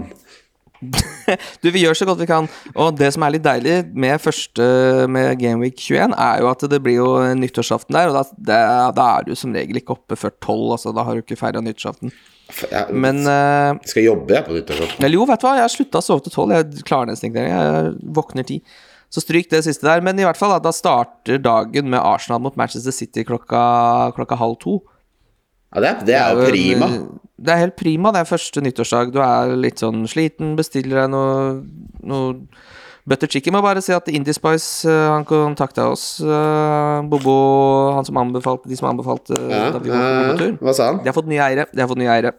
Du, 1.63 1.71
vi 1.73 1.81
gjør 1.81 1.97
så 1.97 2.07
godt 2.07 2.21
vi 2.21 2.29
kan. 2.29 2.47
Og 2.77 2.99
det 3.01 3.09
som 3.15 3.25
er 3.25 3.33
litt 3.35 3.45
deilig 3.47 3.79
med 3.97 4.21
første 4.23 4.67
med 5.11 5.41
Gameweek 5.41 5.81
21, 5.81 6.13
er 6.13 6.43
jo 6.45 6.51
at 6.51 6.65
det 6.71 6.81
blir 6.85 7.01
jo 7.01 7.09
nyttårsaften 7.41 7.97
der, 7.97 8.13
og 8.13 8.19
da, 8.19 8.25
det, 8.37 8.59
da 8.99 9.07
er 9.17 9.27
du 9.27 9.33
som 9.39 9.57
regel 9.57 9.81
ikke 9.81 9.97
oppe 9.97 10.19
før 10.21 10.35
tolv, 10.45 10.75
altså 10.77 10.93
da 10.95 11.07
har 11.07 11.17
du 11.17 11.25
ikke 11.25 11.39
feira 11.41 11.65
nyttårsaften. 11.65 12.13
Jeg 12.71 12.95
Men 12.95 13.25
eh, 13.27 13.81
skal 13.91 14.05
jobbe 14.07 14.37
jeg 14.37 14.47
på 14.47 14.55
nyttårsaften. 14.55 15.03
Eller 15.03 15.19
jo, 15.19 15.25
vet 15.27 15.43
du 15.43 15.49
hva, 15.49 15.57
jeg 15.59 15.67
har 15.67 15.73
slutta 15.73 16.05
å 16.05 16.07
sove 16.07 16.23
til 16.27 16.37
tolv. 16.37 16.55
Jeg 16.55 16.85
klarer 16.87 17.11
nesten 17.11 17.33
ikke 17.33 17.41
det. 17.41 17.49
Jeg 17.51 17.97
våkner 18.21 18.47
ti. 18.47 18.61
Så 19.13 19.23
stryk 19.23 19.49
det 19.53 19.63
siste 19.67 19.87
der. 19.87 20.03
Men 20.05 20.19
i 20.19 20.27
hvert 20.27 20.39
fall, 20.39 20.55
da, 20.57 20.61
da 20.67 20.73
starter 20.75 21.39
dagen 21.43 21.91
med 21.93 22.03
Arsenal 22.03 22.43
mot 22.43 22.57
Manchester 22.59 22.95
City 22.95 23.25
klokka, 23.27 23.63
klokka 24.17 24.39
halv 24.41 24.59
to. 24.63 24.81
Ja, 25.75 25.83
det, 25.83 25.93
det 26.09 26.17
er 26.17 26.35
jo 26.35 26.49
prima. 26.49 26.89
Det 27.37 27.53
er 27.53 27.63
helt 27.67 27.77
prima. 27.77 28.13
Det 28.15 28.23
er 28.23 28.29
første 28.31 28.63
nyttårsdag. 28.65 29.13
Du 29.13 29.21
er 29.23 29.55
litt 29.61 29.83
sånn 29.83 30.07
sliten, 30.09 30.55
bestiller 30.59 31.03
deg 31.03 31.13
noe, 31.13 31.61
noe 32.07 32.31
butter 33.07 33.31
chicken. 33.31 33.55
Må 33.55 33.63
bare 33.65 33.83
si 33.85 33.95
at 33.95 34.09
Indiespice 34.11 34.89
uh, 34.89 35.13
han 35.15 35.27
kontakta 35.29 35.89
oss. 35.93 36.07
eh, 36.25 36.99
Bobo, 37.11 37.37
han 37.97 38.09
som 38.09 38.19
anbefalte, 38.23 38.71
de 38.71 38.79
som 38.79 38.89
anbefalte 38.91 39.37
eh, 39.37 39.53
Ja, 39.53 39.69
da 39.75 39.83
vi 39.83 39.93
var 39.93 40.03
på 40.03 40.33
eh, 40.33 40.41
tur. 40.41 40.57
hva 40.65 40.75
sa 40.75 40.91
han? 40.91 41.03
De 41.05 41.13
har 41.13 41.17
fått 41.17 41.31
nye 41.31 41.45
eiere. 41.45 41.69
De 41.73 41.85
har 41.85 41.91
fått 41.93 42.01
nye 42.03 42.13
eiere. 42.15 42.35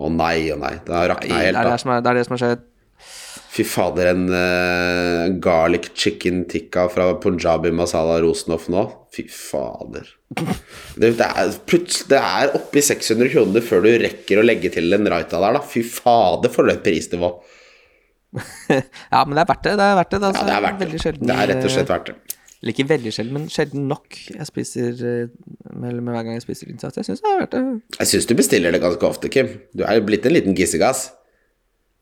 Å 0.00 0.08
nei, 0.14 0.36
å 0.54 0.56
nei. 0.60 0.76
Det 0.86 0.94
har 0.96 1.10
rakna 1.12 1.26
det, 1.28 1.34
helt, 1.34 1.58
er 1.58 1.68
det, 1.68 1.76
da. 1.76 1.96
er, 1.98 2.04
det 2.06 2.12
er 2.14 2.20
det 2.20 2.26
som 2.28 2.36
har 2.36 2.44
skjedd. 2.44 2.62
Fy 3.60 3.66
fader, 3.68 4.14
en 4.14 4.28
uh, 4.32 5.26
garlic 5.42 5.90
chicken 5.94 6.46
tikka 6.48 6.86
fra 6.88 7.10
Punjabi 7.20 7.68
masala 7.76 8.16
Rosenhoff 8.24 8.70
nå. 8.72 8.86
Fy 9.12 9.26
fader. 9.28 10.06
Det, 10.96 11.10
det, 11.18 11.26
er, 11.26 11.50
det 12.08 12.20
er 12.20 12.54
oppi 12.56 12.80
600 12.86 13.32
kroner 13.34 13.64
før 13.66 13.84
du 13.84 13.90
rekker 14.00 14.40
å 14.40 14.46
legge 14.46 14.70
til 14.72 14.88
en 14.96 15.08
raita 15.12 15.42
der, 15.42 15.58
da. 15.58 15.60
Fy 15.60 15.82
fader, 15.84 16.52
for 16.54 16.72
et 16.72 16.80
prisnivå. 16.86 17.34
Ja, 19.10 19.24
men 19.26 19.34
det 19.34 19.42
er 19.42 19.48
verdt 19.50 19.64
det. 19.66 19.76
Det 19.76 19.86
er 19.90 19.96
verdt 19.98 20.12
det. 20.14 20.20
Ja, 20.22 20.32
det 20.46 20.56
er 20.56 20.64
verdt 20.64 20.82
det. 20.86 21.02
sjelden, 21.02 21.28
Det 21.28 21.36
er 21.36 21.48
rett 21.50 21.64
og 21.66 21.74
slett 21.74 21.88
eh, 21.88 21.92
verdt 21.92 22.12
det. 22.12 22.36
Eller 22.60 22.76
ikke 22.76 22.88
veldig 22.90 23.12
sjelden, 23.16 23.36
men 23.36 23.48
sjelden 23.52 23.86
nok 23.90 24.20
jeg 24.30 24.48
spiser 24.48 25.06
eh, 25.10 25.32
med, 25.74 26.00
med 26.00 26.12
hver 26.14 26.24
gang 26.24 26.36
jeg 26.38 26.46
spiser 26.46 26.72
innsats. 26.72 27.00
Jeg 27.00 27.10
syns 27.10 27.24
det 27.24 27.32
er 27.34 27.40
verdt 27.42 27.56
det. 27.58 27.64
Jeg 27.98 28.12
syns 28.14 28.30
du 28.30 28.36
bestiller 28.38 28.72
det 28.72 28.80
ganske 28.84 29.10
ofte, 29.10 29.32
Kim. 29.32 29.56
Du 29.76 29.84
er 29.84 29.98
jo 29.98 30.06
blitt 30.08 30.28
en 30.28 30.38
liten 30.38 30.56
gissegass. 30.56 31.10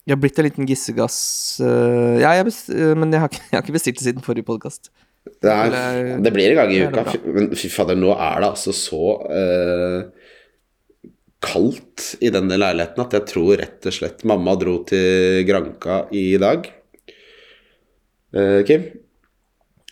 Jeg 0.09 0.17
har 0.17 0.23
blitt 0.23 0.39
en 0.41 0.47
liten 0.47 0.69
gissegass 0.69 1.19
uh, 1.61 2.17
Ja, 2.17 2.33
jeg 2.39 2.49
best, 2.49 2.71
uh, 2.73 2.95
men 2.97 3.13
jeg 3.13 3.21
har, 3.21 3.29
ikke, 3.29 3.45
jeg 3.51 3.59
har 3.59 3.67
ikke 3.67 3.77
bestilt 3.77 4.01
det 4.01 4.07
siden 4.07 4.25
forrige 4.25 4.49
podkast. 4.49 4.89
Det, 5.29 5.53
er, 5.53 6.15
det 6.25 6.33
blir 6.33 6.55
en 6.55 6.63
gang 6.63 6.73
i 6.73 6.81
uka. 6.89 7.05
Men 7.27 7.51
fy 7.53 7.69
fader, 7.69 7.99
nå 8.01 8.15
er 8.17 8.41
det 8.41 8.49
altså 8.49 8.73
så 8.73 9.03
uh, 9.29 10.33
kaldt 11.45 12.15
i 12.25 12.33
denne 12.35 12.57
leiligheten 12.57 13.05
at 13.05 13.15
jeg 13.19 13.29
tror 13.29 13.53
rett 13.61 13.85
og 13.87 13.95
slett 13.95 14.25
Mamma 14.27 14.57
dro 14.59 14.81
til 14.89 15.45
Granka 15.47 16.07
i 16.17 16.33
dag. 16.41 16.67
Eh, 18.35 18.61
Kim? 18.67 18.89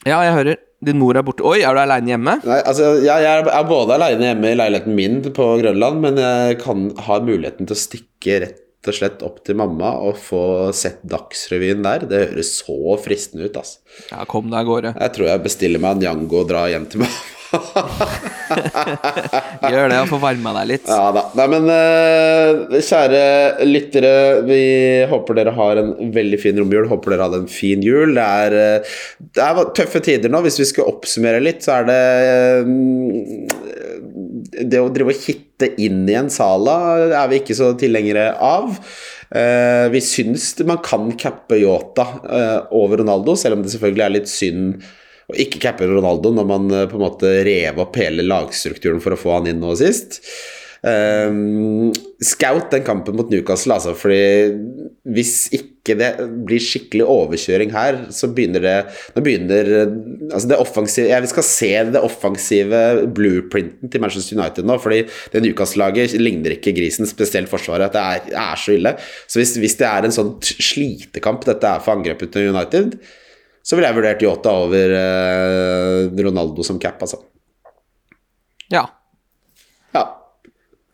Ja, 0.03 0.25
jeg 0.27 0.35
hører. 0.35 0.59
Din 0.87 0.99
mor 1.01 1.17
er 1.17 1.25
borte. 1.25 1.45
Oi, 1.47 1.61
er 1.65 1.77
du 1.77 1.81
aleine 1.81 2.13
hjemme? 2.13 2.37
Nei, 2.45 2.59
altså, 2.59 2.97
jeg, 3.01 3.25
jeg 3.25 3.47
er 3.47 3.69
både 3.69 3.95
aleine 3.97 4.31
hjemme 4.31 4.51
i 4.51 4.59
leiligheten 4.59 4.99
min 4.99 5.21
på 5.25 5.47
Grønland, 5.63 6.03
men 6.03 6.21
jeg 6.21 6.59
kan 6.65 6.89
ha 7.07 7.21
muligheten 7.23 7.69
til 7.69 7.77
å 7.77 7.85
stikke 7.85 8.41
rett 8.45 8.63
og 8.91 8.99
slett 8.99 9.25
opp 9.27 9.41
til 9.47 9.59
mamma 9.59 9.95
og 10.07 10.19
få 10.21 10.43
sett 10.77 11.01
Dagsrevyen 11.07 11.85
der. 11.87 12.07
Det 12.11 12.25
høres 12.33 12.57
så 12.61 12.99
fristende 13.03 13.49
ut, 13.49 13.61
altså. 13.61 13.81
Ja, 14.11 14.27
kom 14.29 14.51
deg 14.51 14.61
av 14.63 14.71
gårde. 14.71 14.95
Jeg 14.99 15.17
tror 15.17 15.31
jeg 15.31 15.47
bestiller 15.47 15.83
meg 15.83 15.97
en 15.97 16.07
Jango 16.11 16.43
og 16.43 16.53
drar 16.53 16.71
hjem 16.73 16.91
til 16.93 17.05
mamma. 17.05 17.25
Gjør 19.71 19.91
det 19.91 19.99
og 20.01 20.09
få 20.11 20.19
varma 20.23 20.53
deg 20.59 20.67
litt. 20.73 20.87
Ja 20.91 21.13
da. 21.15 21.23
Nei, 21.39 21.47
men 21.53 21.65
uh, 21.71 22.75
kjære 22.75 23.23
lyttere, 23.67 24.13
vi 24.47 24.61
håper 25.11 25.33
dere 25.39 25.53
har 25.57 25.75
en 25.83 25.91
veldig 26.15 26.39
fin 26.43 26.59
romjul. 26.61 26.89
Håper 26.91 27.09
dere 27.15 27.25
hadde 27.29 27.41
en 27.45 27.51
fin 27.51 27.81
jul. 27.85 28.11
Det 28.17 28.27
er, 28.27 28.51
uh, 28.81 28.85
det 29.39 29.47
er 29.47 29.53
tøffe 29.79 30.01
tider 30.05 30.31
nå. 30.33 30.39
Hvis 30.47 30.61
vi 30.63 30.69
skal 30.73 30.91
oppsummere 30.91 31.41
litt, 31.45 31.61
så 31.67 31.71
er 31.81 31.85
det 31.91 32.03
eh, 32.27 32.63
Det 34.53 34.81
å 34.83 34.91
drive 34.93 35.15
og 35.15 35.23
hitte 35.27 35.71
inn 35.83 36.05
i 36.11 36.17
en 36.19 36.31
sala 36.33 36.77
er 37.07 37.31
vi 37.31 37.41
ikke 37.41 37.57
så 37.59 37.73
tilhengere 37.79 38.31
av. 38.43 38.77
Uh, 39.27 39.87
vi 39.91 40.03
syns 40.05 40.53
man 40.69 40.79
kan 40.85 41.09
cappe 41.19 41.59
Yota 41.59 42.07
uh, 42.23 42.61
over 42.77 43.03
Ronaldo, 43.03 43.35
selv 43.39 43.59
om 43.59 43.65
det 43.65 43.73
selvfølgelig 43.75 44.05
er 44.05 44.15
litt 44.15 44.31
synd 44.31 44.85
å 45.27 45.35
ikke 45.43 45.59
cappe 45.65 45.89
Ronaldo 45.91 46.31
når 46.37 46.47
man 46.47 46.69
uh, 46.71 46.85
på 46.87 47.01
en 47.01 47.07
måte 47.09 47.33
rev 47.47 47.81
opp 47.83 47.99
hele 47.99 48.27
lagstrukturen 48.27 49.03
for 49.03 49.17
å 49.17 49.21
få 49.21 49.39
han 49.39 49.51
inn 49.51 49.63
nå 49.65 49.75
sist. 49.81 50.21
Ehm, 50.87 51.91
scout 52.23 52.71
den 52.71 52.85
kampen 52.87 53.17
mot 53.19 53.31
Newcastle, 53.33 53.75
altså, 53.75 53.95
fordi 53.99 54.55
hvis 55.17 55.49
ikke 55.57 55.76
det 55.95 56.09
blir 56.49 56.63
skikkelig 56.63 57.05
overkjøring 57.07 57.71
her, 57.75 57.99
så 58.11 58.29
begynner 58.35 58.65
det 58.65 58.75
Nå 59.15 59.23
begynner 59.23 59.71
altså 60.33 60.49
det 60.51 60.59
offensive 60.63 61.13
Jeg 61.13 61.31
skal 61.31 61.47
se 61.47 61.71
det 61.95 62.03
offensive 62.03 62.81
blueprinten 63.15 63.93
til 63.93 64.03
Manchester 64.03 64.41
United 64.41 64.67
nå, 64.67 64.79
fordi 64.83 65.05
det 65.33 65.45
Newcastle-laget 65.45 66.17
ligner 66.19 66.57
ikke 66.57 66.75
grisen, 66.77 67.07
spesielt 67.07 67.51
Forsvaret. 67.53 67.95
Det 67.95 68.03
er, 68.03 68.35
er 68.35 68.59
så 68.59 68.75
ille. 68.75 68.97
Så 69.31 69.39
hvis, 69.39 69.55
hvis 69.63 69.79
det 69.79 69.87
er 69.87 70.09
en 70.09 70.15
sånn 70.15 70.35
slitekamp 70.43 71.47
dette 71.47 71.71
er 71.71 71.85
for 71.85 71.95
angrepet 71.95 72.35
til 72.35 72.51
United, 72.51 72.99
så 73.67 73.77
ville 73.77 73.91
jeg 73.91 73.99
vurdert 73.99 74.23
Yota 74.23 74.53
over 74.67 74.93
eh, 74.95 76.25
Ronaldo 76.27 76.67
som 76.67 76.79
cap, 76.83 77.01
altså. 77.03 77.23
Ja. 78.73 78.85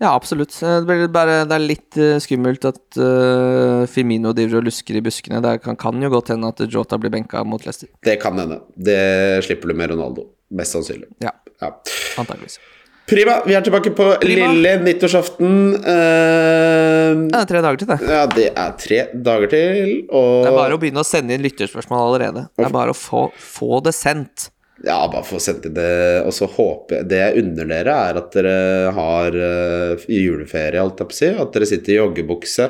Ja, 0.03 0.11
absolutt. 0.19 0.57
Eh, 0.63 0.81
Det, 0.83 0.87
blir 0.89 1.07
bare, 1.15 1.37
det 1.47 1.55
er 1.55 1.63
litt 1.63 1.97
eh, 2.01 2.17
skummelt 2.23 2.65
at 2.67 2.99
uh, 2.99 3.85
Firmino 3.87 4.33
driver 4.35 4.59
og 4.59 4.67
lusker 4.67 4.99
i 4.99 5.03
buskene. 5.05 5.39
Det 5.45 5.57
kan, 5.63 5.77
kan 5.79 6.03
jo 6.03 6.11
godt 6.11 6.33
hende 6.35 6.51
at 6.51 6.63
Jota 6.67 6.99
blir 6.99 7.13
benka 7.15 7.45
mot 7.47 7.63
Leicester. 7.63 7.87
Det 8.03 8.17
kan 8.23 8.35
hende. 8.43 8.59
Det 8.75 8.99
slipper 9.47 9.71
du 9.71 9.79
med 9.79 9.93
Ronaldo. 9.95 10.27
Mest 10.59 10.75
sannsynlig. 10.75 11.07
Ja, 11.23 11.31
Ja. 11.63 11.71
antakeligvis. 12.19 12.59
Prima. 13.07 13.37
Vi 13.47 13.55
er 13.55 13.63
tilbake 13.67 13.91
på 13.95 14.05
Prima. 14.23 14.49
lille 14.53 14.73
nyttårsaften. 14.83 15.55
Uh, 15.85 17.29
det 17.31 17.39
er 17.39 17.47
tre 17.51 17.63
dager 17.65 17.79
til, 17.83 17.89
det. 17.93 17.99
ja, 18.09 18.23
det 18.31 18.47
er 18.57 18.75
tre 18.79 19.01
dager 19.27 19.51
til, 19.53 19.93
og 20.11 20.45
Det 20.45 20.51
er 20.53 20.57
bare 20.59 20.77
å 20.77 20.81
begynne 20.83 21.03
å 21.03 21.07
sende 21.07 21.35
inn 21.37 21.43
lytterspørsmål 21.47 22.03
allerede. 22.09 22.45
Det 22.59 22.67
er 22.67 22.75
bare 22.75 22.95
å 22.95 22.99
få, 22.99 23.29
få 23.39 23.81
det 23.87 23.95
sendt. 23.97 24.49
Ja, 24.83 25.05
bare 25.07 25.23
få 25.27 25.39
sendt 25.43 25.69
inn 25.69 25.77
det. 25.77 25.91
Og 26.27 26.35
så 26.35 26.49
håper 26.51 27.05
Det 27.07 27.21
jeg 27.21 27.45
unner 27.45 27.69
dere, 27.71 27.95
er 28.09 28.19
at 28.19 28.35
dere 28.35 28.57
har 28.97 29.39
eh, 29.39 30.09
juleferie, 30.11 30.81
holdt 30.83 31.05
jeg 31.05 31.11
på 31.13 31.17
å 31.17 31.21
si. 31.21 31.31
At 31.45 31.55
dere 31.55 31.69
sitter 31.71 31.95
i 31.95 32.01
joggebukse 32.01 32.69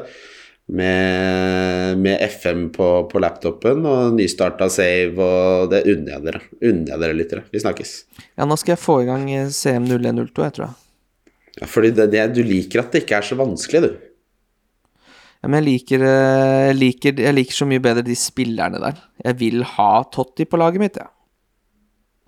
med, 0.72 1.98
med 1.98 2.22
FM 2.28 2.68
på, 2.76 2.88
på 3.10 3.22
laptopen 3.22 3.86
og 3.88 4.14
nystarta 4.16 4.68
save, 4.72 5.16
og 5.16 5.72
det 5.72 5.82
unner 5.90 6.16
jeg 6.16 6.26
dere. 6.28 6.42
Unner 6.60 6.94
jeg 6.94 7.02
dere 7.04 7.18
litt. 7.18 7.32
dere. 7.32 7.46
Vi 7.52 7.64
snakkes. 7.64 7.96
Ja, 8.36 8.46
nå 8.46 8.60
skal 8.60 8.76
jeg 8.76 8.84
få 8.84 9.00
i 9.02 9.08
gang 9.08 9.26
eh, 9.32 9.48
CM0102, 9.48 10.46
jeg 10.46 10.56
tror 10.58 10.66
jeg. 10.68 10.78
Ja, 11.60 11.68
fordi 11.68 11.92
det, 11.96 12.08
det, 12.14 12.26
du 12.36 12.42
liker 12.46 12.84
at 12.84 12.92
det 12.92 13.04
ikke 13.04 13.18
er 13.18 13.28
så 13.28 13.36
vanskelig, 13.40 13.88
du. 13.88 14.08
Ja, 15.42 15.48
men 15.48 15.58
jeg 15.58 15.66
liker, 15.66 16.04
eh, 16.06 16.60
jeg 16.68 16.76
liker 16.78 17.24
Jeg 17.24 17.34
liker 17.34 17.56
så 17.56 17.66
mye 17.66 17.82
bedre 17.82 18.04
de 18.06 18.14
spillerne 18.18 18.78
der. 18.84 19.02
Jeg 19.24 19.40
vil 19.40 19.66
ha 19.74 19.90
Totti 20.12 20.46
på 20.46 20.60
laget 20.60 20.84
mitt, 20.84 21.00
jeg. 21.00 21.08
Ja. 21.08 21.16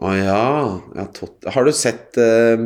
Å 0.03 0.11
ja. 0.17 0.81
ja 0.97 1.05
tot. 1.15 1.37
Har 1.55 1.65
du 1.69 1.73
sett 1.77 2.17
uh, 2.19 2.65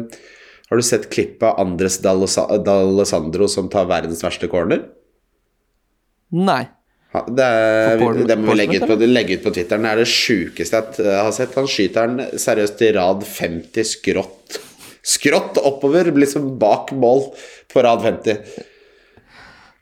Har 0.71 0.81
du 0.81 0.85
sett 0.85 1.11
klippet 1.13 1.45
av 1.45 1.59
Andres 1.61 1.99
D'Alessandro 2.05 3.49
som 3.53 3.69
tar 3.73 3.89
verdens 3.91 4.25
verste 4.25 4.49
corner? 4.49 4.87
Nei. 6.33 6.63
Ha- 7.13 7.25
Det, 7.29 7.45
er, 7.45 8.03
det 8.29 8.37
må 8.37 8.53
vi 8.53 8.59
legge 8.63 8.81
ut, 8.83 8.89
på, 8.89 8.97
legge 9.09 9.39
ut 9.39 9.45
på 9.47 9.53
Twitteren. 9.57 9.85
Det 9.87 9.93
er 9.95 10.03
det 10.03 10.09
sjukeste 10.13 10.83
jeg 11.05 11.21
har 11.25 11.33
sett. 11.37 11.55
Han 11.57 11.69
skyter 11.69 12.11
den 12.11 12.41
seriøst 12.41 12.83
i 12.85 12.91
rad 12.97 13.25
50 13.25 13.89
skrått. 13.93 14.59
Skrått 15.09 15.57
oppover, 15.65 16.11
liksom 16.13 16.51
bak 16.61 16.93
mål 16.93 17.31
på 17.73 17.85
rad 17.87 18.05
50. 18.05 18.43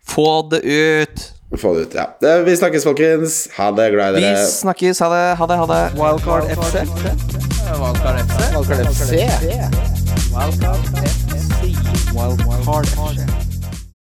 Få 0.06 0.28
det 0.52 0.62
ut! 0.62 1.24
Få 1.58 1.74
det 1.74 1.80
ut, 1.80 1.94
ja. 1.94 2.16
Vi 2.44 2.56
snakkes, 2.56 2.84
folkens. 2.84 3.48
Ha 3.56 3.70
det. 3.70 3.90
Glad 3.90 4.18
i 4.18 4.20
Vi 4.20 4.36
snakkes. 4.46 4.98
Ha 5.00 5.08
det. 5.08 5.36
Ha 5.36 5.46
det. 5.46 5.56
Ha 5.56 5.66
det. 5.66 5.90
Wildcard 5.94 6.44
FC. 6.44 6.74
Wildcard 6.74 8.18
FC. 8.26 8.40
Wildcard 8.54 8.86
FC. 8.86 9.10
Wildcard 10.34 10.76
FC. 11.06 11.26
Wildcard 12.12 12.86
FC. 12.86 13.35